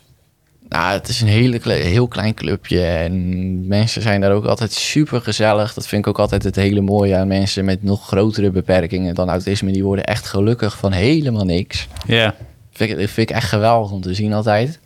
Nou, 0.74 0.94
het 0.94 1.08
is 1.08 1.22
een 1.22 1.28
hele, 1.28 1.60
heel 1.72 2.08
klein 2.08 2.34
clubje 2.34 2.86
en 2.86 3.68
mensen 3.68 4.02
zijn 4.02 4.22
daar 4.22 4.32
ook 4.32 4.46
altijd 4.46 4.72
super 4.72 5.22
gezellig. 5.22 5.74
Dat 5.74 5.88
vind 5.88 6.02
ik 6.02 6.08
ook 6.08 6.20
altijd 6.20 6.44
het 6.44 6.56
hele 6.56 6.82
mooie 6.82 7.16
aan 7.16 7.28
mensen 7.28 7.66
met 7.66 7.84
nog 7.84 8.08
grotere 8.08 8.52
beperkingen 8.52 9.16
dan 9.16 9.30
autisme. 9.30 9.72
Die 9.72 9.84
worden 9.84 10.06
echt 10.06 10.28
gelukkig 10.28 10.78
van 10.78 10.92
helemaal 10.92 11.46
niks. 11.46 11.88
Ja. 12.08 12.36
Vind 12.72 12.90
ik, 12.90 12.98
vind 12.98 13.30
ik 13.30 13.36
echt 13.36 13.50
geweldig 13.50 13.92
om 13.92 14.02
te 14.02 14.14
zien 14.14 14.34
altijd. 14.34 14.80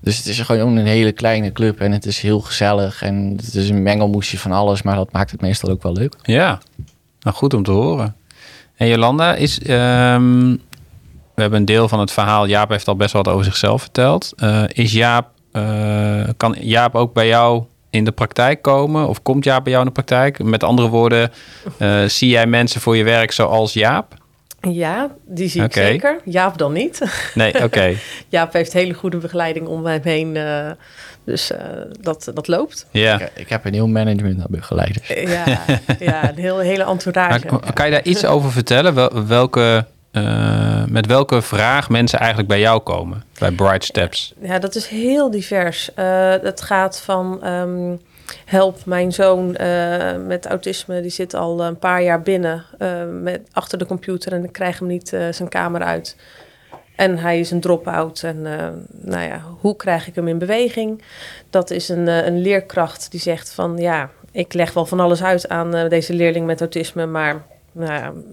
Dus 0.00 0.16
het 0.16 0.26
is 0.26 0.40
gewoon 0.40 0.76
een 0.76 0.86
hele 0.86 1.12
kleine 1.12 1.52
club 1.52 1.80
en 1.80 1.92
het 1.92 2.06
is 2.06 2.20
heel 2.20 2.40
gezellig. 2.40 3.02
En 3.02 3.32
het 3.36 3.54
is 3.54 3.68
een 3.68 3.82
mengelmoesje 3.82 4.38
van 4.38 4.52
alles, 4.52 4.82
maar 4.82 4.96
dat 4.96 5.12
maakt 5.12 5.30
het 5.30 5.40
meestal 5.40 5.70
ook 5.70 5.82
wel 5.82 5.92
leuk. 5.92 6.14
Ja, 6.22 6.60
nou 7.20 7.36
goed 7.36 7.54
om 7.54 7.62
te 7.62 7.70
horen. 7.70 8.16
En 8.76 8.88
Jolanda, 8.88 9.34
is, 9.34 9.60
ehm, 9.62 10.56
we 11.34 11.40
hebben 11.42 11.58
een 11.60 11.64
deel 11.64 11.88
van 11.88 12.00
het 12.00 12.12
verhaal. 12.12 12.46
Jaap 12.46 12.70
heeft 12.70 12.88
al 12.88 12.96
best 12.96 13.12
wel 13.12 13.22
wat 13.22 13.32
over 13.32 13.44
zichzelf 13.44 13.80
verteld. 13.82 14.32
Eh, 14.36 14.62
is 14.72 14.92
Jaap, 14.92 15.28
eh, 15.52 15.62
kan 16.36 16.56
Jaap 16.60 16.94
ook 16.94 17.12
bij 17.12 17.26
jou 17.26 17.62
in 17.90 18.04
de 18.04 18.12
praktijk 18.12 18.62
komen? 18.62 19.08
Of 19.08 19.22
komt 19.22 19.44
Jaap 19.44 19.62
bij 19.64 19.72
jou 19.72 19.84
in 19.86 19.92
de 19.94 20.02
praktijk? 20.02 20.42
Met 20.42 20.62
andere 20.64 20.88
woorden, 20.88 21.32
eh, 21.78 22.04
zie 22.04 22.28
jij 22.28 22.46
mensen 22.46 22.80
voor 22.80 22.96
je 22.96 23.04
werk 23.04 23.32
zoals 23.32 23.72
Jaap? 23.72 24.14
Ja, 24.70 25.10
die 25.26 25.48
zie 25.48 25.62
ik 25.62 25.72
zeker. 25.72 26.20
Jaap 26.24 26.58
dan 26.58 26.72
niet. 26.72 27.00
Nee, 27.34 27.62
oké. 27.64 27.94
Jaap 28.28 28.52
heeft 28.52 28.72
hele 28.72 28.94
goede 28.94 29.16
begeleiding 29.16 29.66
om 29.66 29.86
hem 29.86 30.00
heen. 30.02 30.36
eh, 30.36 30.70
dus 31.24 31.50
eh, 31.52 31.64
dat, 32.00 32.30
dat 32.34 32.48
loopt. 32.48 32.86
Ja. 32.90 33.20
Ik, 33.20 33.30
ik 33.34 33.48
heb 33.48 33.64
een 33.64 33.72
heel 33.74 33.88
management 33.88 34.40
aan 34.40 34.46
begeleiders. 34.48 35.08
Ja, 35.08 35.44
ja 35.98 36.28
een 36.28 36.34
heel, 36.38 36.58
hele 36.58 36.84
entourage. 36.84 37.46
Maar 37.50 37.72
kan 37.72 37.86
je 37.86 37.92
daar 37.92 38.04
iets 38.04 38.24
over 38.24 38.52
vertellen? 38.52 38.94
Wel- 38.94 39.26
welke, 39.26 39.86
eh, 40.14 40.84
met 40.88 41.06
welke 41.06 41.42
vraag 41.42 41.88
mensen 41.88 42.18
eigenlijk 42.18 42.48
bij 42.48 42.60
jou 42.60 42.80
komen? 42.80 43.22
Bij 43.38 43.50
Bright 43.50 43.84
Steps. 43.84 44.34
Ja, 44.40 44.58
dat 44.58 44.74
is 44.74 44.86
heel 44.86 45.30
divers. 45.30 45.94
Eh, 45.94 46.34
het 46.42 46.60
gaat 46.60 47.00
van 47.00 47.42
ehm, 47.42 47.96
help 48.44 48.84
mijn 48.84 49.12
zoon 49.12 49.56
eh, 49.56 50.16
met 50.26 50.46
autisme, 50.46 51.00
die 51.00 51.10
zit 51.10 51.34
al 51.34 51.64
een 51.64 51.78
paar 51.78 52.02
jaar 52.02 52.22
binnen 52.22 52.64
eh, 52.78 52.88
met, 53.22 53.40
achter 53.52 53.78
de 53.78 53.86
computer 53.86 54.32
en 54.32 54.44
ik 54.44 54.52
krijg 54.52 54.78
hem 54.78 54.88
niet 54.88 55.12
eh, 55.12 55.22
zijn 55.30 55.48
kamer 55.48 55.82
uit. 55.82 56.16
En 56.96 57.18
hij 57.18 57.38
is 57.38 57.50
een 57.50 57.60
drop-out. 57.60 58.22
En 58.22 58.58
eh, 58.58 58.68
nou 58.90 59.22
ja, 59.28 59.42
hoe 59.60 59.76
krijg 59.76 60.06
ik 60.06 60.14
hem 60.14 60.28
in 60.28 60.38
beweging? 60.38 61.02
Dat 61.50 61.70
is 61.70 61.88
een, 61.88 62.08
eh, 62.08 62.26
een 62.26 62.40
leerkracht 62.40 63.10
die 63.10 63.20
zegt 63.20 63.52
van 63.52 63.76
ja, 63.76 64.10
ik 64.30 64.52
leg 64.52 64.72
wel 64.72 64.86
van 64.86 65.00
alles 65.00 65.22
uit 65.22 65.48
aan 65.48 65.74
eh, 65.74 65.88
deze 65.88 66.14
leerling 66.14 66.46
met 66.46 66.60
autisme, 66.60 67.06
maar 67.06 67.46
nou 67.72 68.24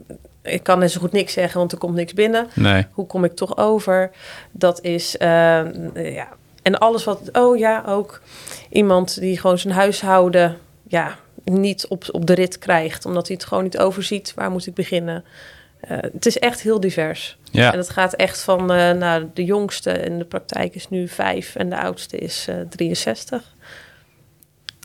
ik 0.43 0.63
kan 0.63 0.79
net 0.79 0.91
zo 0.91 0.99
goed 0.99 1.11
niks 1.11 1.33
zeggen, 1.33 1.59
want 1.59 1.71
er 1.71 1.77
komt 1.77 1.95
niks 1.95 2.13
binnen. 2.13 2.47
Nee. 2.53 2.85
Hoe 2.91 3.07
kom 3.07 3.23
ik 3.23 3.35
toch 3.35 3.57
over? 3.57 4.11
Dat 4.51 4.81
is, 4.81 5.17
eh, 5.17 5.27
ja. 5.93 6.27
En 6.61 6.79
alles 6.79 7.03
wat, 7.03 7.19
oh 7.31 7.57
ja, 7.57 7.83
ook 7.87 8.21
iemand 8.69 9.19
die 9.19 9.39
gewoon 9.39 9.57
zijn 9.57 9.73
huishouden, 9.73 10.57
ja, 10.87 11.17
niet 11.43 11.87
op, 11.87 12.03
op 12.11 12.25
de 12.25 12.33
rit 12.33 12.59
krijgt, 12.59 13.05
omdat 13.05 13.27
hij 13.27 13.35
het 13.35 13.45
gewoon 13.45 13.63
niet 13.63 13.77
overziet. 13.77 14.33
Waar 14.35 14.51
moet 14.51 14.67
ik 14.67 14.73
beginnen? 14.73 15.23
Eh, 15.79 15.97
het 16.01 16.25
is 16.25 16.39
echt 16.39 16.61
heel 16.61 16.79
divers. 16.79 17.37
Ja. 17.51 17.71
En 17.71 17.77
het 17.77 17.89
gaat 17.89 18.13
echt 18.13 18.41
van, 18.41 18.71
eh 18.71 18.91
nou, 18.91 19.25
de 19.33 19.43
jongste 19.43 19.91
in 19.91 20.17
de 20.17 20.25
praktijk 20.25 20.75
is 20.75 20.89
nu 20.89 21.07
vijf 21.07 21.55
en 21.55 21.69
de 21.69 21.79
oudste 21.79 22.17
is 22.17 22.45
eh 22.49 22.55
63. 22.69 23.43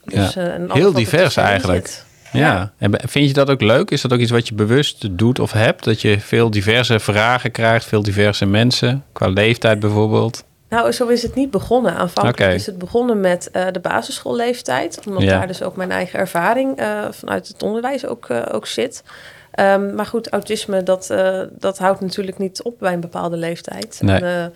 Ja. 0.04 0.34
eh, 0.34 0.54
en 0.54 0.62
alles 0.62 0.74
Heel 0.78 0.88
er 0.88 0.94
divers 0.94 1.36
eigenlijk. 1.36 1.86
zit. 1.86 2.05
Ja. 2.32 2.72
En 2.78 2.92
vind 3.08 3.28
je 3.28 3.32
dat 3.32 3.50
ook 3.50 3.60
leuk? 3.60 3.90
Is 3.90 4.00
dat 4.00 4.12
ook 4.12 4.18
iets 4.18 4.30
wat 4.30 4.48
je 4.48 4.54
bewust 4.54 5.18
doet 5.18 5.38
of 5.38 5.52
hebt? 5.52 5.84
Dat 5.84 6.00
je 6.00 6.20
veel 6.20 6.50
diverse 6.50 6.98
vragen 6.98 7.50
krijgt, 7.50 7.84
veel 7.84 8.02
diverse 8.02 8.46
mensen, 8.46 9.04
qua 9.12 9.28
leeftijd 9.28 9.80
bijvoorbeeld? 9.80 10.44
Nou, 10.68 10.92
zo 10.92 11.06
is 11.06 11.22
het 11.22 11.34
niet 11.34 11.50
begonnen. 11.50 11.94
Aanvankelijk 11.94 12.54
is 12.54 12.66
het 12.66 12.78
begonnen 12.78 13.20
met 13.20 13.50
eh, 13.50 13.66
de 13.72 13.80
basisschoolleeftijd. 13.80 15.00
Omdat 15.06 15.22
Ja. 15.22 15.38
daar 15.38 15.46
dus 15.46 15.62
ook 15.62 15.76
mijn 15.76 15.90
eigen 15.90 16.18
ervaring 16.18 16.76
eh, 16.76 17.04
vanuit 17.10 17.48
het 17.48 17.62
onderwijs 17.62 18.06
ook, 18.06 18.28
eh, 18.28 18.42
ook 18.52 18.66
zit. 18.66 19.02
Ehm, 19.50 19.94
maar 19.94 20.06
goed, 20.06 20.28
autisme, 20.28 20.82
dat, 20.82 21.14
dat 21.50 21.78
houdt 21.78 22.00
natuurlijk 22.00 22.38
niet 22.38 22.62
op 22.62 22.78
bij 22.78 22.92
een 22.92 23.00
bepaalde 23.00 23.36
leeftijd. 23.36 23.98
Nee. 24.00 24.20
En, 24.20 24.52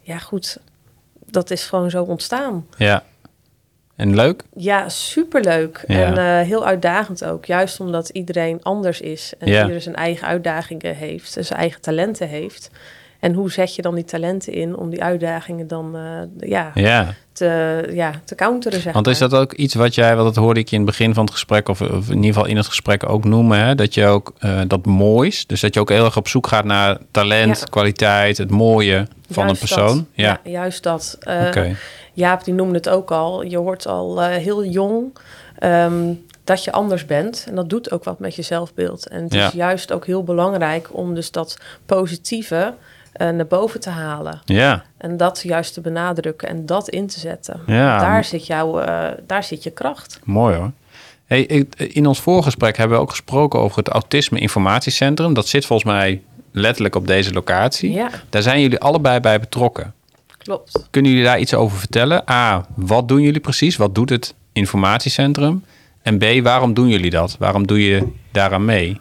ja, 0.00 0.18
goed, 0.18 0.58
dat 1.26 1.50
is 1.50 1.64
gewoon 1.64 1.90
zo 1.90 2.02
ontstaan. 2.02 2.66
Ja. 2.76 3.02
En 4.02 4.14
leuk? 4.14 4.42
Ja, 4.56 4.88
superleuk. 4.88 5.84
Ja. 5.86 6.04
En 6.04 6.16
eh, 6.40 6.46
heel 6.46 6.66
uitdagend 6.66 7.24
ook. 7.24 7.44
Juist 7.44 7.80
omdat 7.80 8.08
iedereen 8.08 8.58
anders 8.62 9.00
is. 9.00 9.32
En 9.38 9.48
Ja. 9.48 9.64
ieder 9.64 9.80
zijn 9.80 9.94
eigen 9.94 10.26
uitdagingen 10.26 10.94
heeft. 10.96 11.36
En 11.36 11.44
zijn 11.44 11.58
eigen 11.58 11.80
talenten 11.80 12.28
heeft. 12.28 12.70
En 13.20 13.34
hoe 13.34 13.50
zet 13.52 13.74
je 13.74 13.82
dan 13.82 13.94
die 13.94 14.04
talenten 14.04 14.52
in 14.52 14.76
om 14.76 14.90
die 14.90 15.02
uitdagingen 15.02 15.66
dan 15.68 15.96
eh, 15.96 16.48
ja, 16.50 16.70
Ja. 16.74 17.14
te, 17.32 17.88
ja, 17.92 18.12
te 18.24 18.34
counteren, 18.34 18.80
zeg 18.80 18.92
Want 18.92 19.06
is 19.06 19.20
maar. 19.20 19.28
dat 19.28 19.40
ook 19.40 19.52
iets 19.52 19.74
wat 19.74 19.94
jij, 19.94 20.16
want 20.16 20.34
dat 20.34 20.44
hoorde 20.44 20.60
ik 20.60 20.68
je 20.68 20.76
in 20.76 20.82
het 20.82 20.90
begin 20.90 21.14
van 21.14 21.24
het 21.24 21.32
gesprek, 21.32 21.68
of, 21.68 21.80
of 21.80 22.08
in 22.08 22.14
ieder 22.16 22.32
geval 22.32 22.46
in 22.46 22.56
het 22.56 22.66
gesprek 22.66 23.08
ook 23.08 23.24
noemen, 23.24 23.58
hè? 23.58 23.74
dat 23.74 23.94
je 23.94 24.06
ook 24.06 24.32
eh, 24.38 24.60
dat 24.66 24.86
moois, 24.86 25.46
dus 25.46 25.60
dat 25.60 25.74
je 25.74 25.80
ook 25.80 25.88
heel 25.88 26.04
erg 26.04 26.16
op 26.16 26.28
zoek 26.28 26.46
gaat 26.46 26.64
naar 26.64 26.98
talent, 27.10 27.58
Ja. 27.58 27.64
kwaliteit, 27.70 28.38
het 28.38 28.50
mooie 28.50 29.06
van 29.30 29.44
Juist 29.46 29.62
een 29.62 29.68
persoon. 29.68 29.96
Dat. 29.96 30.04
Ja, 30.12 30.40
Ja. 30.44 30.50
juist 30.50 30.82
dat. 30.82 31.18
Oké. 31.20 31.76
Jaap, 32.12 32.44
die 32.44 32.54
noemde 32.54 32.74
het 32.76 32.88
ook 32.88 33.10
al. 33.10 33.42
Je 33.42 33.56
hoort 33.58 33.86
al 33.86 34.22
eh, 34.22 34.36
heel 34.36 34.64
jong 34.64 35.16
ehm, 35.58 36.12
dat 36.44 36.64
je 36.64 36.72
anders 36.72 37.06
bent. 37.06 37.44
En 37.48 37.54
dat 37.54 37.70
doet 37.70 37.90
ook 37.90 38.04
wat 38.04 38.18
met 38.18 38.34
je 38.34 38.42
zelfbeeld. 38.42 39.06
En 39.08 39.22
het 39.22 39.34
Ja. 39.34 39.46
is 39.46 39.52
juist 39.52 39.92
ook 39.92 40.06
heel 40.06 40.24
belangrijk 40.24 40.88
om 40.92 41.14
dus 41.14 41.30
dat 41.30 41.58
positieve 41.86 42.74
eh, 43.12 43.28
naar 43.28 43.46
boven 43.46 43.80
te 43.80 43.90
halen. 43.90 44.40
Ja, 44.44 44.82
En 44.98 45.16
dat 45.16 45.40
juist 45.42 45.74
te 45.74 45.80
benadrukken 45.80 46.48
en 46.48 46.66
dat 46.66 46.88
in 46.88 47.06
te 47.06 47.20
zetten. 47.20 47.60
Ja. 47.66 47.98
Daar, 47.98 48.24
zit 48.24 48.46
jouw, 48.46 48.80
eh, 48.80 49.08
daar 49.26 49.44
zit 49.44 49.62
je 49.62 49.70
kracht. 49.70 50.20
mooi 50.24 50.56
hoor. 50.56 50.70
Hey, 51.26 51.42
in 51.76 52.06
ons 52.06 52.20
voorgesprek 52.20 52.76
hebben 52.76 52.96
we 52.96 53.02
ook 53.02 53.10
gesproken 53.10 53.60
over 53.60 53.78
het 53.78 53.88
Autisme 53.88 54.38
Informatiecentrum. 54.38 55.34
Dat 55.34 55.48
zit 55.48 55.66
volgens 55.66 55.88
mij 55.92 56.22
letterlijk 56.52 56.94
op 56.94 57.06
deze 57.06 57.32
locatie. 57.32 57.92
Ja, 57.92 58.08
Daar 58.28 58.42
zijn 58.42 58.60
jullie 58.60 58.78
allebei 58.78 59.20
bij 59.20 59.40
betrokken. 59.40 59.94
Klopt. 60.42 60.86
Kunnen 60.90 61.10
jullie 61.10 61.26
daar 61.26 61.38
iets 61.38 61.54
over 61.54 61.78
vertellen? 61.78 62.30
A, 62.30 62.66
wat 62.74 63.08
doen 63.08 63.20
jullie 63.20 63.40
precies? 63.40 63.76
Wat 63.76 63.94
doet 63.94 64.10
het 64.10 64.34
informatiecentrum? 64.52 65.64
En 66.02 66.18
B, 66.18 66.24
waarom 66.42 66.74
doen 66.74 66.88
jullie 66.88 67.10
dat? 67.10 67.36
Waarom 67.38 67.66
doe 67.66 67.84
je 67.86 68.08
daaraan 68.32 68.64
mee? 68.64 69.00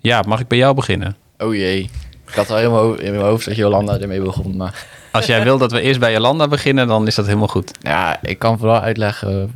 Ja, 0.00 0.22
mag 0.26 0.40
ik 0.40 0.48
bij 0.48 0.58
jou 0.58 0.74
beginnen? 0.74 1.16
Oh 1.38 1.54
jee. 1.54 1.90
Ik 2.28 2.34
had 2.36 2.50
al 2.50 2.56
helemaal 2.56 2.94
in 2.94 3.10
mijn 3.12 3.24
hoofd 3.24 3.44
dat 3.46 3.56
Jolanda 3.56 3.98
ermee 3.98 4.20
begon. 4.22 4.56
Maar 4.56 4.86
Als 5.12 5.26
jij 5.26 5.42
wil 5.42 5.58
dat 5.58 5.72
we 5.72 5.80
eerst 5.80 6.00
bij 6.00 6.12
Jolanda 6.12 6.48
beginnen, 6.48 6.86
dan 6.86 7.06
is 7.06 7.14
dat 7.14 7.26
helemaal 7.26 7.48
goed. 7.48 7.70
ja, 7.80 8.18
ik 8.22 8.38
kan 8.38 8.58
vooral 8.58 8.80
uitleggen 8.80 9.50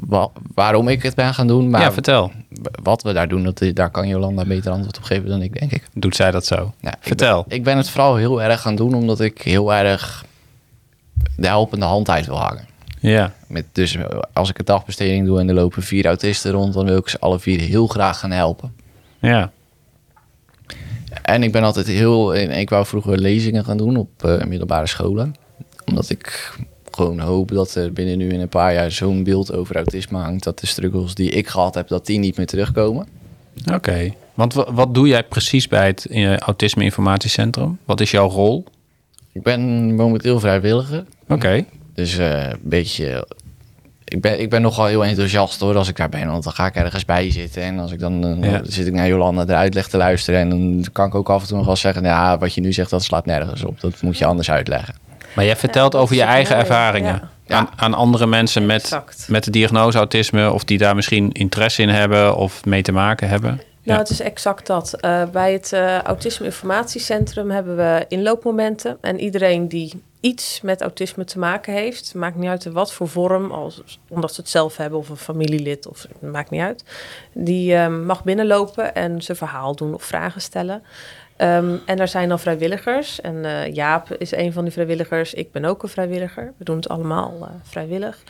wa- 0.00 0.28
waarom 0.54 0.88
ik 0.88 1.02
het 1.02 1.14
ben 1.14 1.34
gaan 1.34 1.46
doen. 1.46 1.70
Maar 1.70 1.80
ja, 1.80 1.92
vertel. 1.92 2.32
wat 2.82 3.02
we 3.02 3.12
daar 3.12 3.28
doen, 3.28 3.42
dat, 3.44 3.62
daar 3.72 3.90
kan 3.90 4.08
Jolanda 4.08 4.44
beter 4.44 4.70
antwoord 4.72 4.96
op 4.96 5.02
geven 5.02 5.28
dan 5.28 5.42
ik, 5.42 5.58
denk 5.58 5.72
ik. 5.72 5.82
Doet 5.94 6.16
zij 6.16 6.30
dat 6.30 6.46
zo? 6.46 6.74
Ja, 6.80 6.90
ik 6.90 6.98
Vertel. 7.00 7.44
ben- 7.48 7.56
Ik 7.56 7.64
ben, 7.64 7.76
het 7.76 7.90
vooral 7.90 8.16
heel 8.16 8.42
erg 8.42 8.60
gaan 8.60 8.76
doen 8.76 8.94
omdat 8.94 9.20
ik 9.20 9.42
heel 9.42 9.74
erg 9.74 10.24
de 11.36 11.46
helpende 11.46 11.84
hand 11.86 12.10
uit 12.10 12.26
wil 12.26 12.38
hangen. 12.38 12.66
Ja, 13.00 13.34
Met, 13.48 13.64
dus 13.72 13.96
als 14.32 14.50
ik 14.50 14.58
een 14.58 14.64
dagbesteding 14.64 15.26
doe 15.26 15.40
en 15.40 15.48
er 15.48 15.54
lopen 15.54 15.82
vier 15.82 16.06
autisten 16.06 16.50
rond, 16.52 16.74
dan 16.74 16.84
wil 16.86 16.96
ik 16.96 17.08
ze 17.08 17.18
alle 17.20 17.38
vier 17.40 17.60
heel 17.60 17.86
graag 17.86 18.18
gaan 18.18 18.30
helpen. 18.30 18.74
ja, 19.20 19.52
En 21.22 21.42
ik 21.42 21.52
ben 21.52 21.62
altijd 21.62 21.86
heel. 21.86 22.34
Ik 22.36 22.70
wou 22.70 22.86
vroeger 22.86 23.18
lezingen 23.18 23.64
gaan 23.64 23.76
doen 23.76 23.96
op 23.96 24.24
eh, 24.24 24.44
middelbare 24.44 24.86
scholen. 24.86 25.34
Omdat 25.84 26.10
ik 26.10 26.52
gewoon 26.90 27.18
hoop 27.20 27.48
dat 27.48 27.74
er 27.74 27.92
binnen 27.92 28.18
nu 28.18 28.28
in 28.28 28.40
een 28.40 28.48
paar 28.48 28.72
jaar 28.72 28.90
zo'n 28.90 29.24
beeld 29.24 29.52
over 29.52 29.76
autisme 29.76 30.18
hangt. 30.18 30.44
Dat 30.44 30.58
de 30.58 30.66
struggles 30.66 31.14
die 31.14 31.30
ik 31.30 31.48
gehad 31.48 31.74
heb, 31.74 31.88
dat 31.88 32.06
die 32.06 32.18
niet 32.18 32.36
meer 32.36 32.46
terugkomen. 32.46 33.06
oké. 33.74 34.12
Want 34.34 34.54
wa- 34.54 34.72
wat 34.72 34.94
doe 34.94 35.08
jij 35.08 35.22
precies 35.24 35.68
bij 35.68 35.86
het 35.86 36.06
eh, 36.06 36.36
Autisme 36.36 36.84
Informatiecentrum? 36.84 37.78
Wat 37.84 38.00
is 38.00 38.10
jouw 38.10 38.28
rol? 38.28 38.64
Ik 39.32 39.42
ben 39.42 39.94
momenteel 39.94 40.40
vrijwilliger. 40.40 41.04
Oké, 41.28 41.64
Dus 41.94 42.18
eh, 42.18 42.42
een 42.50 42.58
beetje. 42.62 43.26
Ik 44.04 44.20
ben, 44.20 44.40
ik 44.40 44.50
ben 44.50 44.62
nogal 44.62 44.86
heel 44.86 45.04
enthousiast 45.04 45.60
hoor 45.60 45.76
als 45.76 45.88
ik 45.88 45.96
daar 45.96 46.08
ben. 46.08 46.26
Want 46.30 46.44
dan 46.44 46.52
ga 46.52 46.66
ik 46.66 46.74
ergens 46.74 47.04
bij 47.04 47.30
zitten. 47.30 47.62
En 47.62 47.78
als 47.78 47.92
ik 47.92 47.98
dan, 47.98 48.38
Ja. 48.42 48.60
zit 48.64 48.86
ik 48.86 48.92
naar 48.92 49.08
Jolanda 49.08 49.44
de 49.44 49.54
uitleg 49.54 49.88
te 49.88 49.96
luisteren. 49.96 50.40
En 50.40 50.48
dan 50.48 50.84
kan 50.92 51.06
ik 51.06 51.14
ook 51.14 51.28
af 51.30 51.42
en 51.42 51.48
toe 51.48 51.56
nog 51.56 51.66
wel 51.66 51.76
zeggen. 51.76 52.02
Ja, 52.02 52.38
wat 52.38 52.54
je 52.54 52.60
nu 52.60 52.72
zegt, 52.72 52.90
dat 52.90 53.02
slaat 53.04 53.26
nergens 53.26 53.64
op. 53.64 53.80
Dat 53.80 54.02
moet 54.02 54.18
je 54.18 54.24
anders 54.24 54.50
uitleggen. 54.50 54.94
maar 55.34 55.44
jij 55.44 55.56
vertelt 55.56 55.94
over 55.94 56.16
je 56.16 56.22
eigen 56.22 56.56
ervaringen 56.56 57.20
ja. 57.46 57.56
Aan, 57.56 57.68
aan 57.76 57.94
andere 57.94 58.26
mensen 58.26 58.66
met, 58.66 58.82
Exact. 58.82 59.26
met 59.28 59.44
de 59.44 59.50
diagnose 59.50 59.98
autisme, 59.98 60.52
of 60.52 60.64
die 60.64 60.78
daar 60.78 60.94
misschien 60.94 61.32
interesse 61.32 61.82
in 61.82 61.88
hebben 61.88 62.36
of 62.36 62.64
mee 62.64 62.82
te 62.82 62.92
maken 62.92 63.28
hebben. 63.28 63.60
Nou, 63.86 63.98
het 63.98 64.10
is 64.10 64.20
exact 64.20 64.66
dat. 64.66 64.94
Eh, 64.94 65.28
bij 65.30 65.52
het 65.52 65.72
eh, 65.72 66.02
Autisme 66.02 66.46
Informatiecentrum 66.46 67.50
hebben 67.50 67.76
we 67.76 68.04
inloopmomenten. 68.08 68.98
En 69.00 69.20
iedereen 69.20 69.68
die 69.68 70.02
iets 70.26 70.60
met 70.60 70.80
autisme 70.80 71.24
te 71.24 71.38
maken 71.38 71.72
heeft, 71.72 72.14
maakt 72.14 72.36
niet 72.36 72.48
uit 72.48 72.64
in 72.64 72.72
wat 72.72 72.92
voor 72.92 73.08
vorm, 73.08 73.50
als, 73.50 73.82
omdat 74.08 74.34
ze 74.34 74.40
het 74.40 74.50
zelf 74.50 74.76
hebben 74.76 74.98
of 74.98 75.08
een 75.08 75.16
familielid, 75.16 75.86
of 75.86 76.06
maakt 76.20 76.50
niet 76.50 76.60
uit, 76.60 76.84
die 77.32 77.74
eh, 77.74 77.88
mag 77.88 78.24
binnenlopen 78.24 78.94
en 78.94 79.22
zijn 79.22 79.36
verhaal 79.36 79.74
doen 79.74 79.94
of 79.94 80.04
vragen 80.04 80.40
stellen. 80.40 80.82
Ehm, 81.36 81.76
en 81.86 81.98
er 81.98 82.08
zijn 82.08 82.28
dan 82.28 82.38
vrijwilligers. 82.38 83.20
En 83.20 83.44
eh, 83.44 83.74
Jaap 83.74 84.14
is 84.18 84.32
een 84.32 84.52
van 84.52 84.64
die 84.64 84.72
vrijwilligers. 84.72 85.34
Ik 85.34 85.52
ben 85.52 85.64
ook 85.64 85.82
een 85.82 85.88
vrijwilliger. 85.88 86.52
We 86.56 86.64
doen 86.64 86.76
het 86.76 86.88
allemaal 86.88 87.32
eh, 87.40 87.48
vrijwillig. 87.62 88.22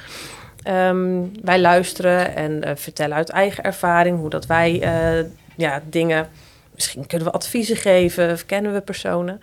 Ehm, 0.62 1.22
wij 1.42 1.60
luisteren 1.60 2.34
en 2.36 2.78
vertellen 2.78 3.16
uit 3.16 3.28
eigen 3.28 3.64
ervaring 3.64 4.18
hoe 4.18 4.30
dat 4.30 4.46
wij 4.46 4.82
ja, 5.56 5.82
dingen 5.90 6.28
misschien 6.74 7.06
kunnen 7.06 7.26
we 7.26 7.32
adviezen 7.32 7.76
geven, 7.76 8.32
of 8.32 8.46
kennen 8.46 8.72
we 8.72 8.80
personen. 8.80 9.40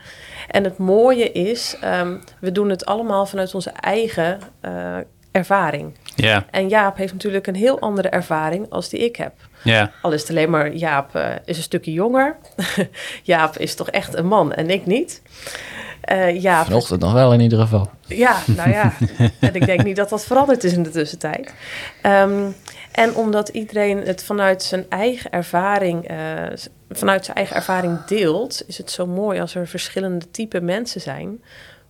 En 0.47 0.64
het 0.64 0.78
mooie 0.78 1.32
is, 1.32 1.76
ehm, 1.82 2.18
we 2.39 2.51
doen 2.51 2.70
het 2.70 2.86
allemaal 2.86 3.26
vanuit 3.26 3.55
onze 3.55 3.70
eigen 3.70 4.39
eh, 4.61 4.97
ervaring. 5.32 5.97
Ja, 6.16 6.45
En 6.51 6.70
Jaap 6.70 6.97
heeft 6.97 7.14
natuurlijk 7.14 7.47
een 7.47 7.55
heel 7.55 7.80
andere 7.80 8.09
ervaring 8.09 8.70
als 8.70 8.89
die 8.89 8.99
ik 8.99 9.16
heb. 9.16 9.34
ja, 9.64 9.91
Al 10.01 10.11
is 10.11 10.22
het 10.22 10.30
alleen 10.30 10.49
maar 10.49 10.74
Jaap 10.74 11.16
eh, 11.16 11.30
is 11.45 11.57
een 11.57 11.64
stukje 11.64 11.91
jonger. 11.93 12.36
Jaap 13.24 13.57
is 13.57 13.76
toch 13.76 13.89
echt 13.89 14.16
een 14.16 14.28
man 14.28 14.53
en 14.53 14.70
ik 14.70 14.86
niet. 14.86 15.22
Eh 16.01 16.41
Jaap, 16.41 16.66
Vanochtend 16.66 16.99
nog 17.01 17.14
wel 17.14 17.34
in 17.34 17.39
ieder 17.39 17.59
geval. 17.59 17.89
ja, 18.07 18.38
nou 18.47 18.70
ja. 18.70 18.93
en 19.39 19.53
ik 19.55 19.66
denk 19.66 19.84
niet 19.84 19.95
dat 19.95 20.09
dat 20.09 20.26
veranderd 20.26 20.64
is 20.64 20.74
in 20.74 20.84
de 20.84 20.89
tussentijd. 20.89 21.53
Ehm, 22.01 22.49
en 22.94 23.16
omdat 23.16 23.50
iedereen 23.50 23.98
het 23.98 24.24
vanuit 24.24 24.64
zijn 24.64 24.86
eigen 24.89 25.32
ervaring, 25.32 26.08
eh, 26.08 26.18
vanuit 26.89 27.26
zijn 27.26 27.38
eigen 27.38 27.56
ervaring 27.56 28.04
deelt, 28.06 28.64
is 28.68 28.78
het 28.78 28.91
zo 28.91 29.08
mooi 29.08 29.39
als 29.39 29.56
er 29.56 29.68
verschillende 29.68 30.32
type 30.32 30.62
mensen 30.62 31.02
zijn. 31.02 31.41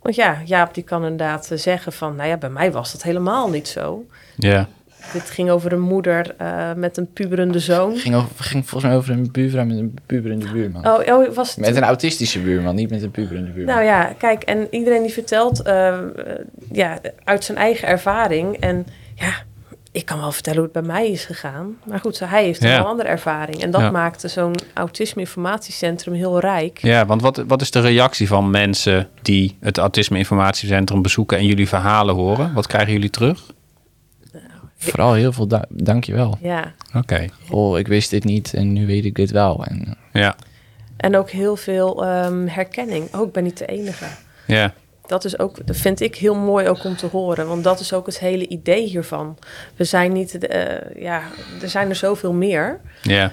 Want 0.01 0.16
ja, 0.16 0.41
Jaap 0.45 0.74
die 0.74 0.84
kan 0.84 1.01
inderdaad 1.04 1.51
eh, 1.51 1.58
zeggen 1.58 1.93
van, 1.93 2.16
nou 2.16 2.30
ja, 2.30 2.38
bij 2.38 2.49
mij 2.49 2.72
was 2.72 2.91
dat 2.91 3.04
helemaal 3.04 3.49
niet 3.49 3.68
zo. 3.68 4.06
ja. 4.36 4.68
Dit 5.14 5.30
ging 5.30 5.49
over 5.49 5.74
een 5.74 5.82
moeder 5.82 6.36
eh, 6.38 6.74
met 6.74 6.97
een 6.97 7.14
puberende 7.14 7.60
zoon. 7.60 7.91
Het 7.91 8.01
ging, 8.01 8.16
over, 8.16 8.43
ging 8.43 8.70
volgens 8.70 8.91
mij 8.91 8.99
over 8.99 9.14
een 9.14 9.32
buurvrouw 9.32 9.66
met 9.66 9.78
een 9.78 9.97
puberende 10.06 10.51
buurman. 10.51 10.88
Oh, 10.88 10.99
oh 11.08 11.36
was 11.36 11.49
het 11.49 11.66
Met 11.66 11.76
een 11.76 11.84
autistische 11.84 12.39
buurman, 12.39 12.76
niet 12.76 12.89
met 12.89 13.04
een 13.04 13.12
puberende 13.12 13.51
buurman. 13.51 13.76
Nou 13.76 13.86
ja, 13.86 14.14
kijk, 14.18 14.43
en 14.43 14.68
iedereen 14.72 15.01
die 15.01 15.14
vertelt 15.14 15.62
ja, 16.72 16.99
uit 17.24 17.43
zijn 17.43 17.58
eigen 17.58 17.88
ervaring. 17.88 18.58
En 18.60 18.86
ja, 19.16 19.34
ik 19.94 20.06
kan 20.06 20.20
wel 20.20 20.32
vertellen 20.32 20.60
hoe 20.60 20.70
het 20.74 20.86
bij 20.86 20.94
mij 20.96 21.10
is 21.12 21.26
gegaan. 21.26 21.78
Maar 21.86 22.00
goed, 22.00 22.16
zo, 22.16 22.26
hij 22.26 22.44
heeft 22.44 22.62
Ja. 22.64 22.78
een 22.78 22.84
andere 22.86 23.10
ervaring. 23.10 23.62
En 23.62 23.72
dat 23.72 23.82
Ja. 23.82 23.91
maakte 23.91 24.28
zo'n 24.28 24.56
autisme-informatiecentrum 24.74 26.14
heel 26.14 26.39
rijk. 26.39 26.78
Ja, 26.82 27.06
want 27.06 27.22
wat, 27.22 27.44
wat 27.48 27.62
is 27.62 27.72
de 27.72 27.80
reactie 27.80 28.28
van 28.28 28.50
mensen 28.50 29.10
die 29.22 29.58
het 29.60 29.78
Autisme 29.78 30.18
Informatiecentrum 30.18 31.02
bezoeken 31.02 31.38
en 31.38 31.46
jullie 31.46 31.68
verhalen 31.68 32.16
horen? 32.16 32.54
Wat 32.54 32.68
krijgen 32.68 32.94
jullie 32.94 33.10
terug? 33.10 33.52
Vooral 34.78 35.14
heel 35.14 35.34
veel 35.34 35.48
da 35.48 35.66
dankjewel. 35.70 36.38
Ja, 36.41 36.74
Oké, 36.96 37.28
Oh, 37.50 37.78
ik 37.80 37.88
wist 37.88 38.10
dit 38.10 38.24
niet 38.24 38.54
en 38.54 38.74
nu 38.74 38.86
weet 38.86 39.06
ik 39.06 39.16
dit 39.16 39.32
wel. 39.32 39.66
En 39.66 39.98
ja, 40.14 40.36
en 40.98 41.18
ook 41.18 41.30
heel 41.30 41.56
veel 41.56 42.06
ehm, 42.06 42.48
herkenning. 42.48 43.14
Oh, 43.16 43.28
ik 43.28 43.32
ben 43.34 43.44
niet 43.44 43.58
de 43.58 43.66
enige. 43.66 44.06
ja, 44.48 44.74
Dat 45.06 45.26
is 45.26 45.39
ook, 45.39 45.68
dat 45.68 45.76
vind 45.76 46.01
ik 46.01 46.16
heel 46.16 46.36
mooi 46.36 46.68
ook 46.68 46.84
om 46.84 46.95
te 46.95 47.08
horen. 47.08 47.47
Want 47.47 47.64
dat 47.64 47.80
is 47.80 47.93
ook 47.93 48.06
het 48.06 48.20
hele 48.20 48.47
idee 48.47 48.88
hiervan. 48.88 49.38
We 49.76 49.84
zijn 49.84 50.12
niet, 50.12 50.47
eh, 50.47 51.01
ja, 51.01 51.22
er 51.62 51.70
zijn 51.70 51.89
er 51.89 51.95
zoveel 51.95 52.34
meer. 52.34 52.80
ja, 53.01 53.32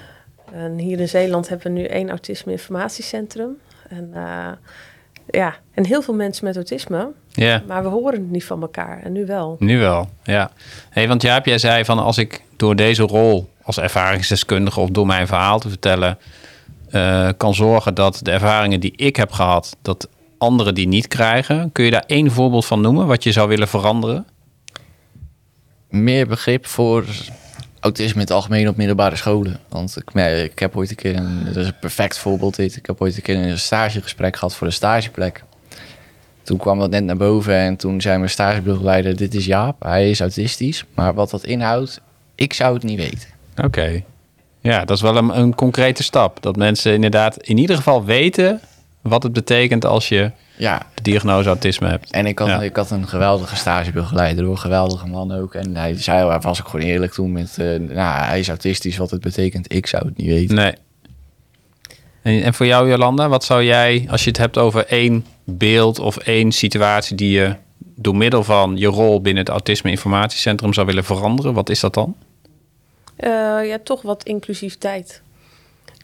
En 0.53 0.77
hier 0.77 0.99
in 0.99 1.09
Zeeland 1.09 1.49
hebben 1.49 1.73
we 1.73 1.79
nu 1.79 1.85
één 1.85 2.09
autisme-informatiecentrum. 2.09 3.57
En, 3.89 4.09
eh, 4.13 4.51
ja, 5.27 5.55
en 5.73 5.85
heel 5.85 6.01
veel 6.01 6.13
mensen 6.13 6.45
met 6.45 6.55
autisme, 6.55 7.11
ja. 7.29 7.63
maar 7.67 7.83
we 7.83 7.89
horen 7.89 8.19
het 8.19 8.31
niet 8.31 8.45
van 8.45 8.61
elkaar. 8.61 9.01
En 9.03 9.11
nu 9.11 9.25
wel. 9.25 9.55
Nu 9.59 9.79
wel, 9.79 10.09
ja. 10.23 10.51
Hey, 10.89 11.07
want 11.07 11.21
Jaap, 11.21 11.45
jij 11.45 11.57
zei 11.57 11.85
van 11.85 11.99
als 11.99 12.17
ik 12.17 12.41
door 12.55 12.75
deze 12.75 13.03
rol 13.03 13.49
als 13.63 13.77
ervaringsdeskundige 13.79 14.79
of 14.79 14.89
door 14.89 15.05
mijn 15.05 15.27
verhaal 15.27 15.59
te 15.59 15.69
vertellen 15.69 16.17
eh, 16.89 17.29
kan 17.37 17.53
zorgen 17.53 17.93
dat 17.93 18.19
de 18.23 18.31
ervaringen 18.31 18.79
die 18.79 18.93
ik 18.95 19.15
heb 19.15 19.31
gehad, 19.31 19.77
dat 19.81 20.07
anderen 20.41 20.73
die 20.73 20.87
niet 20.87 21.07
krijgen. 21.07 21.71
Kun 21.71 21.85
je 21.85 21.91
daar 21.91 22.03
één 22.07 22.31
voorbeeld 22.31 22.65
van 22.65 22.81
noemen 22.81 23.07
wat 23.07 23.23
je 23.23 23.31
zou 23.31 23.47
willen 23.47 23.67
veranderen? 23.67 24.25
meer 25.91 26.27
begrip 26.27 26.65
voor 26.65 27.05
autisme 27.79 28.13
in 28.13 28.19
het 28.19 28.31
algemeen 28.31 28.67
op 28.67 28.75
middelbare 28.75 29.15
scholen. 29.15 29.59
Want 29.69 29.97
ik, 29.97 30.13
ik 30.51 30.59
heb 30.59 30.77
ooit 30.77 30.89
een 30.89 30.95
keer, 30.95 31.15
een, 31.15 31.45
dat 31.45 31.55
is 31.55 31.67
een 31.67 31.79
perfect 31.79 32.17
voorbeeld 32.17 32.55
dit. 32.55 32.75
Ik 32.75 32.85
heb 32.85 33.01
ooit 33.01 33.15
een 33.15 33.21
keer 33.21 33.37
een 33.37 33.59
stagegesprek 33.59 34.35
gehad 34.35 34.55
voor 34.55 34.67
een 34.67 34.73
stageplek. 34.73 35.43
Toen 36.43 36.57
kwam 36.57 36.79
dat 36.79 36.89
net 36.89 37.03
naar 37.03 37.17
boven 37.17 37.55
en 37.55 37.75
toen 37.75 38.01
zei 38.01 38.17
mijn 38.17 38.29
stagebegeleider, 38.29 39.15
dit 39.15 39.33
is 39.33 39.45
Jaap, 39.45 39.83
hij 39.83 40.09
is 40.09 40.19
autistisch. 40.19 40.85
Maar 40.93 41.13
wat 41.13 41.29
dat 41.29 41.43
inhoudt, 41.43 42.01
ik 42.35 42.53
zou 42.53 42.73
het 42.73 42.83
niet 42.83 42.97
weten. 42.97 43.29
Oké. 43.63 44.03
Ja, 44.59 44.85
dat 44.85 44.95
is 44.95 45.03
wel 45.03 45.17
een, 45.17 45.37
een 45.39 45.55
concrete 45.55 46.03
stap. 46.03 46.41
Dat 46.41 46.55
mensen 46.55 46.93
inderdaad 46.93 47.37
in 47.37 47.57
ieder 47.57 47.75
geval 47.75 48.05
weten 48.05 48.61
wat 49.01 49.23
het 49.23 49.33
betekent 49.33 49.85
als 49.85 50.09
je 50.09 50.31
Ja, 50.57 50.81
de 50.93 51.01
diagnose 51.01 51.47
autisme 51.47 51.87
hebt. 51.87 52.11
en 52.11 52.25
ik 52.25 52.39
had, 52.39 52.47
Ja. 52.47 52.61
ik 52.61 52.75
had 52.75 52.91
een 52.91 53.07
geweldige 53.07 53.55
stagebegeleider, 53.55 54.45
hoor, 54.45 54.57
geweldige 54.57 55.07
man 55.07 55.31
ook. 55.31 55.53
En 55.53 55.75
hij 55.75 55.95
zei, 56.01 56.27
hij 56.29 56.39
was 56.39 56.61
ook 56.61 56.67
gewoon 56.67 56.85
eerlijk 56.85 57.13
toen 57.13 57.31
met, 57.31 57.57
eh, 57.57 57.65
nou, 57.79 58.23
hij 58.23 58.39
is 58.39 58.47
autistisch, 58.47 58.97
wat 58.97 59.11
het 59.11 59.21
betekent, 59.21 59.73
ik 59.73 59.87
zou 59.87 60.05
het 60.05 60.17
niet 60.17 60.27
weten. 60.27 60.55
Nee. 60.55 60.73
En, 62.21 62.43
en 62.43 62.53
voor 62.53 62.65
jou, 62.65 62.89
Jolanda, 62.89 63.29
wat 63.29 63.43
zou 63.43 63.63
jij, 63.63 64.05
als 64.09 64.23
je 64.23 64.29
het 64.29 64.37
hebt 64.37 64.57
over 64.57 64.85
één 64.85 65.25
beeld 65.43 65.99
of 65.99 66.17
één 66.17 66.51
situatie 66.51 67.15
die 67.15 67.31
je 67.31 67.55
door 67.95 68.15
middel 68.15 68.43
van 68.43 68.77
je 68.77 68.87
rol 68.87 69.21
binnen 69.21 69.43
het 69.43 69.51
Autisme 69.51 69.89
Informatiecentrum 69.89 70.73
zou 70.73 70.85
willen 70.87 71.03
veranderen, 71.03 71.53
wat 71.53 71.69
is 71.69 71.79
dat 71.79 71.93
dan? 71.93 72.15
Eh, 73.15 73.29
ja, 73.67 73.77
toch 73.83 74.01
wat 74.01 74.23
inclusiviteit. 74.23 75.21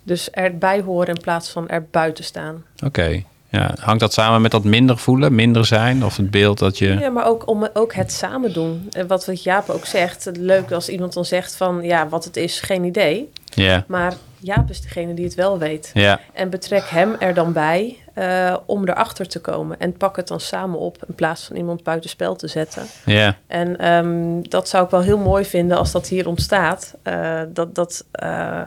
Dus 0.08 0.30
erbij 0.30 0.82
horen 0.82 1.08
in 1.08 1.22
plaats 1.22 1.50
van 1.50 1.70
er 1.70 1.88
buiten 1.92 2.24
staan. 2.24 2.64
Oké. 2.86 3.24
Ja, 3.50 3.76
hangt 3.80 4.00
dat 4.00 4.14
samen 4.14 4.42
met 4.42 4.52
dat 4.52 4.64
minder 4.64 4.98
voelen, 4.98 5.36
minder 5.36 5.66
zijn? 5.66 6.06
Of 6.06 6.18
het 6.18 6.32
beeld 6.32 6.60
dat 6.60 6.78
je... 6.78 6.98
Ja, 7.00 7.10
maar 7.10 7.26
ook, 7.26 7.48
om, 7.48 7.68
ook 7.74 7.94
het 7.94 8.12
samen 8.12 8.54
doen. 8.54 8.88
En 8.92 9.08
wat, 9.08 9.26
wat 9.26 9.44
Jaap 9.44 9.70
ook 9.70 9.86
zegt, 9.86 10.30
leuk 10.34 10.72
als 10.72 10.90
iemand 10.90 11.14
dan 11.14 11.26
zegt 11.26 11.56
van... 11.56 11.82
ja, 11.82 12.08
wat 12.08 12.24
het 12.24 12.38
is, 12.38 12.60
geen 12.60 12.84
idee. 12.84 13.30
Ja, 13.44 13.84
Maar 13.88 14.14
Jaap 14.40 14.70
is 14.70 14.82
degene 14.82 15.14
die 15.14 15.26
het 15.26 15.36
wel 15.36 15.58
weet. 15.60 15.92
ja, 15.94 16.20
En 16.34 16.50
betrek 16.50 16.84
hem 16.90 17.16
er 17.20 17.34
dan 17.34 17.54
bij 17.54 17.98
eh, 18.14 18.58
om 18.66 18.88
erachter 18.88 19.28
te 19.28 19.40
komen. 19.40 19.80
En 19.80 19.98
pak 19.98 20.16
het 20.16 20.28
dan 20.28 20.40
samen 20.40 20.80
op 20.80 20.98
in 21.08 21.16
plaats 21.16 21.44
van 21.44 21.56
iemand 21.56 21.84
buitenspel 21.84 22.36
te 22.36 22.48
zetten. 22.48 22.84
ja, 23.06 23.38
En 23.48 23.78
ehm, 23.78 24.50
dat 24.50 24.70
zou 24.70 24.84
ik 24.86 24.90
wel 24.90 25.02
heel 25.02 25.18
mooi 25.18 25.46
vinden 25.46 25.78
als 25.78 25.92
dat 25.92 26.08
hier 26.08 26.28
ontstaat. 26.28 26.96
Eh, 27.04 27.42
dat, 27.50 27.76
dat, 27.76 28.06
eh, 28.12 28.62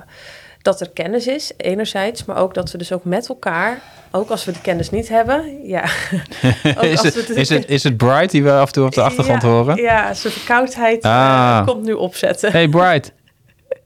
dat 0.63 0.81
er 0.81 0.91
kennis 0.91 1.27
is, 1.27 1.53
enerzijds. 1.57 2.25
Maar 2.25 2.37
ook 2.37 2.55
dat 2.55 2.71
we 2.73 2.79
dus 2.79 2.93
ook 2.93 3.05
met 3.05 3.29
elkaar, 3.29 3.79
ook 4.11 4.31
als 4.31 4.45
we 4.45 4.53
de 4.53 4.61
kennis 4.61 4.91
niet 4.91 5.09
hebben... 5.09 5.45
Ja, 5.67 5.83
ook 6.77 6.83
Is 6.83 6.91
als 6.91 7.03
het, 7.15 7.27
we 7.27 7.35
de- 7.35 7.41
is, 7.41 7.49
het, 7.49 7.69
is 7.69 7.83
het 7.83 7.97
Bright 7.97 8.31
die 8.31 8.43
we 8.43 8.53
af 8.53 8.67
en 8.67 8.73
toe 8.73 8.85
op 8.87 8.93
de 8.95 9.03
achtergrond 9.03 9.43
ja, 9.43 9.49
horen? 9.49 9.77
Ja, 9.83 10.15
zijn 10.15 10.33
verkoudheid 10.33 11.03
eh, 11.05 11.11
Ah. 11.11 11.67
komt 11.67 11.85
nu 11.85 11.93
opzetten. 11.93 12.53
Hey 12.53 12.69
Bright. 12.79 13.13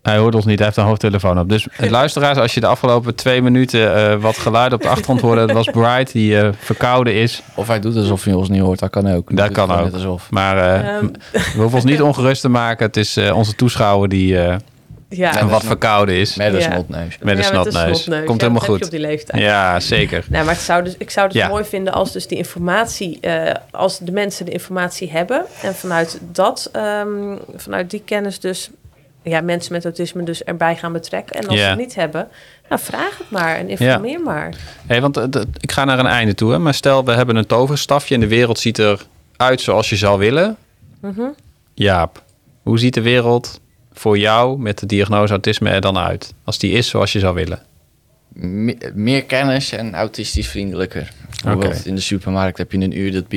Hij 0.03 0.17
hoort 0.19 0.35
ons 0.35 0.45
niet, 0.45 0.57
hij 0.57 0.67
heeft 0.67 0.79
een 0.79 0.85
hoofdtelefoon 0.85 1.39
op. 1.39 1.49
Dus 1.49 1.69
eh, 1.77 1.91
luisteraars, 1.91 2.39
als 2.39 2.55
je 2.55 2.61
de 2.61 2.67
afgelopen 2.67 3.15
twee 3.15 3.43
minuten 3.43 3.95
eh, 4.11 4.17
wat 4.21 4.39
geluid 4.39 4.73
op 4.73 4.83
de 4.83 4.89
achtergrond 4.89 5.21
hoorde, 5.21 5.47
dat 5.47 5.57
was 5.57 5.67
Bright 5.67 6.13
die 6.13 6.39
eh, 6.41 6.49
verkouden 6.59 7.15
is. 7.15 7.43
Of 7.55 7.67
hij 7.67 7.81
doet 7.81 7.97
alsof 7.97 8.25
hij 8.25 8.35
ons 8.35 8.49
niet 8.49 8.61
hoort, 8.61 8.79
dat 8.79 8.91
kan 8.91 9.13
ook. 9.15 9.37
Dat 9.37 9.53
kan 9.53 9.71
ook. 9.73 9.93
alsof. 9.93 10.31
Maar 10.31 10.57
eh, 10.59 10.97
Ehm, 10.97 11.07
we 11.33 11.41
hoeven 11.57 11.75
ons 11.75 11.85
niet 11.85 12.03
ongerust 12.03 12.41
te 12.41 12.49
maken. 12.49 12.87
Het 12.87 12.97
is 12.97 13.17
eh, 13.17 13.37
onze 13.37 13.55
toeschouwer 13.55 14.09
die 14.09 14.39
eh, 14.39 14.57
ja, 15.09 15.33
dat 15.33 15.51
wat 15.51 15.65
verkouden 15.65 16.15
is. 16.15 16.35
Met 16.37 16.53
een 16.53 16.59
Ja. 16.61 16.71
snotneus. 16.73 17.19
Met 17.21 17.29
een 17.37 17.43
Ja, 17.43 17.49
snotneus. 17.49 18.03
snotneus. 18.03 18.27
Komt 18.27 18.41
Ja, 18.41 18.47
helemaal 18.49 18.69
goed. 18.69 18.85
op 18.85 18.91
die 18.91 19.01
leeftijd. 19.01 19.43
Ja, 19.43 19.81
zeker. 19.81 20.25
Nee, 20.29 20.43
maar 20.43 20.55
het 20.55 20.63
zou 20.63 20.85
dus, 20.85 20.95
ik 20.99 21.11
zou 21.11 21.27
het 21.27 21.37
Ja. 21.37 21.49
mooi 21.49 21.65
vinden 21.65 21.93
als 21.93 22.13
dus 22.13 22.27
die 22.27 22.39
informatie, 22.39 23.21
eh, 23.21 23.55
als 23.71 23.99
de 23.99 24.13
mensen 24.13 24.45
de 24.45 24.51
informatie 24.53 25.11
hebben 25.11 25.45
en 25.63 25.75
vanuit 25.75 26.19
dat, 26.33 26.69
ehm, 26.73 27.37
vanuit 27.57 27.91
die 27.91 28.03
kennis 28.05 28.41
dus, 28.41 28.71
ja, 29.23 29.41
mensen 29.41 29.73
met 29.73 29.85
autisme 29.85 30.23
dus 30.23 30.43
erbij 30.45 30.77
gaan 30.77 30.93
betrekken. 30.93 31.37
En 31.37 31.47
als 31.49 31.57
Ja. 31.57 31.63
ze 31.63 31.69
het 31.69 31.79
niet 31.79 31.95
hebben, 31.95 32.29
nou 32.69 32.81
vraag 32.81 33.19
het 33.19 33.31
maar 33.31 33.57
en 33.57 33.69
informeer 33.69 34.21
maar. 34.21 34.55
Hey, 34.87 35.01
want 35.01 35.17
eh, 35.17 35.25
ik 35.61 35.73
ga 35.73 35.85
naar 35.85 35.99
een 35.99 36.07
einde 36.07 36.35
toe. 36.35 36.53
Hè? 36.53 36.59
Maar 36.59 36.75
stel, 36.75 37.05
we 37.05 37.13
hebben 37.13 37.37
een 37.37 37.47
toverstafje 37.47 38.15
en 38.15 38.21
de 38.21 38.29
wereld 38.29 38.59
ziet 38.59 38.79
eruit 38.79 39.61
zoals 39.61 39.91
je 39.91 39.97
zou 39.97 40.19
willen. 40.19 40.57
Mhm. 41.01 41.23
Jaap, 41.75 42.23
hoe 42.63 42.79
ziet 42.79 42.95
de 42.95 43.01
wereld 43.03 43.61
voor 43.95 44.19
jou 44.19 44.59
met 44.59 44.79
de 44.79 44.87
diagnose 44.87 45.33
autisme 45.33 45.71
er 45.71 45.81
dan 45.81 45.99
uit? 45.99 46.35
Als 46.45 46.59
die 46.59 46.73
is 46.73 46.89
zoals 46.89 47.13
je 47.13 47.19
zou 47.19 47.35
willen. 47.35 47.63
Me- 48.33 48.77
meer 48.95 49.25
kennis 49.25 49.73
en 49.73 49.95
autistisch 49.95 50.49
vriendelijker. 50.49 51.13
Bijvoorbeeld 51.45 51.87
in 51.87 51.95
de 51.95 52.01
supermarkt 52.01 52.59
heb 52.59 52.73
je 52.73 52.79
een 52.79 52.99
uur 52.99 53.13
dat 53.13 53.29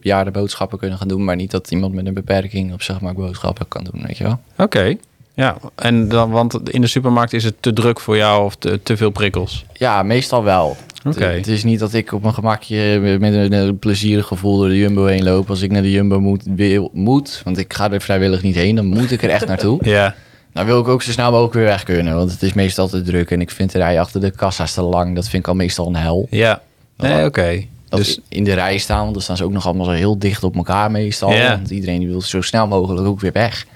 bejaarden 0.00 0.32
boodschappen 0.32 0.78
kunnen 0.78 0.98
gaan 0.98 1.08
doen, 1.08 1.24
maar 1.24 1.36
niet 1.36 1.50
dat 1.50 1.70
iemand 1.70 1.94
met 1.94 2.06
een 2.06 2.14
beperking 2.14 2.72
op 2.72 2.82
zeg 2.82 3.00
maar 3.00 3.14
boodschappen 3.14 3.68
kan 3.68 3.84
doen, 3.84 4.02
weet 4.06 4.18
je 4.18 4.24
wel? 4.24 4.40
Oké. 4.56 4.96
Ja, 5.34 5.56
en 5.74 6.08
dan, 6.08 6.30
want 6.30 6.70
in 6.70 6.80
de 6.80 6.86
supermarkt 6.86 7.32
is 7.32 7.44
het 7.44 7.54
te 7.60 7.72
druk 7.72 8.00
voor 8.00 8.16
jou 8.16 8.44
of 8.44 8.56
te, 8.56 8.82
te 8.82 8.96
veel 8.96 9.10
prikkels. 9.10 9.64
Ja, 9.72 10.02
meestal 10.02 10.44
wel. 10.44 10.76
Oké. 11.04 11.24
Het, 11.24 11.36
het 11.36 11.46
is 11.46 11.64
niet 11.64 11.78
dat 11.78 11.92
ik 11.92 12.12
op 12.12 12.22
mijn 12.22 12.34
gemakje 12.34 12.98
met 13.20 13.34
een, 13.34 13.52
een 13.52 13.78
plezierig 13.78 14.26
gevoel 14.26 14.56
door 14.58 14.68
de 14.68 14.78
Jumbo 14.78 15.04
heen 15.06 15.22
loop. 15.24 15.50
Als 15.50 15.62
ik 15.62 15.70
naar 15.70 15.82
de 15.82 15.90
Jumbo 15.90 16.20
moet, 16.20 16.42
wil, 16.54 16.90
moet, 16.92 17.40
want 17.44 17.58
ik 17.58 17.72
ga 17.72 17.90
er 17.90 18.00
vrijwillig 18.00 18.42
niet 18.42 18.54
heen, 18.54 18.74
dan 18.76 18.86
moet 18.86 19.10
ik 19.10 19.22
er 19.22 19.30
echt 19.30 19.46
naartoe. 19.46 19.78
Ja, 19.88 20.14
Dan 20.52 20.66
wil 20.66 20.80
ik 20.80 20.88
ook 20.88 21.02
zo 21.02 21.10
snel 21.10 21.30
mogelijk 21.30 21.54
weer 21.54 21.64
weg 21.64 21.82
kunnen, 21.82 22.14
want 22.14 22.30
het 22.30 22.42
is 22.42 22.52
meestal 22.52 22.88
te 22.88 23.02
druk 23.02 23.30
en 23.30 23.40
ik 23.40 23.50
vind 23.50 23.72
de 23.72 23.78
rij 23.78 24.00
achter 24.00 24.20
de 24.20 24.30
kassa's 24.30 24.72
te 24.74 24.82
lang. 24.82 25.14
Dat 25.14 25.28
vind 25.28 25.42
ik 25.42 25.48
al 25.48 25.54
meestal 25.54 25.86
een 25.86 25.96
hel. 25.96 26.26
ja. 26.30 26.62
Nee, 26.96 27.24
oké. 27.24 27.64
Dus 27.88 28.20
in 28.28 28.44
de 28.44 28.52
rij 28.54 28.78
staan, 28.78 29.00
want 29.00 29.12
dan 29.12 29.22
staan 29.22 29.36
ze 29.36 29.44
ook 29.44 29.52
nog 29.52 29.66
allemaal 29.66 29.84
zo 29.86 29.90
heel 29.92 30.18
dicht 30.18 30.44
op 30.44 30.56
elkaar 30.56 30.90
meestal. 30.90 31.32
Ja. 31.32 31.56
Want 31.56 31.70
iedereen 31.70 31.98
die 31.98 32.08
wil 32.08 32.20
zo 32.20 32.40
snel 32.40 32.66
mogelijk 32.66 33.06
ook 33.06 33.20
weer 33.20 33.32
weg. 33.32 33.66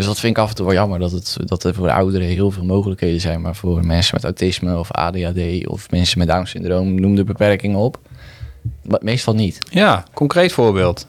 Dus 0.00 0.08
dat 0.08 0.20
vind 0.20 0.36
ik 0.36 0.42
af 0.42 0.48
en 0.48 0.54
toe 0.54 0.66
wel 0.66 0.74
jammer, 0.74 0.98
dat, 0.98 1.10
het, 1.10 1.36
dat 1.44 1.64
er 1.64 1.74
voor 1.74 1.90
ouderen 1.90 2.26
heel 2.26 2.50
veel 2.50 2.64
mogelijkheden 2.64 3.20
zijn. 3.20 3.40
Maar 3.40 3.54
voor 3.56 3.86
mensen 3.86 4.14
met 4.14 4.24
autisme 4.24 4.78
of 4.78 4.90
ADHD 4.92 5.66
of 5.66 5.90
mensen 5.90 6.18
met 6.18 6.28
Down-syndroom, 6.28 7.00
noem 7.00 7.14
de 7.14 7.24
beperkingen 7.24 7.78
op. 7.78 7.98
Maar 8.82 8.98
meestal 9.02 9.34
niet. 9.34 9.58
Ja, 9.70 10.04
concreet 10.14 10.52
voorbeeld. 10.52 11.06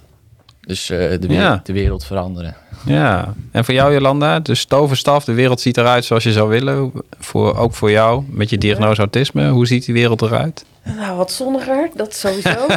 Dus 0.62 0.90
eh, 0.90 0.98
de, 0.98 1.08
wereld, 1.28 1.32
Ja. 1.48 1.62
de 1.64 1.74
wereld 1.74 2.06
veranderen. 2.06 2.56
Ja, 2.86 3.34
en 3.52 3.66
voor 3.66 3.74
jou 3.74 3.94
Jolanda, 3.94 4.40
dus 4.40 4.66
toverstaf, 4.66 5.24
de 5.24 5.34
wereld 5.34 5.62
ziet 5.62 5.78
eruit 5.78 6.06
zoals 6.06 6.24
je 6.24 6.32
zou 6.32 6.50
willen. 6.50 6.92
Voor, 7.20 7.58
ook 7.58 7.74
voor 7.74 7.92
jou, 7.92 8.24
met 8.30 8.50
je 8.50 8.58
diagnose 8.58 9.00
autisme, 9.02 9.50
hoe 9.50 9.68
ziet 9.68 9.86
die 9.86 9.94
wereld 9.94 10.22
eruit? 10.22 10.66
Nou, 10.84 11.18
wat 11.18 11.32
zonniger, 11.32 11.90
dat 11.96 12.16
sowieso. 12.16 12.50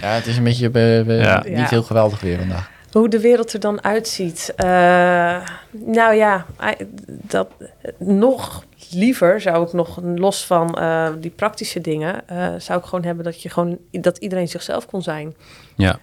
Ja, 0.00 0.08
het 0.08 0.26
is 0.26 0.36
een 0.36 0.44
beetje 0.44 0.70
eh, 0.70 1.20
Ja. 1.20 1.42
niet 1.46 1.58
Ja. 1.58 1.66
heel 1.68 1.82
geweldig 1.82 2.20
weer 2.20 2.38
vandaag. 2.38 2.70
Hoe 2.92 3.08
de 3.08 3.20
wereld 3.20 3.52
er 3.52 3.60
dan 3.60 3.84
uitziet. 3.84 4.52
Eh, 4.56 4.66
nou 5.70 6.14
ja, 6.14 6.46
dat, 7.06 7.48
nog 7.98 8.64
liever 8.90 9.40
zou 9.40 9.66
ik 9.66 9.72
nog 9.72 10.00
los 10.14 10.46
van 10.46 10.74
eh, 10.78 11.08
die 11.20 11.30
praktische 11.30 11.80
dingen, 11.80 12.28
eh, 12.28 12.48
zou 12.58 12.78
ik 12.78 12.84
gewoon 12.84 13.04
hebben 13.04 13.24
dat 13.24 13.42
je 13.42 13.48
gewoon 13.48 13.78
dat 13.90 14.18
iedereen 14.18 14.48
zichzelf 14.48 14.86
kon 14.86 15.02
zijn. 15.02 15.34
Ja. 15.76 15.98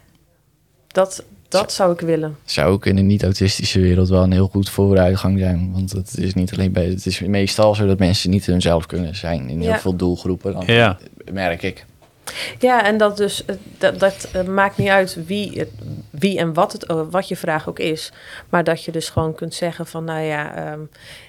Dat, 0.88 1.24
dat 1.48 1.72
zou 1.74 1.94
ik 1.94 2.00
willen. 2.00 2.38
Zou 2.46 2.72
ook 2.72 2.86
in 2.86 2.98
een 2.98 3.06
niet-autistische 3.08 3.80
wereld 3.80 4.10
wel 4.10 4.24
een 4.24 4.32
heel 4.32 4.48
goed 4.48 4.70
vooruitgang 4.70 5.40
zijn. 5.40 5.70
Want 5.74 5.92
het 5.92 6.18
is 6.18 6.34
niet 6.34 6.54
alleen 6.54 6.72
bij. 6.72 6.86
Het 6.86 7.06
is 7.06 7.20
meestal 7.20 7.76
zo 7.76 7.88
dat 7.88 8.00
mensen 8.00 8.30
niet 8.30 8.46
hunzelf 8.46 8.86
kunnen 8.86 9.16
zijn 9.16 9.50
in 9.50 9.60
heel 9.60 9.70
Ja. 9.70 9.80
veel 9.80 9.96
doelgroepen. 9.96 10.54
Dan 10.54 10.64
Ja. 10.66 10.98
merk 11.32 11.64
ik. 11.64 11.86
Ja, 12.60 12.84
en 12.86 12.98
dat 12.98 13.18
dus, 13.18 13.46
eh, 13.46 13.56
dat, 13.78 14.00
dat 14.00 14.30
eh, 14.34 14.44
maakt 14.44 14.78
niet 14.78 14.90
uit 14.90 15.18
wie, 15.26 15.60
het, 15.60 15.70
wie 16.10 16.38
en 16.38 16.54
wat, 16.54 16.72
het, 16.72 16.86
eh, 16.86 17.02
wat 17.10 17.28
je 17.28 17.36
vraag 17.38 17.70
ook 17.70 17.80
is. 17.80 18.12
Maar 18.50 18.64
dat 18.64 18.84
je 18.84 18.92
dus 18.92 19.10
gewoon 19.10 19.36
kunt 19.36 19.54
zeggen 19.54 19.88
van, 19.88 20.04
nou 20.04 20.22
ja, 20.22 20.56
ehm, 20.56 20.80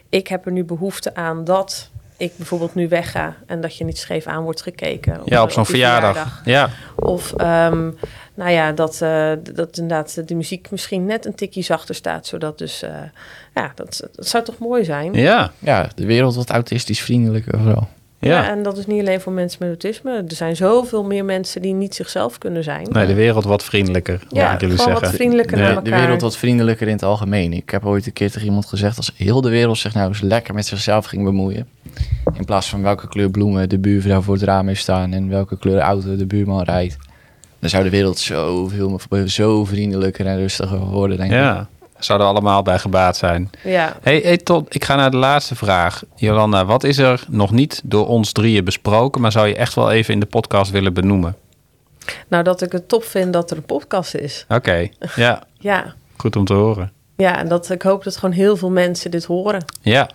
ik 0.08 0.28
heb 0.28 0.46
er 0.46 0.52
nu 0.52 0.64
behoefte 0.64 1.14
aan 1.14 1.44
dat 1.44 1.90
ik 2.18 2.36
bijvoorbeeld 2.36 2.74
nu 2.74 2.88
wegga. 2.88 3.36
En 3.46 3.60
dat 3.60 3.76
je 3.76 3.84
niet 3.84 3.98
scheef 3.98 4.26
aan 4.26 4.42
wordt 4.42 4.62
gekeken. 4.62 5.20
Ja, 5.24 5.42
op 5.42 5.50
zo'n 5.50 5.66
verjaardag. 5.66 6.42
Ja, 6.44 6.70
Of, 6.94 7.32
ehm, 7.32 7.90
nou 8.34 8.50
ja, 8.50 8.72
dat, 8.72 9.02
eh, 9.02 9.32
dat 9.52 9.78
inderdaad 9.78 10.28
de 10.28 10.34
muziek 10.34 10.70
misschien 10.70 11.06
net 11.06 11.26
een 11.26 11.34
tikje 11.34 11.62
zachter 11.62 11.94
staat. 11.94 12.26
Zodat 12.26 12.58
dus, 12.58 12.82
eh, 12.82 12.90
ja, 13.54 13.72
dat, 13.74 14.08
dat 14.12 14.28
zou 14.28 14.44
toch 14.44 14.58
mooi 14.58 14.84
zijn? 14.84 15.12
ja, 15.12 15.52
Ja, 15.58 15.88
de 15.94 16.06
wereld 16.06 16.34
wat 16.34 16.50
autistisch 16.50 17.02
vriendelijker 17.02 17.58
vooral. 17.58 17.88
Ja. 18.20 18.48
en 18.50 18.62
dat 18.62 18.78
is 18.78 18.86
niet 18.86 19.00
alleen 19.00 19.20
voor 19.20 19.32
mensen 19.32 19.58
met 19.60 19.68
autisme. 19.68 20.12
Er 20.28 20.34
zijn 20.36 20.56
zoveel 20.56 21.04
meer 21.04 21.24
mensen 21.24 21.62
die 21.62 21.74
niet 21.74 21.94
zichzelf 21.94 22.38
kunnen 22.38 22.64
zijn. 22.64 22.86
Nee, 22.90 23.06
de 23.06 23.14
wereld 23.14 23.44
wat 23.44 23.64
vriendelijker, 23.64 24.20
Ja, 24.28 24.52
ik 24.52 24.58
gewoon 24.58 24.76
zeggen. 24.76 25.00
wat 25.00 25.10
vriendelijker 25.10 25.58
Ja. 25.58 25.64
naar 25.64 25.74
De, 25.74 25.80
de 25.82 25.86
elkaar. 25.90 26.00
wereld 26.00 26.20
wat 26.22 26.36
vriendelijker 26.36 26.86
in 26.86 26.92
het 26.92 27.02
algemeen. 27.02 27.52
Ik 27.52 27.70
heb 27.70 27.86
ooit 27.86 28.06
een 28.06 28.12
keer 28.12 28.30
tegen 28.30 28.46
iemand 28.46 28.66
gezegd... 28.66 28.96
als 28.96 29.12
heel 29.16 29.40
de 29.40 29.48
wereld 29.50 29.78
zich 29.78 29.94
nou 29.94 30.08
eens 30.08 30.20
lekker 30.20 30.54
met 30.54 30.66
zichzelf 30.66 31.04
ging 31.06 31.24
bemoeien... 31.24 31.66
in 32.34 32.44
plaats 32.44 32.68
van 32.68 32.82
welke 32.82 33.08
kleur 33.08 33.30
bloemen 33.30 33.68
de 33.68 33.78
buurvrouw 33.78 34.20
voor 34.20 34.34
het 34.34 34.42
raam 34.42 34.66
heeft 34.68 34.80
staan... 34.80 35.12
en 35.12 35.28
welke 35.28 35.58
kleur 35.58 35.80
auto 35.80 36.16
de 36.16 36.26
buurman 36.26 36.62
rijdt... 36.62 36.96
dan 37.58 37.70
zou 37.70 37.84
de 37.84 37.90
wereld 37.90 38.18
zoveel, 38.18 39.00
zo 39.26 39.64
vriendelijker 39.64 40.26
en 40.26 40.36
rustiger 40.36 40.78
worden, 40.78 41.16
denk 41.16 41.30
ik. 41.30 41.36
Ja, 41.36 41.68
zouden 41.98 42.26
we 42.28 42.32
allemaal 42.32 42.62
bij 42.62 42.78
gebaat 42.78 43.16
zijn. 43.16 43.50
Ja, 43.64 43.96
Hey, 44.02 44.20
hey, 44.24 44.36
tot, 44.36 44.74
ik 44.74 44.84
ga 44.84 44.96
naar 44.96 45.10
de 45.10 45.16
laatste 45.16 45.54
vraag. 45.54 46.02
Jolanda, 46.16 46.64
wat 46.64 46.84
is 46.84 46.98
er 46.98 47.24
nog 47.28 47.50
niet 47.50 47.80
door 47.84 48.06
ons 48.06 48.32
drieën 48.32 48.64
besproken, 48.64 49.20
maar 49.20 49.32
zou 49.32 49.46
je 49.48 49.54
echt 49.56 49.74
wel 49.74 49.90
even 49.90 50.14
in 50.14 50.20
de 50.20 50.26
podcast 50.26 50.70
willen 50.70 50.94
benoemen? 50.94 51.36
nou 52.28 52.42
dat 52.44 52.62
ik 52.62 52.72
het 52.72 52.88
top 52.88 53.04
vind 53.04 53.32
dat 53.32 53.50
er 53.50 53.56
een 53.56 53.62
podcast 53.62 54.14
is. 54.14 54.44
Oké, 54.48 54.88
ja, 55.14 55.42
Ja, 55.58 55.94
goed 56.16 56.36
om 56.36 56.44
te 56.44 56.54
horen. 56.54 56.92
ja 57.16 57.38
en 57.38 57.48
dat, 57.48 57.70
ik 57.70 57.82
hoop 57.82 58.04
dat 58.04 58.16
gewoon 58.16 58.34
heel 58.34 58.56
veel 58.56 58.70
mensen 58.70 59.10
dit 59.10 59.24
horen. 59.24 59.64
Ja, 59.80 60.10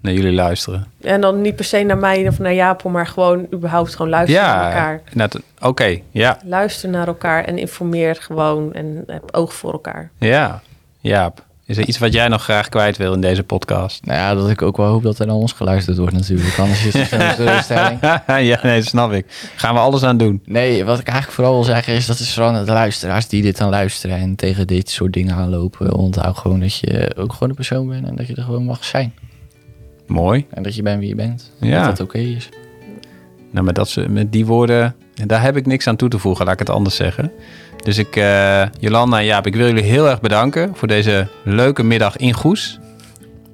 naar 0.00 0.12
jullie 0.12 0.32
luisteren. 0.32 0.86
En 1.00 1.20
dan 1.20 1.40
niet 1.40 1.56
per 1.56 1.64
se 1.64 1.82
naar 1.82 1.98
mij 1.98 2.28
of 2.28 2.38
naar 2.38 2.52
Jaapel, 2.52 2.90
maar 2.90 3.06
gewoon 3.06 3.46
überhaupt 3.52 3.92
gewoon 3.94 4.10
luisteren 4.10 4.42
naar 4.46 4.58
Ja, 4.60 4.66
elkaar. 4.66 5.00
net- 5.12 5.40
oké, 5.60 5.98
ja, 6.10 6.38
Luister 6.44 6.88
naar 6.88 7.06
elkaar 7.06 7.44
en 7.44 7.58
informeer 7.58 8.16
gewoon 8.20 8.72
en 8.72 9.04
heb 9.06 9.28
oog 9.32 9.54
voor 9.54 9.72
elkaar. 9.72 10.10
ja. 10.18 10.62
Jaap, 11.04 11.44
is 11.66 11.76
er 11.76 11.86
iets 11.88 11.98
wat 11.98 12.12
jij 12.12 12.28
nog 12.28 12.42
graag 12.42 12.68
kwijt 12.68 12.96
wil 12.96 13.12
in 13.12 13.20
deze 13.20 13.42
podcast? 13.42 14.04
Nou 14.04 14.18
ja, 14.18 14.34
dat 14.34 14.50
ik 14.50 14.62
ook 14.62 14.76
wel 14.76 14.86
hoop 14.86 15.02
dat 15.02 15.18
er 15.18 15.26
naar 15.26 15.34
ons 15.36 15.52
geluisterd 15.52 15.96
wordt 15.98 16.14
natuurlijk. 16.14 16.58
Anders 16.58 16.84
is 16.86 16.92
het 16.94 17.12
een 17.12 17.34
teleurstelling. 17.34 18.00
ja, 18.26 18.60
nee, 18.62 18.76
dat 18.80 18.84
snap 18.84 19.12
ik. 19.12 19.26
Gaan 19.56 19.74
we 19.74 19.80
alles 19.80 20.02
aan 20.02 20.16
doen. 20.16 20.42
Nee, 20.44 20.84
wat 20.84 20.98
ik 20.98 21.06
eigenlijk 21.06 21.34
vooral 21.36 21.54
wil 21.54 21.64
zeggen 21.64 21.94
is 21.94 22.06
dat 22.06 22.18
het 22.18 22.28
vooral 22.28 22.64
de 22.64 22.72
luisteraars 22.72 23.28
die 23.28 23.42
dit 23.42 23.56
dan 23.58 23.70
luisteren 23.70 24.16
en 24.16 24.34
tegen 24.36 24.66
dit 24.66 24.90
soort 24.90 25.12
dingen 25.12 25.34
aanlopen. 25.34 25.94
Onthoud 25.94 26.38
gewoon 26.38 26.60
dat 26.60 26.76
je 26.78 27.12
ook 27.16 27.32
gewoon 27.32 27.48
een 27.48 27.54
persoon 27.54 27.88
bent 27.88 28.06
en 28.06 28.16
dat 28.16 28.26
je 28.26 28.34
er 28.34 28.42
gewoon 28.42 28.64
mag 28.64 28.84
zijn. 28.84 29.14
Mooi. 30.06 30.46
En 30.50 30.62
dat 30.62 30.74
je 30.74 30.82
bent 30.82 30.98
wie 30.98 31.08
je 31.08 31.14
bent. 31.14 31.50
Ja. 31.60 31.86
Dat 31.86 31.96
dat 31.96 32.06
oké 32.06 32.18
is. 32.18 32.48
Nou, 33.50 33.64
met, 33.66 33.74
dat, 33.74 33.88
ze- 33.88 34.08
met 34.08 34.32
die 34.32 34.46
woorden, 34.46 34.94
daar 35.26 35.42
heb 35.42 35.56
ik 35.56 35.66
niks 35.66 35.86
aan 35.86 35.96
toe 35.96 36.08
te 36.08 36.18
voegen, 36.18 36.44
laat 36.44 36.54
ik 36.54 36.60
het 36.60 36.70
anders 36.70 36.96
zeggen. 36.96 37.32
Dus 37.84 37.98
ik, 37.98 38.16
eh, 38.16 38.62
Jolanda 38.80 39.18
en 39.18 39.24
Jaap, 39.24 39.46
ik 39.46 39.54
wil 39.54 39.66
jullie 39.66 39.82
heel 39.82 40.08
erg 40.08 40.20
bedanken 40.20 40.76
voor 40.76 40.88
deze 40.88 41.26
leuke 41.42 41.82
middag 41.82 42.16
in 42.16 42.32
Goes. 42.32 42.78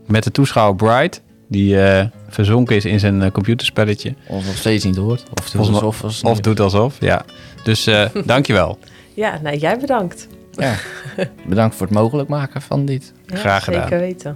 Met 0.06 0.24
de 0.24 0.30
toeschouwer 0.30 0.76
Bright, 0.76 1.22
die 1.48 1.82
eh, 1.82 2.06
verzonken 2.28 2.76
is 2.76 2.84
in 2.84 3.00
zijn 3.00 3.22
eh, 3.22 3.30
computerspelletje. 3.30 4.14
Ons 4.26 4.46
nog 4.46 4.56
steeds 4.56 4.84
niet 4.84 4.96
hoort. 4.96 5.24
Of 5.40 5.50
doet 5.50 5.68
alsof. 5.68 6.04
Als 6.04 6.22
Of 6.22 6.40
doet 6.40 6.60
alsof, 6.60 6.96
ja. 7.00 7.24
Dus 7.62 7.86
eh 7.86 8.06
dankjewel. 8.24 8.78
Ja, 9.14 9.38
nou 9.42 9.56
jij 9.56 9.78
bedankt. 9.78 10.28
Ja. 10.52 10.74
Bedankt 11.46 11.74
voor 11.76 11.86
het 11.86 11.94
mogelijk 11.96 12.28
maken 12.28 12.62
van 12.62 12.84
dit. 12.84 13.12
Ja, 13.26 13.36
Graag 13.36 13.64
gedaan. 13.64 13.82
Zeker 13.82 13.98
weten. 13.98 14.34